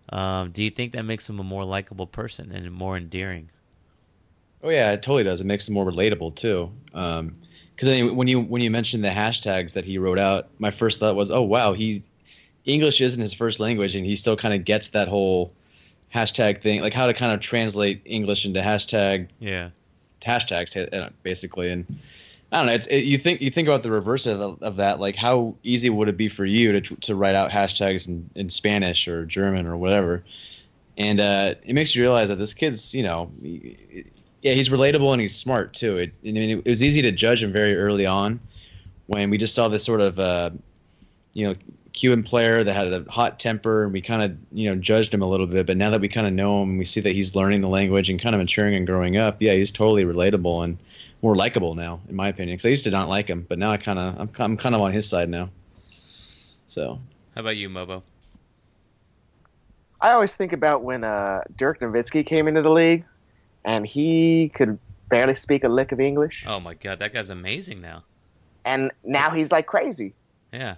Um, 0.09 0.51
do 0.51 0.63
you 0.63 0.69
think 0.69 0.93
that 0.93 1.03
makes 1.03 1.29
him 1.29 1.39
a 1.39 1.43
more 1.43 1.63
likable 1.63 2.07
person 2.07 2.51
and 2.51 2.71
more 2.71 2.97
endearing? 2.97 3.49
Oh 4.63 4.69
yeah, 4.69 4.91
it 4.91 5.01
totally 5.01 5.23
does. 5.23 5.41
It 5.41 5.45
makes 5.45 5.67
it 5.67 5.71
more 5.71 5.85
relatable 5.85 6.35
too. 6.35 6.71
Um, 6.93 7.33
because 7.75 8.13
when 8.13 8.27
you 8.27 8.41
when 8.41 8.61
you 8.61 8.69
mentioned 8.69 9.03
the 9.03 9.09
hashtags 9.09 9.73
that 9.73 9.85
he 9.85 9.97
wrote 9.97 10.19
out, 10.19 10.49
my 10.59 10.69
first 10.69 10.99
thought 10.99 11.15
was, 11.15 11.31
oh 11.31 11.41
wow, 11.41 11.73
he 11.73 12.03
English 12.65 13.01
isn't 13.01 13.19
his 13.19 13.33
first 13.33 13.59
language, 13.59 13.95
and 13.95 14.05
he 14.05 14.15
still 14.15 14.35
kind 14.35 14.53
of 14.53 14.65
gets 14.65 14.89
that 14.89 15.07
whole 15.07 15.51
hashtag 16.13 16.61
thing, 16.61 16.81
like 16.81 16.93
how 16.93 17.07
to 17.07 17.13
kind 17.13 17.31
of 17.31 17.39
translate 17.39 18.01
English 18.05 18.45
into 18.45 18.59
hashtag 18.59 19.29
Yeah. 19.39 19.69
Hashtags 20.21 20.93
uh, 20.93 21.09
basically. 21.23 21.71
And 21.71 21.85
I 22.51 22.57
don't 22.57 22.67
know. 22.67 22.73
It's 22.73 22.87
it, 22.87 23.05
you 23.05 23.17
think 23.17 23.41
you 23.41 23.51
think 23.51 23.67
about 23.67 23.83
the 23.83 23.91
reverse 23.91 24.25
of, 24.25 24.61
of 24.61 24.75
that, 24.77 24.99
like 24.99 25.15
how 25.15 25.55
easy 25.63 25.89
would 25.89 26.09
it 26.09 26.17
be 26.17 26.27
for 26.29 26.45
you 26.45 26.79
to 26.79 26.95
to 26.95 27.15
write 27.15 27.35
out 27.35 27.51
hashtags 27.51 28.07
in, 28.07 28.29
in 28.35 28.49
Spanish 28.49 29.07
or 29.07 29.25
German 29.25 29.67
or 29.67 29.77
whatever, 29.77 30.23
and 30.97 31.19
uh, 31.19 31.55
it 31.63 31.73
makes 31.73 31.95
you 31.95 32.01
realize 32.01 32.29
that 32.29 32.37
this 32.37 32.53
kid's 32.53 32.93
you 32.93 33.03
know. 33.03 33.31
yeah, 34.41 34.53
he's 34.53 34.69
relatable 34.69 35.11
and 35.11 35.21
he's 35.21 35.35
smart 35.35 35.73
too. 35.73 35.97
It, 35.97 36.13
I 36.27 36.31
mean, 36.31 36.59
it 36.59 36.65
was 36.65 36.83
easy 36.83 37.01
to 37.03 37.11
judge 37.11 37.43
him 37.43 37.51
very 37.51 37.75
early 37.75 38.05
on 38.05 38.39
when 39.07 39.29
we 39.29 39.37
just 39.37 39.53
saw 39.53 39.67
this 39.67 39.83
sort 39.83 40.01
of, 40.01 40.19
uh, 40.19 40.51
you 41.33 41.47
know, 41.47 41.53
Cuban 41.93 42.23
player 42.23 42.63
that 42.63 42.73
had 42.73 42.87
a 42.93 43.09
hot 43.11 43.37
temper, 43.39 43.83
and 43.83 43.91
we 43.93 44.01
kind 44.01 44.21
of, 44.23 44.37
you 44.51 44.69
know, 44.69 44.75
judged 44.75 45.13
him 45.13 45.21
a 45.21 45.27
little 45.27 45.45
bit. 45.47 45.65
But 45.67 45.75
now 45.77 45.89
that 45.89 45.99
we 46.01 46.07
kind 46.07 46.25
of 46.25 46.31
know 46.33 46.63
him, 46.63 46.77
we 46.77 46.85
see 46.85 47.01
that 47.01 47.11
he's 47.11 47.35
learning 47.35 47.61
the 47.61 47.67
language 47.67 48.09
and 48.09 48.21
kind 48.21 48.33
of 48.33 48.39
maturing 48.39 48.75
and 48.75 48.87
growing 48.87 49.17
up. 49.17 49.37
Yeah, 49.41 49.53
he's 49.53 49.71
totally 49.71 50.05
relatable 50.05 50.63
and 50.63 50.77
more 51.21 51.35
likable 51.35 51.75
now, 51.75 51.99
in 52.07 52.15
my 52.15 52.29
opinion. 52.29 52.55
Because 52.55 52.65
I 52.65 52.69
used 52.69 52.85
to 52.85 52.91
not 52.91 53.09
like 53.09 53.27
him, 53.27 53.45
but 53.49 53.59
now 53.59 53.71
I 53.71 53.77
kind 53.77 53.99
of, 53.99 54.19
I'm, 54.19 54.29
I'm 54.39 54.57
kind 54.57 54.73
of 54.73 54.81
on 54.81 54.93
his 54.93 55.07
side 55.09 55.27
now. 55.29 55.49
So 56.67 56.99
How 57.35 57.41
about 57.41 57.57
you, 57.57 57.69
Mobo? 57.69 58.01
I 59.99 60.11
always 60.13 60.33
think 60.33 60.53
about 60.53 60.83
when 60.83 61.03
uh, 61.03 61.41
Dirk 61.57 61.79
Nowitzki 61.81 62.25
came 62.25 62.47
into 62.47 62.61
the 62.61 62.71
league, 62.71 63.03
and 63.65 63.85
he 63.85 64.49
could 64.55 64.79
barely 65.09 65.35
speak 65.35 65.63
a 65.63 65.69
lick 65.69 65.91
of 65.91 65.99
English, 65.99 66.45
Oh 66.47 66.59
my 66.59 66.73
God, 66.73 66.99
that 66.99 67.13
guy's 67.13 67.29
amazing 67.29 67.81
now. 67.81 68.03
and 68.65 68.91
now 69.03 69.29
he's 69.31 69.51
like 69.51 69.67
crazy. 69.67 70.13
Yeah. 70.53 70.75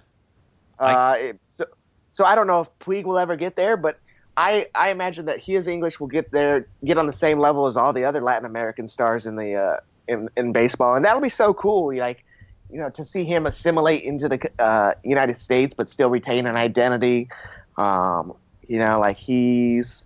Uh, 0.78 1.16
it, 1.18 1.40
so, 1.56 1.64
so 2.12 2.24
I 2.24 2.34
don't 2.34 2.46
know 2.46 2.60
if 2.60 2.68
Puig 2.80 3.04
will 3.04 3.18
ever 3.18 3.36
get 3.36 3.56
there, 3.56 3.76
but 3.76 3.98
I, 4.36 4.68
I 4.74 4.90
imagine 4.90 5.26
that 5.26 5.40
his 5.40 5.66
English 5.66 6.00
will 6.00 6.08
get 6.08 6.30
there, 6.32 6.66
get 6.84 6.98
on 6.98 7.06
the 7.06 7.12
same 7.12 7.38
level 7.38 7.66
as 7.66 7.76
all 7.76 7.92
the 7.92 8.04
other 8.04 8.20
Latin 8.20 8.46
American 8.46 8.88
stars 8.88 9.26
in 9.26 9.36
the 9.36 9.54
uh, 9.54 9.80
in 10.08 10.28
in 10.36 10.52
baseball, 10.52 10.94
and 10.94 11.04
that'll 11.04 11.22
be 11.22 11.28
so 11.28 11.54
cool. 11.54 11.96
Like, 11.96 12.24
you 12.70 12.78
know, 12.78 12.90
to 12.90 13.04
see 13.04 13.24
him 13.24 13.46
assimilate 13.46 14.02
into 14.02 14.28
the 14.28 14.50
uh, 14.58 14.94
United 15.04 15.38
States, 15.38 15.74
but 15.76 15.88
still 15.88 16.10
retain 16.10 16.46
an 16.46 16.56
identity. 16.56 17.28
Um, 17.76 18.34
you 18.66 18.78
know, 18.78 18.98
like 18.98 19.16
he's 19.16 20.04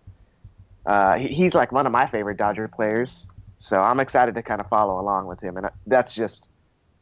uh, 0.84 1.16
he's 1.18 1.54
like 1.54 1.72
one 1.72 1.86
of 1.86 1.92
my 1.92 2.06
favorite 2.06 2.36
Dodger 2.36 2.68
players. 2.68 3.24
So 3.58 3.80
I'm 3.80 3.98
excited 3.98 4.34
to 4.36 4.42
kind 4.42 4.60
of 4.60 4.68
follow 4.68 5.00
along 5.00 5.26
with 5.26 5.40
him, 5.40 5.56
and 5.56 5.68
that's 5.86 6.12
just 6.12 6.46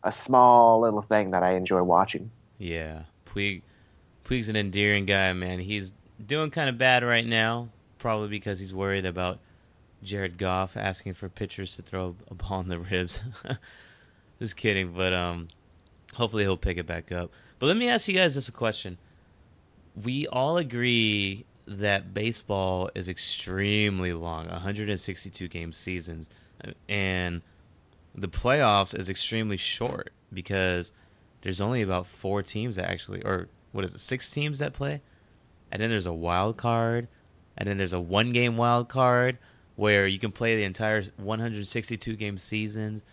a 0.05 0.13
small 0.13 0.81
little 0.81 1.03
thing 1.03 1.33
that 1.33 1.43
I 1.43 1.55
enjoy 1.55 1.83
watching. 1.83 2.31
Yeah. 2.59 3.03
Puig, 3.37 3.63
Puig's 4.25 4.49
an 4.49 4.57
endearing 4.57 5.05
guy, 5.05 5.33
man. 5.35 5.61
He's 5.61 5.93
doing 6.25 6.51
kind 6.51 6.69
of 6.69 6.79
bad 6.79 7.05
right 7.05 7.27
now, 7.27 7.69
probably 7.99 8.29
because 8.29 8.59
he's 8.59 8.75
worried 8.75 9.05
about 9.05 9.39
Jared 10.03 10.39
Goff 10.39 10.77
asking 10.77 11.15
for 11.15 11.29
pitchers 11.29 11.77
to 11.77 11.83
throw 11.83 12.17
a 12.31 12.35
ball 12.35 12.61
in 12.61 12.69
the 12.69 12.79
ribs. 12.79 13.23
Just 14.39 14.57
kidding, 14.57 14.93
but 14.93 15.13
um, 15.13 15.49
hopefully 16.15 16.45
he'll 16.45 16.57
pick 16.57 16.79
it 16.79 16.87
back 16.87 17.13
up. 17.13 17.31
But 17.59 17.67
let 17.67 17.77
me 17.77 17.89
ask 17.89 18.09
you 18.09 18.15
guys 18.15 18.35
this 18.35 18.49
a 18.49 18.53
question. 18.53 18.99
We 20.03 20.27
all 20.27 20.57
agree 20.57 21.47
that 21.67 22.15
baseball 22.15 22.91
is 22.95 23.09
extremely 23.09 24.13
long, 24.13 24.49
162 24.49 25.49
game 25.49 25.73
seasons, 25.73 26.29
and 26.89 27.43
the 28.15 28.29
playoffs 28.29 28.99
is 28.99 29.09
extremely 29.09 29.57
short 29.57 30.13
because 30.33 30.93
there's 31.47 31.61
only 31.61 31.81
about 31.81 32.09
four 32.09 32.43
teams 32.43 32.75
that 32.75 32.91
actually, 32.91 33.23
or 33.23 33.49
what 33.71 33.85
is 33.85 33.95
it, 33.95 34.01
six 34.01 34.33
teams 34.33 34.59
that 34.59 34.73
play, 34.73 35.01
and 35.71 35.81
then 35.81 35.91
there's 35.91 36.07
a 36.07 36.13
wild 36.13 36.57
card, 36.57 37.07
and 37.57 37.69
then 37.69 37.77
there's 37.77 37.93
a 37.93 38.01
one 38.01 38.33
game 38.33 38.57
wild 38.57 38.89
card 38.89 39.39
where 39.77 40.09
you 40.09 40.19
can 40.19 40.33
play 40.33 40.57
the 40.57 40.65
entire 40.65 41.05
162 41.17 42.17
game 42.17 42.37
seasons, 42.37 43.05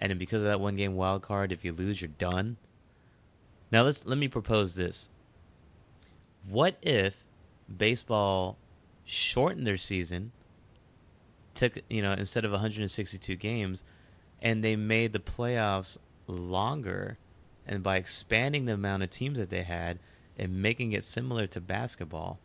and 0.00 0.10
then 0.10 0.18
because 0.18 0.42
of 0.42 0.48
that 0.48 0.58
one 0.58 0.74
game 0.74 0.96
wild 0.96 1.22
card, 1.22 1.52
if 1.52 1.64
you 1.64 1.70
lose, 1.70 2.02
you're 2.02 2.08
done. 2.18 2.56
Now 3.70 3.82
let's 3.82 4.04
let 4.04 4.18
me 4.18 4.26
propose 4.26 4.74
this. 4.74 5.08
What 6.48 6.78
if 6.82 7.24
baseball 7.76 8.58
shortened 9.04 9.64
their 9.64 9.76
season, 9.76 10.32
took 11.54 11.78
you 11.88 12.02
know 12.02 12.14
instead 12.14 12.44
of 12.44 12.50
162 12.50 13.36
games, 13.36 13.84
and 14.42 14.64
they 14.64 14.74
made 14.74 15.12
the 15.12 15.20
playoffs 15.20 15.98
longer, 16.26 17.18
and 17.66 17.82
by 17.82 17.96
expanding 17.96 18.64
the 18.64 18.74
amount 18.74 19.02
of 19.02 19.10
teams 19.10 19.38
that 19.38 19.50
they 19.50 19.62
had 19.62 19.98
and 20.38 20.62
making 20.62 20.92
it 20.92 21.04
similar 21.04 21.46
to 21.46 21.60
basketball, 21.60 22.38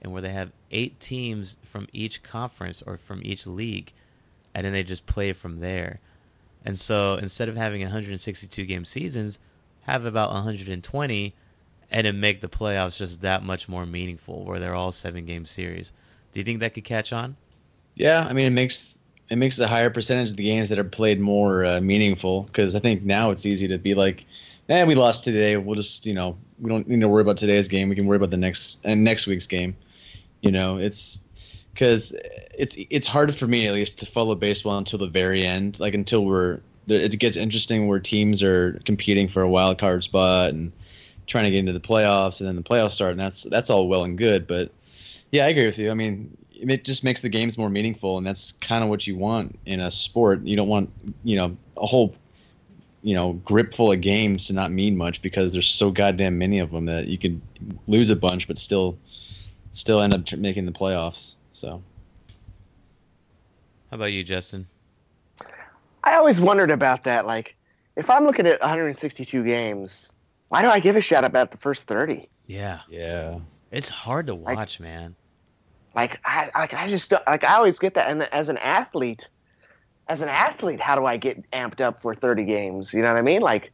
and 0.00 0.12
where 0.12 0.22
they 0.22 0.32
have 0.32 0.52
eight 0.70 0.98
teams 0.98 1.58
from 1.62 1.86
each 1.92 2.22
conference 2.22 2.82
or 2.82 2.96
from 2.96 3.20
each 3.24 3.46
league, 3.46 3.92
and 4.54 4.64
then 4.64 4.72
they 4.72 4.82
just 4.82 5.06
play 5.06 5.32
from 5.32 5.60
there. 5.60 6.00
And 6.64 6.78
so 6.78 7.14
instead 7.14 7.48
of 7.48 7.56
having 7.56 7.80
162 7.82 8.64
game 8.64 8.84
seasons, 8.84 9.38
have 9.82 10.04
about 10.04 10.32
120 10.32 11.34
and 11.90 12.06
then 12.06 12.20
make 12.20 12.40
the 12.40 12.48
playoffs 12.48 12.96
just 12.96 13.20
that 13.22 13.42
much 13.42 13.68
more 13.68 13.84
meaningful 13.84 14.44
where 14.44 14.58
they're 14.58 14.74
all 14.74 14.92
seven 14.92 15.26
game 15.26 15.44
series. 15.44 15.92
Do 16.32 16.40
you 16.40 16.44
think 16.44 16.60
that 16.60 16.74
could 16.74 16.84
catch 16.84 17.12
on? 17.12 17.36
Yeah, 17.94 18.26
I 18.28 18.32
mean 18.32 18.46
it 18.46 18.50
makes 18.50 18.96
it 19.32 19.36
makes 19.36 19.56
the 19.56 19.66
higher 19.66 19.88
percentage 19.88 20.32
of 20.32 20.36
the 20.36 20.44
games 20.44 20.68
that 20.68 20.78
are 20.78 20.84
played 20.84 21.18
more 21.18 21.64
uh, 21.64 21.80
meaningful 21.80 22.42
because 22.42 22.74
I 22.74 22.80
think 22.80 23.02
now 23.02 23.30
it's 23.30 23.46
easy 23.46 23.66
to 23.68 23.78
be 23.78 23.94
like, 23.94 24.26
eh, 24.68 24.84
we 24.84 24.94
lost 24.94 25.24
today. 25.24 25.56
We'll 25.56 25.74
just 25.74 26.04
you 26.04 26.12
know 26.12 26.36
we 26.60 26.68
don't 26.68 26.86
need 26.86 27.00
to 27.00 27.08
worry 27.08 27.22
about 27.22 27.38
today's 27.38 27.66
game. 27.66 27.88
We 27.88 27.94
can 27.94 28.04
worry 28.04 28.16
about 28.16 28.30
the 28.30 28.36
next 28.36 28.80
and 28.84 29.02
next 29.02 29.26
week's 29.26 29.46
game. 29.46 29.74
You 30.42 30.50
know, 30.50 30.76
it's 30.76 31.22
because 31.72 32.14
it's 32.58 32.76
it's 32.90 33.08
hard 33.08 33.34
for 33.34 33.46
me 33.46 33.66
at 33.66 33.72
least 33.72 34.00
to 34.00 34.06
follow 34.06 34.34
baseball 34.34 34.76
until 34.76 34.98
the 34.98 35.06
very 35.06 35.46
end, 35.46 35.80
like 35.80 35.94
until 35.94 36.26
we're 36.26 36.60
it 36.88 37.18
gets 37.18 37.38
interesting 37.38 37.86
where 37.86 38.00
teams 38.00 38.42
are 38.42 38.82
competing 38.84 39.28
for 39.28 39.40
a 39.40 39.48
wild 39.48 39.78
card 39.78 40.04
spot 40.04 40.50
and 40.50 40.72
trying 41.26 41.44
to 41.44 41.50
get 41.50 41.60
into 41.60 41.72
the 41.72 41.80
playoffs, 41.80 42.40
and 42.40 42.48
then 42.48 42.56
the 42.56 42.62
playoffs 42.62 42.92
start, 42.92 43.12
and 43.12 43.20
that's 43.20 43.44
that's 43.44 43.70
all 43.70 43.88
well 43.88 44.04
and 44.04 44.18
good. 44.18 44.46
But 44.46 44.72
yeah, 45.30 45.46
I 45.46 45.48
agree 45.48 45.64
with 45.64 45.78
you. 45.78 45.90
I 45.90 45.94
mean, 45.94 46.36
it 46.70 46.84
just 46.84 47.04
makes 47.04 47.20
the 47.20 47.28
games 47.28 47.58
more 47.58 47.68
meaningful, 47.68 48.18
and 48.18 48.26
that's 48.26 48.52
kind 48.52 48.84
of 48.84 48.90
what 48.90 49.06
you 49.06 49.16
want 49.16 49.58
in 49.66 49.80
a 49.80 49.90
sport. 49.90 50.44
You 50.44 50.56
don't 50.56 50.68
want 50.68 50.90
you 51.24 51.36
know 51.36 51.56
a 51.76 51.86
whole 51.86 52.14
you 53.02 53.14
know 53.14 53.34
grip 53.44 53.74
full 53.74 53.92
of 53.92 54.00
games 54.00 54.46
to 54.46 54.52
not 54.52 54.70
mean 54.70 54.96
much 54.96 55.22
because 55.22 55.52
there's 55.52 55.68
so 55.68 55.90
goddamn 55.90 56.38
many 56.38 56.58
of 56.58 56.70
them 56.70 56.86
that 56.86 57.08
you 57.08 57.18
could 57.18 57.40
lose 57.86 58.10
a 58.10 58.16
bunch, 58.16 58.46
but 58.46 58.58
still 58.58 58.96
still 59.72 60.00
end 60.00 60.14
up 60.14 60.38
making 60.38 60.66
the 60.66 60.72
playoffs. 60.72 61.34
So. 61.52 61.82
How 63.90 63.96
about 63.96 64.12
you, 64.12 64.24
Justin? 64.24 64.66
I 66.04 66.14
always 66.14 66.40
wondered 66.40 66.70
about 66.70 67.04
that. 67.04 67.26
Like, 67.26 67.54
if 67.96 68.08
I'm 68.08 68.24
looking 68.24 68.46
at 68.46 68.60
162 68.60 69.44
games, 69.44 70.08
why 70.48 70.62
do 70.62 70.68
I 70.68 70.80
give 70.80 70.96
a 70.96 71.00
shit 71.00 71.22
about 71.22 71.50
the 71.50 71.58
first 71.58 71.82
30? 71.86 72.28
Yeah. 72.46 72.80
Yeah. 72.88 73.40
It's 73.70 73.88
hard 73.88 74.26
to 74.28 74.34
watch, 74.34 74.80
like, 74.80 74.80
man. 74.80 75.14
Like 75.94 76.20
I 76.24 76.50
like 76.54 76.74
I 76.74 76.88
just 76.88 77.12
like 77.26 77.44
I 77.44 77.54
always 77.54 77.78
get 77.78 77.94
that 77.94 78.10
and 78.10 78.22
as 78.22 78.48
an 78.48 78.58
athlete 78.58 79.28
as 80.08 80.20
an 80.20 80.28
athlete, 80.28 80.80
how 80.80 80.96
do 80.96 81.06
I 81.06 81.16
get 81.16 81.50
amped 81.52 81.80
up 81.80 82.02
for 82.02 82.14
30 82.14 82.44
games? 82.44 82.92
You 82.92 83.02
know 83.02 83.08
what 83.08 83.18
I 83.18 83.22
mean? 83.22 83.40
Like 83.40 83.72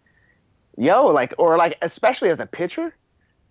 yo, 0.77 1.07
like 1.07 1.35
or 1.39 1.57
like 1.57 1.79
especially 1.83 2.31
as 2.31 2.41
a 2.41 2.47
pitcher, 2.47 2.95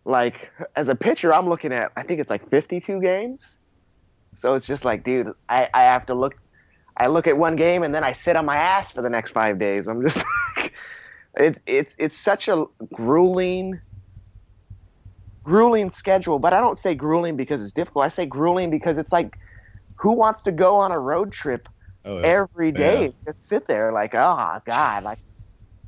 like 0.06 0.50
as 0.76 0.88
a 0.88 0.96
pitcher, 0.96 1.34
I'm 1.34 1.50
looking 1.50 1.74
at 1.74 1.92
I 1.96 2.04
think 2.04 2.20
it's 2.20 2.30
like 2.30 2.50
52 2.50 3.02
games. 3.02 3.42
So 4.40 4.54
it's 4.54 4.68
just 4.68 4.86
like, 4.86 5.04
dude, 5.04 5.34
I, 5.50 5.70
I 5.74 5.84
have 5.84 6.06
to 6.08 6.14
look 6.14 6.36
I 6.96 7.08
look 7.08 7.28
at 7.28 7.38
one 7.38 7.56
game 7.56 7.84
and 7.84 7.94
then 7.94 8.04
I 8.04 8.14
sit 8.14 8.36
on 8.36 8.46
my 8.46 8.58
ass 8.58 8.92
for 8.92 9.02
the 9.02 9.10
next 9.10 9.32
five 9.32 9.60
days. 9.60 9.88
I'm 9.88 10.02
just 10.02 10.18
like 10.58 10.74
it, 11.36 11.62
it, 11.66 11.88
it's 11.98 12.18
such 12.18 12.48
a 12.48 12.66
grueling, 12.94 13.80
grueling 15.48 15.90
schedule. 15.90 16.40
But 16.40 16.54
I 16.54 16.60
don't 16.60 16.78
say 16.78 16.94
grueling 16.94 17.38
because 17.38 17.62
it's 17.62 17.72
difficult. 17.72 18.04
I 18.04 18.10
say 18.10 18.26
grueling 18.26 18.70
because 18.70 18.98
it's 18.98 19.14
like, 19.14 19.38
who 19.96 20.12
wants 20.12 20.42
to 20.44 20.52
go 20.52 20.76
on 20.76 20.92
a 20.92 21.00
road 21.00 21.32
trip 21.32 21.70
oh, 22.04 22.18
every 22.18 22.72
day 22.72 23.06
yeah. 23.06 23.32
just 23.32 23.48
sit 23.48 23.66
there 23.66 23.92
like, 23.94 24.14
oh 24.14 24.62
god, 24.66 25.04
like, 25.04 25.20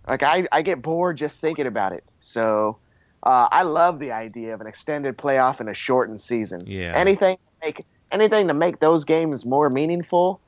like 0.08 0.24
I, 0.24 0.48
I 0.52 0.62
get 0.62 0.82
bored 0.82 1.18
just 1.18 1.40
thinking 1.40 1.68
about 1.68 1.92
it. 1.92 2.04
So, 2.22 2.78
uh, 3.22 3.50
I 3.52 3.64
love 3.64 4.00
the 4.00 4.14
idea 4.14 4.54
of 4.54 4.62
an 4.62 4.68
extended 4.68 5.18
playoff 5.18 5.60
and 5.60 5.70
a 5.70 5.74
shortened 5.74 6.22
season. 6.22 6.64
Yeah. 6.66 6.94
Anything 6.96 7.36
to 7.36 7.66
make 7.68 7.86
anything 8.12 8.48
to 8.48 8.54
make 8.54 8.80
those 8.80 9.04
games 9.04 9.46
more 9.46 9.70
meaningful, 9.70 10.40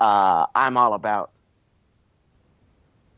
uh, 0.00 0.46
I'm 0.54 0.76
all 0.76 0.94
about. 0.94 1.30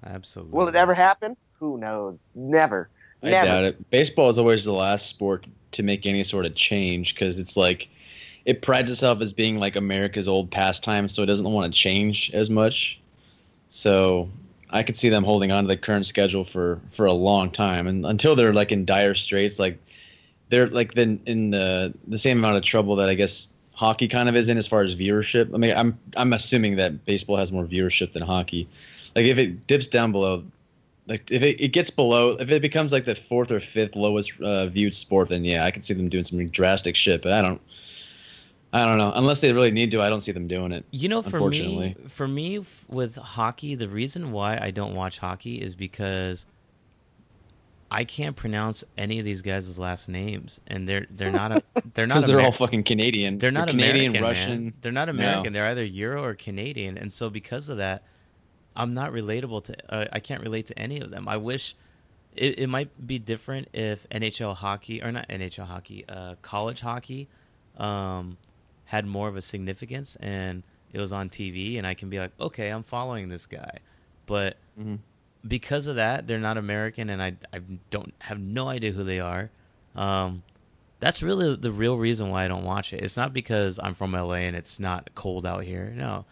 Absolutely. 0.04 0.52
Will 0.52 0.68
it 0.68 0.74
ever 0.74 0.92
happen? 0.92 1.34
Who 1.58 1.78
knows? 1.78 2.18
Never. 2.34 2.90
I 3.24 3.30
Never. 3.30 3.46
doubt 3.46 3.64
it. 3.64 3.90
Baseball 3.90 4.28
is 4.28 4.38
always 4.38 4.64
the 4.64 4.72
last 4.72 5.06
sport 5.06 5.46
to 5.72 5.82
make 5.82 6.06
any 6.06 6.22
sort 6.22 6.44
of 6.44 6.54
change 6.54 7.14
because 7.14 7.38
it's 7.38 7.56
like 7.56 7.88
it 8.44 8.60
prides 8.60 8.90
itself 8.90 9.20
as 9.22 9.32
being 9.32 9.58
like 9.58 9.76
America's 9.76 10.28
old 10.28 10.50
pastime, 10.50 11.08
so 11.08 11.22
it 11.22 11.26
doesn't 11.26 11.50
want 11.50 11.72
to 11.72 11.78
change 11.78 12.30
as 12.34 12.50
much. 12.50 13.00
So 13.68 14.28
I 14.70 14.82
could 14.82 14.96
see 14.96 15.08
them 15.08 15.24
holding 15.24 15.52
on 15.52 15.64
to 15.64 15.68
the 15.68 15.76
current 15.76 16.06
schedule 16.06 16.44
for 16.44 16.80
for 16.92 17.06
a 17.06 17.12
long 17.12 17.50
time, 17.50 17.86
and 17.86 18.04
until 18.04 18.36
they're 18.36 18.52
like 18.52 18.72
in 18.72 18.84
dire 18.84 19.14
straits, 19.14 19.58
like 19.58 19.78
they're 20.50 20.66
like 20.66 20.94
then 20.94 21.20
in 21.26 21.50
the 21.50 21.94
the 22.06 22.18
same 22.18 22.38
amount 22.38 22.58
of 22.58 22.62
trouble 22.62 22.96
that 22.96 23.08
I 23.08 23.14
guess 23.14 23.48
hockey 23.72 24.06
kind 24.06 24.28
of 24.28 24.36
is 24.36 24.48
in 24.48 24.58
as 24.58 24.66
far 24.66 24.82
as 24.82 24.94
viewership. 24.94 25.52
I 25.54 25.56
mean, 25.56 25.74
I'm 25.74 25.98
I'm 26.16 26.32
assuming 26.34 26.76
that 26.76 27.06
baseball 27.06 27.36
has 27.36 27.50
more 27.50 27.64
viewership 27.64 28.12
than 28.12 28.22
hockey, 28.22 28.68
like 29.16 29.24
if 29.24 29.38
it 29.38 29.66
dips 29.66 29.86
down 29.86 30.12
below, 30.12 30.44
like 31.06 31.30
if 31.30 31.42
it, 31.42 31.60
it 31.60 31.68
gets 31.68 31.90
below, 31.90 32.30
if 32.30 32.50
it 32.50 32.62
becomes 32.62 32.92
like 32.92 33.04
the 33.04 33.14
fourth 33.14 33.50
or 33.50 33.60
fifth 33.60 33.94
lowest 33.94 34.40
uh, 34.40 34.66
viewed 34.66 34.94
sport, 34.94 35.28
then 35.28 35.44
yeah, 35.44 35.64
I 35.64 35.70
can 35.70 35.82
see 35.82 35.94
them 35.94 36.08
doing 36.08 36.24
some 36.24 36.46
drastic 36.48 36.96
shit. 36.96 37.22
But 37.22 37.32
I 37.32 37.42
don't. 37.42 37.60
I 38.72 38.84
don't 38.86 38.98
know. 38.98 39.12
Unless 39.14 39.38
they 39.40 39.52
really 39.52 39.70
need 39.70 39.92
to, 39.92 40.02
I 40.02 40.08
don't 40.08 40.20
see 40.20 40.32
them 40.32 40.48
doing 40.48 40.72
it. 40.72 40.84
You 40.90 41.08
know, 41.08 41.22
for 41.22 41.48
me, 41.48 41.94
for 42.08 42.26
me 42.26 42.64
with 42.88 43.14
hockey, 43.14 43.76
the 43.76 43.88
reason 43.88 44.32
why 44.32 44.58
I 44.60 44.72
don't 44.72 44.96
watch 44.96 45.20
hockey 45.20 45.62
is 45.62 45.76
because 45.76 46.46
I 47.88 48.02
can't 48.02 48.34
pronounce 48.34 48.82
any 48.98 49.20
of 49.20 49.24
these 49.24 49.42
guys' 49.42 49.78
last 49.78 50.08
names, 50.08 50.60
and 50.66 50.88
they're 50.88 51.06
they're 51.10 51.30
not 51.30 51.52
a, 51.52 51.62
they're 51.94 52.08
not. 52.08 52.16
Because 52.16 52.26
they're 52.26 52.40
all 52.40 52.50
fucking 52.50 52.82
Canadian. 52.82 53.38
They're 53.38 53.52
not 53.52 53.66
they're 53.66 53.74
Canadian, 53.74 54.16
American, 54.16 54.22
Russian. 54.22 54.64
Man. 54.64 54.74
They're 54.80 54.90
not 54.90 55.08
American. 55.08 55.52
No. 55.52 55.58
They're 55.60 55.68
either 55.68 55.84
Euro 55.84 56.24
or 56.24 56.34
Canadian, 56.34 56.98
and 56.98 57.12
so 57.12 57.30
because 57.30 57.68
of 57.68 57.76
that, 57.76 58.02
I'm 58.76 58.94
not 58.94 59.12
relatable 59.12 59.64
to. 59.64 59.92
Uh, 59.92 60.06
I 60.12 60.20
can't 60.20 60.42
relate 60.42 60.66
to 60.66 60.78
any 60.78 61.00
of 61.00 61.10
them. 61.10 61.28
I 61.28 61.36
wish 61.36 61.76
it, 62.34 62.58
it 62.58 62.66
might 62.68 63.06
be 63.06 63.18
different 63.18 63.68
if 63.72 64.08
NHL 64.10 64.56
hockey 64.56 65.02
or 65.02 65.12
not 65.12 65.28
NHL 65.28 65.66
hockey, 65.66 66.04
uh, 66.08 66.34
college 66.42 66.80
hockey, 66.80 67.28
um, 67.76 68.36
had 68.86 69.06
more 69.06 69.28
of 69.28 69.36
a 69.36 69.42
significance 69.42 70.16
and 70.16 70.62
it 70.92 71.00
was 71.00 71.12
on 71.12 71.28
TV, 71.28 71.76
and 71.76 71.86
I 71.86 71.94
can 71.94 72.08
be 72.08 72.20
like, 72.20 72.30
okay, 72.40 72.70
I'm 72.70 72.84
following 72.84 73.28
this 73.28 73.46
guy, 73.46 73.78
but. 74.26 74.56
Mm-hmm. 74.78 74.96
Because 75.46 75.88
of 75.88 75.96
that, 75.96 76.26
they're 76.26 76.38
not 76.38 76.56
American, 76.56 77.10
and 77.10 77.22
I, 77.22 77.36
I 77.52 77.58
don't 77.90 78.14
have 78.20 78.40
no 78.40 78.68
idea 78.68 78.92
who 78.92 79.04
they 79.04 79.20
are. 79.20 79.50
Um, 79.94 80.42
that's 81.00 81.22
really 81.22 81.54
the 81.54 81.70
real 81.70 81.98
reason 81.98 82.30
why 82.30 82.46
I 82.46 82.48
don't 82.48 82.64
watch 82.64 82.94
it. 82.94 83.02
It's 83.02 83.16
not 83.16 83.34
because 83.34 83.78
I'm 83.82 83.92
from 83.92 84.12
LA 84.12 84.36
and 84.36 84.56
it's 84.56 84.80
not 84.80 85.10
cold 85.14 85.44
out 85.44 85.64
here. 85.64 85.92
No, 85.94 86.24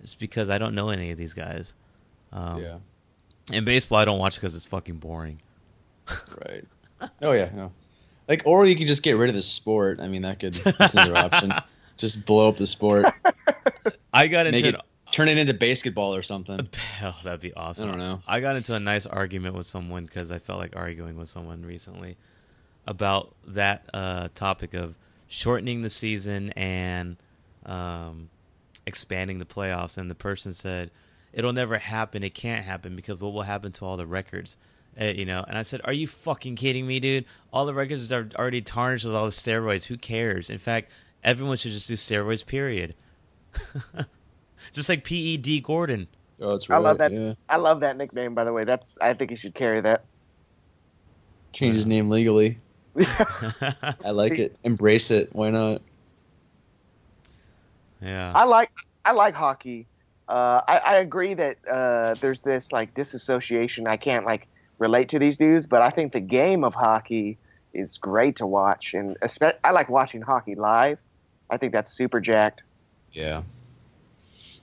it's 0.00 0.14
because 0.14 0.48
I 0.48 0.56
don't 0.56 0.74
know 0.74 0.88
any 0.88 1.10
of 1.10 1.18
these 1.18 1.34
guys. 1.34 1.74
Um, 2.34 2.60
yeah. 2.60 2.78
In 3.52 3.64
baseball, 3.64 3.98
I 3.98 4.04
don't 4.04 4.18
watch 4.18 4.34
because 4.34 4.54
it's 4.54 4.66
fucking 4.66 4.96
boring. 4.96 5.40
right. 6.44 6.64
Oh 7.22 7.32
yeah, 7.32 7.50
no. 7.54 7.72
Like, 8.28 8.42
or 8.46 8.66
you 8.66 8.74
could 8.76 8.86
just 8.86 9.02
get 9.02 9.12
rid 9.12 9.28
of 9.28 9.34
the 9.34 9.42
sport. 9.42 10.00
I 10.00 10.08
mean, 10.08 10.22
that 10.22 10.40
could 10.40 10.54
that's 10.54 10.94
another 10.94 11.16
option. 11.16 11.52
Just 11.96 12.26
blow 12.26 12.48
up 12.48 12.56
the 12.56 12.66
sport. 12.66 13.06
I 14.12 14.26
got 14.26 14.48
into 14.48 14.70
it, 14.70 14.80
turn 15.12 15.28
it 15.28 15.38
into 15.38 15.54
basketball 15.54 16.12
or 16.12 16.22
something. 16.22 16.68
Oh, 17.02 17.14
that'd 17.22 17.40
be 17.40 17.54
awesome. 17.54 17.86
I 17.86 17.90
don't 17.90 17.98
know. 17.98 18.22
I 18.26 18.40
got 18.40 18.56
into 18.56 18.74
a 18.74 18.80
nice 18.80 19.06
argument 19.06 19.54
with 19.54 19.66
someone 19.66 20.06
because 20.06 20.32
I 20.32 20.38
felt 20.40 20.58
like 20.58 20.74
arguing 20.74 21.16
with 21.16 21.28
someone 21.28 21.64
recently 21.64 22.16
about 22.86 23.32
that 23.48 23.84
uh, 23.94 24.28
topic 24.34 24.74
of 24.74 24.96
shortening 25.28 25.82
the 25.82 25.90
season 25.90 26.50
and 26.52 27.16
um, 27.66 28.28
expanding 28.86 29.38
the 29.38 29.44
playoffs, 29.44 29.98
and 29.98 30.10
the 30.10 30.14
person 30.16 30.52
said 30.52 30.90
it'll 31.34 31.52
never 31.52 31.76
happen. 31.76 32.22
It 32.22 32.34
can't 32.34 32.64
happen 32.64 32.96
because 32.96 33.20
what 33.20 33.32
will 33.32 33.42
happen 33.42 33.72
to 33.72 33.84
all 33.84 33.96
the 33.96 34.06
records? 34.06 34.56
Uh, 34.98 35.06
you 35.06 35.24
know, 35.24 35.44
and 35.46 35.58
I 35.58 35.62
said, 35.62 35.80
"Are 35.84 35.92
you 35.92 36.06
fucking 36.06 36.54
kidding 36.54 36.86
me, 36.86 37.00
dude? 37.00 37.24
All 37.52 37.66
the 37.66 37.74
records 37.74 38.10
are 38.12 38.28
already 38.36 38.62
tarnished 38.62 39.04
with 39.04 39.14
all 39.14 39.24
the 39.24 39.30
steroids. 39.30 39.86
Who 39.86 39.96
cares? 39.96 40.48
In 40.48 40.58
fact, 40.58 40.92
everyone 41.24 41.56
should 41.56 41.72
just 41.72 41.88
do 41.88 41.94
steroids. 41.94 42.46
Period. 42.46 42.94
just 44.72 44.88
like 44.88 45.04
PED 45.04 45.62
Gordon. 45.64 46.06
Oh, 46.40 46.52
that's 46.52 46.68
right. 46.68 46.76
I 46.76 46.78
love 46.78 46.98
that. 46.98 47.12
Yeah. 47.12 47.34
I 47.48 47.56
love 47.56 47.80
that 47.80 47.96
nickname. 47.96 48.34
By 48.34 48.44
the 48.44 48.52
way, 48.52 48.64
that's. 48.64 48.96
I 49.00 49.14
think 49.14 49.30
he 49.30 49.36
should 49.36 49.54
carry 49.54 49.80
that. 49.80 50.04
Change 51.52 51.76
his 51.76 51.86
name 51.86 52.08
legally. 52.08 52.58
I 52.96 54.10
like 54.10 54.38
it. 54.38 54.56
Embrace 54.62 55.10
it. 55.10 55.30
Why 55.32 55.50
not? 55.50 55.82
Yeah. 58.00 58.32
I 58.32 58.44
like. 58.44 58.70
I 59.04 59.10
like 59.12 59.34
hockey 59.34 59.88
uh, 60.28 60.62
I, 60.66 60.78
I, 60.78 60.94
agree 60.96 61.34
that 61.34 61.58
uh, 61.68 62.14
there's 62.20 62.40
this 62.40 62.72
like 62.72 62.94
disassociation. 62.94 63.86
I 63.86 63.96
can't 63.98 64.24
like 64.24 64.46
relate 64.78 65.10
to 65.10 65.18
these 65.18 65.36
dudes, 65.36 65.66
but 65.66 65.82
I 65.82 65.90
think 65.90 66.12
the 66.12 66.20
game 66.20 66.64
of 66.64 66.72
hockey 66.74 67.36
is 67.74 67.98
great 67.98 68.36
to 68.36 68.46
watch, 68.46 68.94
and 68.94 69.16
especially 69.20 69.58
I 69.64 69.72
like 69.72 69.90
watching 69.90 70.22
hockey 70.22 70.54
live. 70.54 70.98
I 71.50 71.58
think 71.58 71.72
that's 71.72 71.92
super 71.92 72.20
jacked. 72.20 72.62
Yeah. 73.12 73.42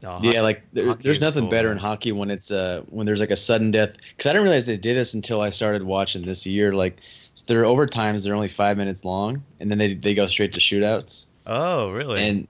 No, 0.02 0.14
hockey, 0.14 0.30
yeah, 0.30 0.42
like 0.42 0.64
there, 0.74 0.96
there's 0.96 1.22
nothing 1.22 1.44
cool, 1.44 1.52
better 1.52 1.68
man. 1.68 1.78
in 1.78 1.84
hockey 1.84 2.12
when 2.12 2.32
it's 2.32 2.50
uh 2.50 2.84
when 2.90 3.06
there's 3.06 3.20
like 3.20 3.30
a 3.30 3.38
sudden 3.38 3.70
death. 3.70 3.92
Because 4.18 4.30
I 4.30 4.34
didn't 4.34 4.46
realize 4.46 4.66
they 4.66 4.78
did 4.78 4.98
this 4.98 5.14
until 5.14 5.42
I 5.42 5.52
started 5.52 5.84
watching 5.84 6.26
this 6.26 6.48
year. 6.48 6.74
Like 6.74 6.98
their 7.46 7.64
overtimes 7.64 8.24
they're 8.24 8.34
only 8.34 8.48
five 8.48 8.78
minutes 8.78 9.06
long, 9.06 9.44
and 9.60 9.70
then 9.70 9.78
they 9.78 9.94
they 9.94 10.16
go 10.16 10.26
straight 10.26 10.54
to 10.54 10.60
shootouts. 10.60 11.28
Oh, 11.46 11.92
really? 11.92 12.28
And 12.28 12.48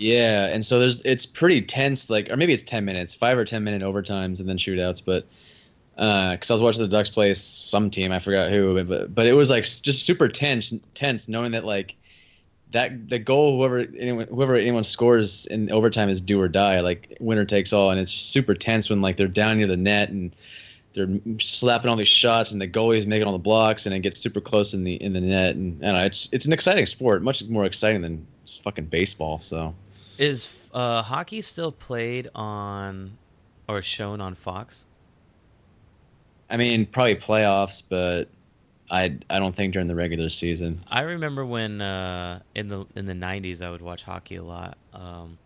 yeah, 0.00 0.46
and 0.46 0.64
so 0.64 0.78
there's 0.78 1.00
it's 1.02 1.26
pretty 1.26 1.60
tense, 1.60 2.08
like 2.08 2.30
or 2.30 2.36
maybe 2.38 2.54
it's 2.54 2.62
ten 2.62 2.86
minutes, 2.86 3.14
five 3.14 3.36
or 3.36 3.44
ten 3.44 3.64
minute 3.64 3.82
overtimes, 3.82 4.40
and 4.40 4.48
then 4.48 4.56
shootouts. 4.56 5.02
But 5.04 5.26
uh, 5.98 6.30
because 6.30 6.50
I 6.50 6.54
was 6.54 6.62
watching 6.62 6.80
the 6.80 6.88
Ducks 6.88 7.10
play 7.10 7.34
some 7.34 7.90
team, 7.90 8.10
I 8.10 8.18
forgot 8.18 8.50
who, 8.50 8.82
but 8.82 9.14
but 9.14 9.26
it 9.26 9.34
was 9.34 9.50
like 9.50 9.64
just 9.64 10.06
super 10.06 10.26
tense, 10.26 10.72
tense, 10.94 11.28
knowing 11.28 11.52
that 11.52 11.66
like 11.66 11.96
that 12.72 13.10
the 13.10 13.18
goal 13.18 13.58
whoever 13.58 13.80
anyone 13.98 14.26
whoever 14.28 14.54
anyone 14.54 14.84
scores 14.84 15.44
in 15.44 15.70
overtime 15.70 16.08
is 16.08 16.22
do 16.22 16.40
or 16.40 16.48
die, 16.48 16.80
like 16.80 17.18
winner 17.20 17.44
takes 17.44 17.74
all, 17.74 17.90
and 17.90 18.00
it's 18.00 18.10
super 18.10 18.54
tense 18.54 18.88
when 18.88 19.02
like 19.02 19.18
they're 19.18 19.28
down 19.28 19.58
near 19.58 19.66
the 19.66 19.76
net 19.76 20.08
and 20.08 20.34
they're 20.94 21.10
slapping 21.38 21.90
all 21.90 21.96
these 21.96 22.08
shots 22.08 22.52
and 22.52 22.60
the 22.60 22.66
goalie's 22.66 23.06
making 23.06 23.26
all 23.26 23.34
the 23.34 23.38
blocks 23.38 23.84
and 23.84 23.94
it 23.94 24.00
gets 24.00 24.18
super 24.18 24.40
close 24.40 24.72
in 24.72 24.82
the 24.82 24.94
in 24.94 25.12
the 25.12 25.20
net 25.20 25.56
and, 25.56 25.82
and 25.82 25.94
it's 25.98 26.30
it's 26.32 26.46
an 26.46 26.54
exciting 26.54 26.86
sport, 26.86 27.22
much 27.22 27.44
more 27.44 27.66
exciting 27.66 28.00
than 28.00 28.26
fucking 28.64 28.86
baseball. 28.86 29.38
So 29.38 29.74
is 30.20 30.68
uh, 30.72 31.02
hockey 31.02 31.40
still 31.40 31.72
played 31.72 32.28
on 32.34 33.16
or 33.66 33.82
shown 33.82 34.20
on 34.20 34.34
Fox? 34.34 34.84
I 36.50 36.56
mean, 36.56 36.86
probably 36.86 37.16
playoffs, 37.16 37.82
but 37.88 38.28
I 38.90 39.16
I 39.30 39.38
don't 39.38 39.56
think 39.56 39.72
during 39.72 39.88
the 39.88 39.94
regular 39.94 40.28
season. 40.28 40.84
I 40.88 41.02
remember 41.02 41.44
when 41.44 41.80
uh, 41.80 42.40
in 42.54 42.68
the 42.68 42.86
in 42.94 43.06
the 43.06 43.14
'90s 43.14 43.64
I 43.64 43.70
would 43.70 43.80
watch 43.80 44.04
hockey 44.04 44.36
a 44.36 44.42
lot, 44.42 44.76
um, 44.92 45.38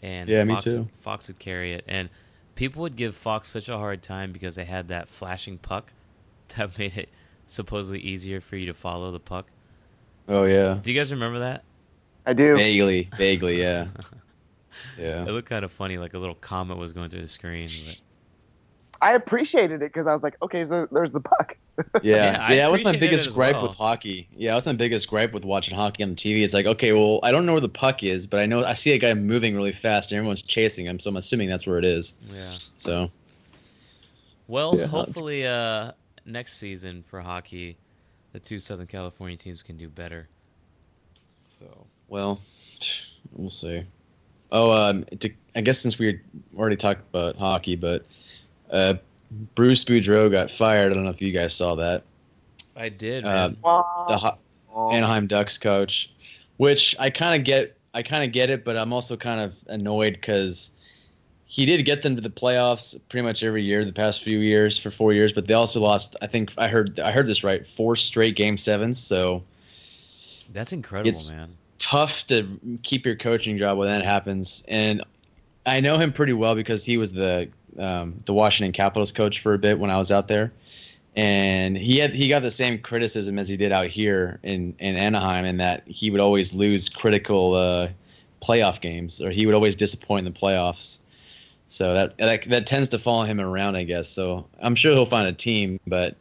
and 0.00 0.28
Yeah, 0.28 0.44
me 0.44 0.56
too. 0.58 0.88
Fox 0.98 1.28
would 1.28 1.38
carry 1.38 1.72
it, 1.72 1.84
and 1.88 2.10
people 2.56 2.82
would 2.82 2.96
give 2.96 3.16
Fox 3.16 3.48
such 3.48 3.68
a 3.68 3.78
hard 3.78 4.02
time 4.02 4.32
because 4.32 4.56
they 4.56 4.64
had 4.66 4.88
that 4.88 5.08
flashing 5.08 5.56
puck 5.56 5.92
that 6.56 6.78
made 6.78 6.96
it 6.96 7.08
supposedly 7.46 8.00
easier 8.00 8.40
for 8.40 8.56
you 8.56 8.66
to 8.66 8.74
follow 8.74 9.10
the 9.10 9.20
puck. 9.20 9.46
Oh 10.28 10.44
yeah, 10.44 10.78
Do 10.82 10.92
you 10.92 10.98
guys 10.98 11.10
remember 11.10 11.38
that? 11.38 11.64
I 12.30 12.32
do. 12.32 12.54
vaguely, 12.54 13.08
vaguely, 13.16 13.60
yeah, 13.60 13.88
yeah. 14.98 15.24
It 15.24 15.30
looked 15.30 15.48
kind 15.48 15.64
of 15.64 15.72
funny, 15.72 15.98
like 15.98 16.14
a 16.14 16.18
little 16.18 16.36
comet 16.36 16.78
was 16.78 16.92
going 16.92 17.10
through 17.10 17.22
the 17.22 17.26
screen. 17.26 17.68
But 17.84 18.00
I 19.02 19.14
appreciated 19.14 19.82
it 19.82 19.92
because 19.92 20.06
I 20.06 20.14
was 20.14 20.22
like, 20.22 20.36
okay, 20.40 20.64
so 20.64 20.86
there's 20.92 21.10
the 21.10 21.18
puck. 21.20 21.56
Yeah, 21.76 21.82
Yeah, 22.02 22.38
I 22.40 22.52
yeah, 22.52 22.62
that 22.62 22.70
was 22.70 22.84
my 22.84 22.96
biggest 22.96 23.34
gripe 23.34 23.56
well. 23.56 23.62
with 23.62 23.76
hockey. 23.76 24.28
Yeah, 24.30 24.50
that 24.52 24.54
was 24.54 24.66
my 24.66 24.74
biggest 24.74 25.08
gripe 25.08 25.32
with 25.32 25.44
watching 25.44 25.74
hockey 25.74 26.04
on 26.04 26.10
the 26.10 26.14
TV. 26.14 26.44
It's 26.44 26.54
like, 26.54 26.66
okay, 26.66 26.92
well, 26.92 27.18
I 27.24 27.32
don't 27.32 27.46
know 27.46 27.52
where 27.52 27.60
the 27.60 27.68
puck 27.68 28.04
is, 28.04 28.28
but 28.28 28.38
I 28.38 28.46
know 28.46 28.62
I 28.62 28.74
see 28.74 28.92
a 28.92 28.98
guy 28.98 29.12
moving 29.14 29.56
really 29.56 29.72
fast 29.72 30.12
and 30.12 30.18
everyone's 30.18 30.42
chasing 30.42 30.86
him, 30.86 31.00
so 31.00 31.10
I'm 31.10 31.16
assuming 31.16 31.48
that's 31.48 31.66
where 31.66 31.78
it 31.78 31.84
is. 31.84 32.14
yeah. 32.32 32.50
So 32.78 33.10
Well, 34.46 34.78
Yeah, 34.78 34.86
hopefully, 34.86 35.44
uh, 35.46 35.92
next 36.24 36.58
season 36.58 37.02
for 37.02 37.22
hockey, 37.22 37.76
the 38.32 38.38
two 38.38 38.60
Southern 38.60 38.86
California 38.86 39.36
teams 39.36 39.64
can 39.64 39.76
do 39.76 39.88
better. 39.88 40.28
So 41.48 41.86
Well, 42.10 42.40
we'll 43.32 43.48
see. 43.48 43.84
Oh, 44.52 44.72
um, 44.72 45.04
to, 45.04 45.30
I 45.54 45.60
guess 45.62 45.78
since 45.78 45.98
we 45.98 46.20
already 46.56 46.76
talked 46.76 47.00
about 47.08 47.36
hockey, 47.36 47.76
but 47.76 48.04
uh, 48.70 48.94
Bruce 49.54 49.84
Boudreau 49.84 50.30
got 50.30 50.50
fired. 50.50 50.90
I 50.90 50.94
don't 50.94 51.04
know 51.04 51.10
if 51.10 51.22
you 51.22 51.32
guys 51.32 51.54
saw 51.54 51.76
that. 51.76 52.02
I 52.76 52.88
did. 52.88 53.24
Uh, 53.24 53.50
The 54.08 54.16
Ho- 54.18 54.38
Anaheim 54.92 55.28
Ducks 55.28 55.56
coach, 55.58 56.12
which 56.56 56.96
I 56.98 57.10
kind 57.10 57.40
of 57.40 57.44
get. 57.44 57.76
I 57.94 58.02
kind 58.02 58.22
of 58.24 58.32
get 58.32 58.50
it, 58.50 58.64
but 58.64 58.76
I'm 58.76 58.92
also 58.92 59.16
kind 59.16 59.40
of 59.40 59.52
annoyed 59.66 60.12
because 60.14 60.72
he 61.46 61.66
did 61.66 61.84
get 61.84 62.02
them 62.02 62.14
to 62.14 62.20
the 62.22 62.30
playoffs 62.30 62.98
pretty 63.08 63.24
much 63.26 63.42
every 63.42 63.64
year 63.64 63.84
the 63.84 63.92
past 63.92 64.22
few 64.22 64.38
years 64.38 64.78
for 64.78 64.90
four 64.92 65.12
years, 65.12 65.32
but 65.32 65.46
they 65.48 65.54
also 65.54 65.80
lost. 65.80 66.16
I 66.22 66.26
think 66.28 66.52
I 66.58 66.66
heard 66.68 66.98
I 67.00 67.10
heard 67.12 67.26
this 67.26 67.42
right, 67.44 67.64
four 67.66 67.94
straight 67.96 68.34
game 68.36 68.56
sevens. 68.56 69.00
So 69.00 69.42
That's 70.52 70.72
incredible, 70.72 71.08
it's- 71.10 71.32
man. 71.32 71.56
Tough 71.80 72.26
to 72.28 72.46
keep 72.84 73.04
your 73.04 73.16
coaching 73.16 73.58
job 73.58 73.78
when 73.78 73.88
that 73.88 74.04
happens. 74.04 74.62
And 74.68 75.02
I 75.66 75.80
know 75.80 75.98
him 75.98 76.12
pretty 76.12 76.34
well 76.34 76.54
because 76.54 76.84
he 76.84 76.96
was 76.96 77.12
the 77.12 77.48
um, 77.78 78.16
the 78.26 78.32
Washington 78.32 78.72
Capitals 78.72 79.10
coach 79.10 79.40
for 79.40 79.54
a 79.54 79.58
bit 79.58 79.78
when 79.78 79.90
I 79.90 79.98
was 79.98 80.12
out 80.12 80.28
there, 80.28 80.52
and 81.16 81.76
he 81.76 81.98
had 81.98 82.14
he 82.14 82.28
got 82.28 82.42
the 82.42 82.50
same 82.50 82.78
criticism 82.78 83.38
as 83.38 83.48
he 83.48 83.56
did 83.56 83.72
out 83.72 83.86
here 83.86 84.38
in 84.42 84.74
in 84.78 84.96
Anaheim, 84.96 85.44
in 85.44 85.56
that 85.56 85.86
he 85.86 86.10
would 86.10 86.20
always 86.20 86.54
lose 86.54 86.88
critical 86.88 87.54
uh, 87.54 87.88
playoff 88.40 88.80
games, 88.80 89.20
or 89.20 89.30
he 89.30 89.46
would 89.46 89.54
always 89.54 89.74
disappoint 89.74 90.26
in 90.26 90.32
the 90.32 90.38
playoffs. 90.38 90.98
So 91.68 91.94
that, 91.94 92.18
that 92.18 92.44
that 92.44 92.66
tends 92.66 92.88
to 92.90 92.98
follow 92.98 93.24
him 93.24 93.40
around, 93.40 93.76
I 93.76 93.84
guess. 93.84 94.08
So 94.08 94.46
I'm 94.60 94.74
sure 94.74 94.92
he'll 94.92 95.06
find 95.06 95.28
a 95.28 95.32
team, 95.32 95.78
but 95.86 96.16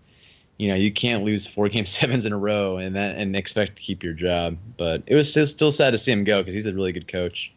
you 0.60 0.68
know 0.68 0.76
you 0.76 0.92
can't 0.92 1.24
lose 1.24 1.48
four 1.48 1.68
game 1.70 1.86
sevens 1.88 2.26
in 2.26 2.34
a 2.34 2.38
row 2.38 2.78
and 2.78 2.96
that 2.96 3.16
and 3.16 3.36
expect 3.36 3.78
to 3.78 3.82
keep 3.82 4.04
your 4.04 4.14
job. 4.14 4.58
But 4.78 5.02
it 5.08 5.16
was 5.16 5.32
still, 5.32 5.48
still 5.48 5.72
sad 5.72 5.92
to 5.92 5.98
see 5.98 6.12
him 6.12 6.24
go 6.24 6.42
because 6.42 6.54
he's 6.54 6.68
a 6.68 6.74
really 6.74 6.92
good 6.92 7.08
coach. 7.08 7.52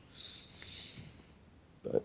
But 1.82 2.04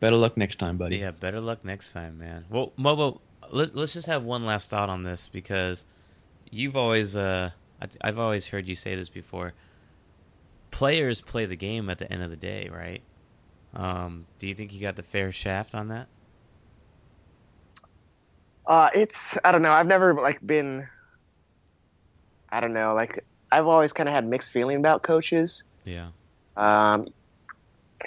better 0.00 0.16
luck 0.16 0.36
next 0.38 0.56
time, 0.56 0.78
buddy. 0.78 0.98
Yeah, 0.98 1.10
better 1.10 1.40
luck 1.40 1.64
next 1.64 1.92
time, 1.92 2.18
man. 2.18 2.46
Well, 2.48 2.72
Mobo, 2.78 3.20
let, 3.50 3.74
let's 3.74 3.92
just 3.92 4.06
have 4.06 4.22
one 4.22 4.46
last 4.46 4.70
thought 4.70 4.88
on 4.88 5.02
this 5.02 5.28
because 5.28 5.84
you've 6.50 6.76
always, 6.76 7.16
uh, 7.16 7.50
I, 7.82 7.88
I've 8.00 8.18
always 8.20 8.46
heard 8.46 8.68
you 8.68 8.76
say 8.76 8.94
this 8.94 9.08
before. 9.08 9.52
Players 10.70 11.20
play 11.20 11.44
the 11.44 11.56
game 11.56 11.90
at 11.90 11.98
the 11.98 12.10
end 12.10 12.22
of 12.22 12.30
the 12.30 12.36
day, 12.36 12.70
right? 12.72 13.02
Um, 13.74 14.26
do 14.38 14.46
you 14.46 14.54
think 14.54 14.72
you 14.72 14.80
got 14.80 14.94
the 14.94 15.02
fair 15.02 15.32
shaft 15.32 15.74
on 15.74 15.88
that? 15.88 16.06
Uh, 18.66 18.90
it's 18.94 19.36
I 19.44 19.52
don't 19.52 19.62
know. 19.62 19.72
I've 19.72 19.86
never 19.86 20.14
like 20.14 20.44
been. 20.46 20.86
I 22.50 22.60
don't 22.60 22.72
know. 22.72 22.94
Like 22.94 23.24
I've 23.52 23.66
always 23.66 23.92
kind 23.92 24.08
of 24.08 24.14
had 24.14 24.26
mixed 24.26 24.52
feeling 24.52 24.76
about 24.76 25.02
coaches. 25.02 25.62
Yeah. 25.84 26.08
Um, 26.56 27.08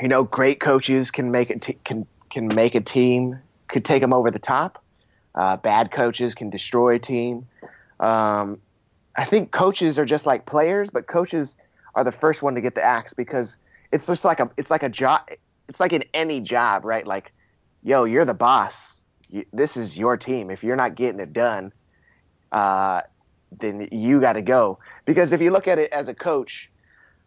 you 0.01 0.07
know, 0.07 0.23
great 0.23 0.59
coaches 0.59 1.11
can 1.11 1.31
make 1.31 1.49
it 1.49 1.61
t- 1.61 1.77
can 1.83 2.05
can 2.29 2.47
make 2.47 2.75
a 2.75 2.81
team 2.81 3.39
could 3.67 3.85
take 3.85 4.01
them 4.01 4.13
over 4.13 4.31
the 4.31 4.39
top. 4.39 4.83
Uh, 5.35 5.57
bad 5.57 5.91
coaches 5.91 6.33
can 6.33 6.49
destroy 6.49 6.95
a 6.95 6.99
team. 6.99 7.47
Um, 7.99 8.59
I 9.15 9.25
think 9.25 9.51
coaches 9.51 9.99
are 9.99 10.05
just 10.05 10.25
like 10.25 10.45
players, 10.45 10.89
but 10.89 11.07
coaches 11.07 11.55
are 11.95 12.03
the 12.03 12.11
first 12.11 12.41
one 12.41 12.55
to 12.55 12.61
get 12.61 12.75
the 12.75 12.83
axe 12.83 13.13
because 13.13 13.57
it's 13.91 14.07
just 14.07 14.25
like 14.25 14.39
a 14.39 14.49
it's 14.57 14.71
like 14.71 14.83
a 14.83 14.89
job. 14.89 15.21
It's 15.67 15.79
like 15.79 15.93
in 15.93 16.03
any 16.13 16.39
job, 16.39 16.85
right? 16.85 17.05
Like, 17.05 17.33
yo, 17.83 18.05
you're 18.05 18.25
the 18.25 18.33
boss. 18.33 18.73
You, 19.29 19.45
this 19.53 19.77
is 19.77 19.97
your 19.97 20.17
team. 20.17 20.49
If 20.49 20.63
you're 20.63 20.75
not 20.75 20.95
getting 20.95 21.19
it 21.19 21.33
done, 21.33 21.73
uh, 22.51 23.01
then 23.59 23.87
you 23.91 24.19
got 24.19 24.33
to 24.33 24.41
go. 24.41 24.79
Because 25.05 25.31
if 25.31 25.41
you 25.41 25.51
look 25.51 25.67
at 25.67 25.79
it 25.79 25.91
as 25.91 26.07
a 26.07 26.13
coach, 26.13 26.69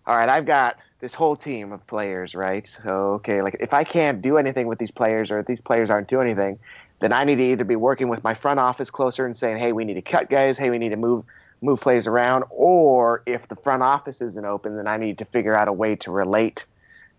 all 0.07 0.17
right, 0.17 0.29
I've 0.29 0.47
got 0.47 0.77
this 1.01 1.15
whole 1.15 1.37
team 1.37 1.73
of 1.73 1.87
players, 1.87 2.35
right? 2.35 2.69
So, 2.83 2.91
okay, 3.15 3.43
like 3.43 3.57
if 3.61 3.73
I 3.73 3.85
can't 3.85 4.21
do 4.21 4.37
anything 4.37 4.67
with 4.67 4.79
these 4.79 4.91
players 4.91 5.31
or 5.31 5.39
if 5.39 5.47
these 5.47 5.61
players 5.61 5.91
aren't 5.91 6.09
doing 6.09 6.27
anything, 6.29 6.59
then 7.01 7.13
I 7.13 7.25
need 7.25 7.37
to 7.37 7.45
either 7.45 7.65
be 7.65 7.77
working 7.77 8.09
with 8.09 8.23
my 8.23 8.35
front 8.35 8.61
office 8.61 8.91
closer 8.91 9.25
and 9.25 9.37
saying, 9.37 9.59
hey, 9.59 9.73
we 9.73 9.85
need 9.85 9.95
to 9.95 10.03
cut 10.03 10.29
guys, 10.29 10.59
hey, 10.59 10.71
we 10.71 10.79
need 10.79 10.91
to 10.91 10.97
move 10.97 11.25
move 11.63 11.81
players 11.81 12.07
around, 12.07 12.45
or 12.49 13.23
if 13.27 13.47
the 13.49 13.57
front 13.57 13.83
office 13.83 14.23
isn't 14.23 14.47
open, 14.47 14.77
then 14.77 14.87
I 14.87 14.97
need 14.97 15.19
to 15.19 15.27
figure 15.27 15.55
out 15.55 15.69
a 15.69 15.73
way 15.73 15.95
to 15.97 16.11
relate 16.11 16.65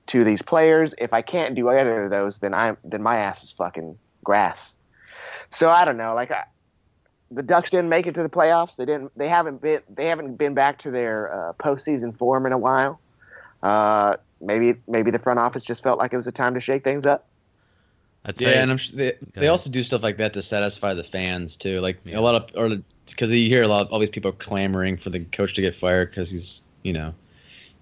to 0.07 0.23
these 0.23 0.41
players. 0.41 0.95
If 0.97 1.13
I 1.13 1.21
can't 1.21 1.53
do 1.53 1.69
either 1.69 2.05
of 2.05 2.09
those, 2.09 2.37
then 2.39 2.53
I'm 2.53 2.77
then 2.83 3.03
my 3.03 3.17
ass 3.17 3.43
is 3.43 3.51
fucking 3.51 3.97
grass. 4.23 4.73
So 5.49 5.69
I 5.69 5.85
don't 5.85 5.97
know, 5.97 6.15
like 6.15 6.31
I, 6.31 6.43
the 7.29 7.43
Ducks 7.43 7.69
didn't 7.69 7.89
make 7.89 8.07
it 8.07 8.13
to 8.15 8.23
the 8.23 8.29
playoffs. 8.29 8.75
They 8.75 8.85
didn't. 8.85 9.17
They 9.17 9.29
haven't 9.29 9.61
been. 9.61 9.81
They 9.89 10.07
haven't 10.07 10.35
been 10.35 10.53
back 10.53 10.79
to 10.83 10.91
their 10.91 11.33
uh, 11.33 11.53
postseason 11.53 12.17
form 12.17 12.45
in 12.45 12.51
a 12.51 12.57
while. 12.57 12.99
Uh, 13.63 14.17
maybe 14.41 14.79
maybe 14.87 15.11
the 15.11 15.19
front 15.19 15.39
office 15.39 15.63
just 15.63 15.81
felt 15.81 15.97
like 15.97 16.13
it 16.13 16.17
was 16.17 16.27
a 16.27 16.31
time 16.31 16.55
to 16.55 16.61
shake 16.61 16.83
things 16.83 17.05
up. 17.05 17.27
I'd 18.25 18.39
Yeah, 18.39 18.49
say, 18.49 18.57
and 18.59 18.71
I'm 18.71 18.77
sure 18.77 18.97
they, 18.97 19.13
they 19.33 19.47
also 19.47 19.69
do 19.69 19.81
stuff 19.81 20.03
like 20.03 20.17
that 20.17 20.33
to 20.33 20.41
satisfy 20.41 20.93
the 20.93 21.03
fans 21.03 21.55
too. 21.55 21.79
Like 21.79 21.99
Yeah. 22.03 22.19
a 22.19 22.21
lot 22.21 22.35
of, 22.35 22.49
or 22.55 22.77
because 23.07 23.31
you 23.31 23.47
hear 23.49 23.63
a 23.63 23.67
lot 23.67 23.87
of 23.87 23.93
all 23.93 23.99
these 23.99 24.09
people 24.09 24.31
clamoring 24.31 24.97
for 24.97 25.09
the 25.09 25.21
coach 25.21 25.53
to 25.55 25.61
get 25.61 25.75
fired 25.75 26.11
because 26.11 26.29
he's, 26.29 26.61
you 26.83 26.93
know, 26.93 27.13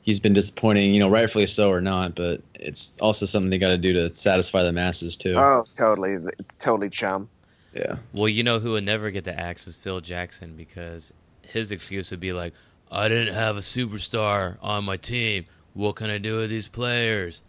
he's 0.02 0.20
been 0.20 0.34
disappointing. 0.34 0.94
You 0.94 1.00
know, 1.00 1.10
rightfully 1.10 1.48
so 1.48 1.72
or 1.72 1.82
not, 1.82 2.16
but 2.16 2.42
it's 2.56 2.94
also 3.02 3.26
something 3.26 3.50
they 3.50 3.58
got 3.58 3.70
to 3.70 3.78
do 3.78 3.94
to 3.94 4.14
satisfy 4.16 4.64
the 4.64 4.72
masses 4.72 5.16
too. 5.18 5.36
Oh, 5.36 5.66
totally. 5.78 6.18
It's 6.38 6.56
totally 6.56 6.90
chum. 6.90 7.30
yeah, 7.74 7.98
well, 8.14 8.28
you 8.30 8.44
know 8.44 8.60
who 8.60 8.72
would 8.72 8.86
never 8.86 9.12
get 9.12 9.24
the 9.24 9.38
axe 9.40 9.68
is 9.68 9.78
Phil 9.78 10.02
Jackson 10.02 10.56
because 10.56 11.14
his 11.44 11.72
excuse 11.72 12.12
would 12.12 12.20
be 12.20 12.34
like, 12.34 12.54
I 12.92 13.08
didn't 13.08 13.34
have 13.36 13.58
a 13.58 13.62
superstar 13.62 14.58
on 14.62 14.84
my 14.84 14.98
team. 14.98 15.46
What 15.74 15.96
can 15.96 16.10
I 16.10 16.18
do 16.18 16.38
with 16.38 16.50
these 16.50 16.68
players? 16.68 17.44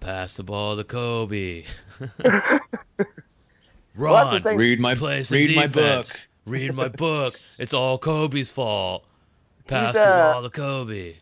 Pass 0.00 0.36
the 0.36 0.42
ball 0.42 0.76
to 0.76 0.84
Kobe. 0.84 1.64
Well, 3.96 4.26
Ron, 4.26 4.42
thing. 4.42 4.58
read 4.58 4.78
my 4.78 4.94
play 4.94 5.22
some 5.22 5.36
read 5.36 5.56
my 5.56 5.66
book. 5.68 6.06
Read 6.44 6.74
my 6.74 6.88
book. 6.88 7.40
It's 7.58 7.72
all 7.72 7.96
Kobe's 7.98 8.50
fault. 8.50 9.04
Pass 9.66 9.94
He's, 9.94 10.04
the 10.04 10.10
uh, 10.10 10.32
ball 10.34 10.42
to 10.42 10.50
Kobe. 10.50 11.14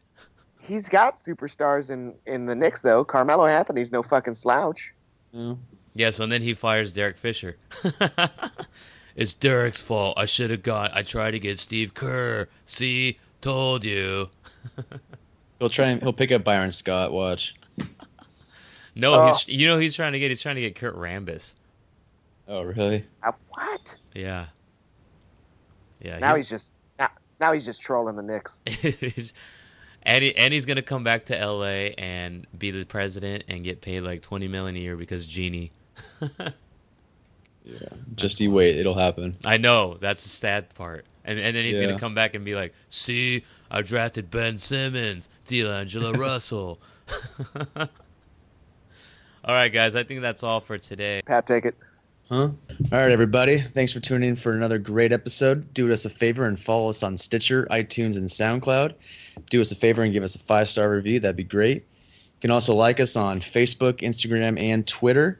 He's 0.66 0.88
got 0.88 1.18
superstars 1.22 1.90
in 1.90 2.14
in 2.26 2.46
the 2.46 2.54
Knicks 2.54 2.80
though. 2.80 3.04
Carmelo 3.04 3.46
Anthony's 3.46 3.92
no 3.92 4.02
fucking 4.02 4.34
slouch. 4.34 4.92
Yeah. 5.32 5.54
Yes, 5.94 6.18
and 6.20 6.32
then 6.32 6.42
he 6.42 6.54
fires 6.54 6.92
Derek 6.92 7.16
Fisher. 7.16 7.56
it's 9.16 9.34
Derek's 9.34 9.80
fault. 9.82 10.18
I 10.18 10.24
should 10.24 10.50
have 10.50 10.62
got. 10.62 10.92
I 10.96 11.02
tried 11.02 11.32
to 11.32 11.38
get 11.38 11.58
Steve 11.58 11.94
Kerr. 11.94 12.48
See, 12.64 13.18
told 13.40 13.84
you. 13.84 14.30
He'll 15.60 15.70
try 15.70 15.86
and 15.86 16.02
he'll 16.02 16.12
pick 16.12 16.32
up 16.32 16.42
Byron 16.42 16.72
Scott. 16.72 17.12
Watch. 17.12 17.54
No, 18.96 19.14
Oh. 19.14 19.26
he's 19.28 19.46
you 19.48 19.66
know 19.68 19.74
who 19.76 19.80
he's 19.82 19.94
trying 19.94 20.12
to 20.12 20.18
get. 20.18 20.30
He's 20.30 20.42
trying 20.42 20.56
to 20.56 20.60
get 20.60 20.74
Kurt 20.74 20.96
Rambis. 20.96 21.54
Oh 22.48 22.62
really? 22.62 23.04
Uh, 23.22 23.32
what? 23.50 23.94
Yeah. 24.14 24.46
Yeah. 26.00 26.18
Now 26.18 26.34
he's 26.34 26.48
just 26.48 26.72
now, 26.98 27.08
now 27.40 27.52
he's 27.52 27.64
just 27.64 27.80
trolling 27.80 28.16
the 28.16 28.22
Knicks. 28.22 28.60
he's 30.04 30.14
and, 30.14 30.24
he, 30.24 30.36
and 30.36 30.54
he's 30.54 30.66
gonna 30.66 30.82
come 30.82 31.04
back 31.04 31.26
to 31.26 31.38
L.A. 31.38 31.94
and 31.94 32.46
be 32.58 32.70
the 32.70 32.84
president 32.84 33.44
and 33.48 33.64
get 33.64 33.80
paid 33.80 34.00
like 34.02 34.22
twenty 34.22 34.48
million 34.48 34.76
a 34.76 34.80
year 34.80 34.96
because 34.96 35.26
Jeanie. 35.26 35.72
Yeah. 37.64 37.78
Just 38.14 38.40
you 38.40 38.50
wait. 38.50 38.76
It'll 38.76 38.92
happen. 38.92 39.36
I 39.44 39.56
know 39.56 39.96
that's 39.98 40.22
the 40.22 40.28
sad 40.28 40.74
part, 40.74 41.06
and 41.24 41.38
and 41.38 41.56
then 41.56 41.64
he's 41.64 41.78
Yeah. 41.78 41.86
gonna 41.86 41.98
come 41.98 42.14
back 42.14 42.34
and 42.34 42.44
be 42.44 42.54
like, 42.54 42.74
"See, 42.90 43.42
I 43.70 43.80
drafted 43.80 44.30
Ben 44.30 44.58
Simmons, 44.58 45.30
D'Angelo 45.46 46.12
Russell." 46.18 46.78
all 47.76 47.88
right, 49.46 49.72
guys, 49.72 49.96
I 49.96 50.04
think 50.04 50.20
that's 50.20 50.42
all 50.42 50.60
for 50.60 50.76
today. 50.76 51.22
Pat, 51.24 51.46
take 51.46 51.64
it. 51.64 51.74
Huh? 52.30 52.48
All 52.90 52.98
right, 52.98 53.12
everybody. 53.12 53.60
Thanks 53.60 53.92
for 53.92 54.00
tuning 54.00 54.30
in 54.30 54.36
for 54.36 54.52
another 54.56 54.78
great 54.78 55.12
episode. 55.12 55.72
Do 55.74 55.90
us 55.92 56.04
a 56.04 56.10
favor 56.10 56.46
and 56.46 56.58
follow 56.58 56.88
us 56.88 57.02
on 57.02 57.16
Stitcher, 57.16 57.66
iTunes, 57.70 58.16
and 58.16 58.28
SoundCloud. 58.28 58.94
Do 59.50 59.60
us 59.60 59.70
a 59.72 59.74
favor 59.74 60.02
and 60.02 60.12
give 60.12 60.22
us 60.22 60.34
a 60.34 60.38
five 60.38 60.68
star 60.70 60.90
review. 60.90 61.20
That'd 61.20 61.36
be 61.36 61.44
great. 61.44 61.76
You 61.76 62.40
can 62.40 62.50
also 62.50 62.74
like 62.74 62.98
us 62.98 63.14
on 63.14 63.40
Facebook, 63.40 64.00
Instagram, 64.00 64.58
and 64.58 64.86
Twitter. 64.86 65.38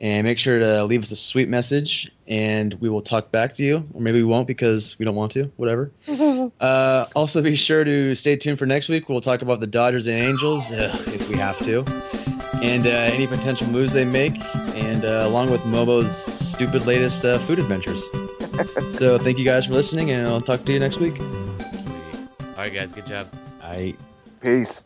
And 0.00 0.26
make 0.26 0.40
sure 0.40 0.58
to 0.58 0.82
leave 0.84 1.04
us 1.04 1.12
a 1.12 1.16
sweet 1.16 1.48
message, 1.48 2.10
and 2.26 2.74
we 2.74 2.88
will 2.88 3.00
talk 3.00 3.30
back 3.30 3.54
to 3.54 3.62
you. 3.62 3.88
Or 3.94 4.00
maybe 4.00 4.18
we 4.18 4.24
won't 4.24 4.48
because 4.48 4.98
we 4.98 5.04
don't 5.04 5.14
want 5.14 5.30
to. 5.32 5.44
Whatever. 5.56 5.92
Uh, 6.60 7.06
also, 7.16 7.42
be 7.42 7.56
sure 7.56 7.84
to 7.84 8.14
stay 8.14 8.36
tuned 8.36 8.58
for 8.58 8.66
next 8.66 8.88
week. 8.88 9.08
We'll 9.08 9.20
talk 9.20 9.42
about 9.42 9.60
the 9.60 9.66
Dodgers 9.66 10.06
and 10.06 10.16
Angels 10.18 10.70
ugh, 10.70 10.94
if 11.08 11.28
we 11.28 11.36
have 11.36 11.58
to, 11.64 11.78
and 12.62 12.86
uh, 12.86 12.90
any 12.90 13.26
potential 13.26 13.66
moves 13.66 13.92
they 13.92 14.04
make, 14.04 14.34
and 14.74 15.04
uh, 15.04 15.24
along 15.26 15.50
with 15.50 15.64
Mobo's 15.66 16.10
stupid 16.10 16.86
latest 16.86 17.24
uh, 17.24 17.38
food 17.40 17.58
adventures. 17.58 18.04
so, 18.92 19.18
thank 19.18 19.38
you 19.38 19.44
guys 19.44 19.66
for 19.66 19.72
listening, 19.72 20.10
and 20.10 20.28
I'll 20.28 20.40
talk 20.40 20.64
to 20.64 20.72
you 20.72 20.78
next 20.78 20.98
week. 20.98 21.18
All 21.20 21.26
right, 22.56 22.72
guys, 22.72 22.92
good 22.92 23.06
job. 23.06 23.28
I. 23.62 23.94
Peace. 24.40 24.84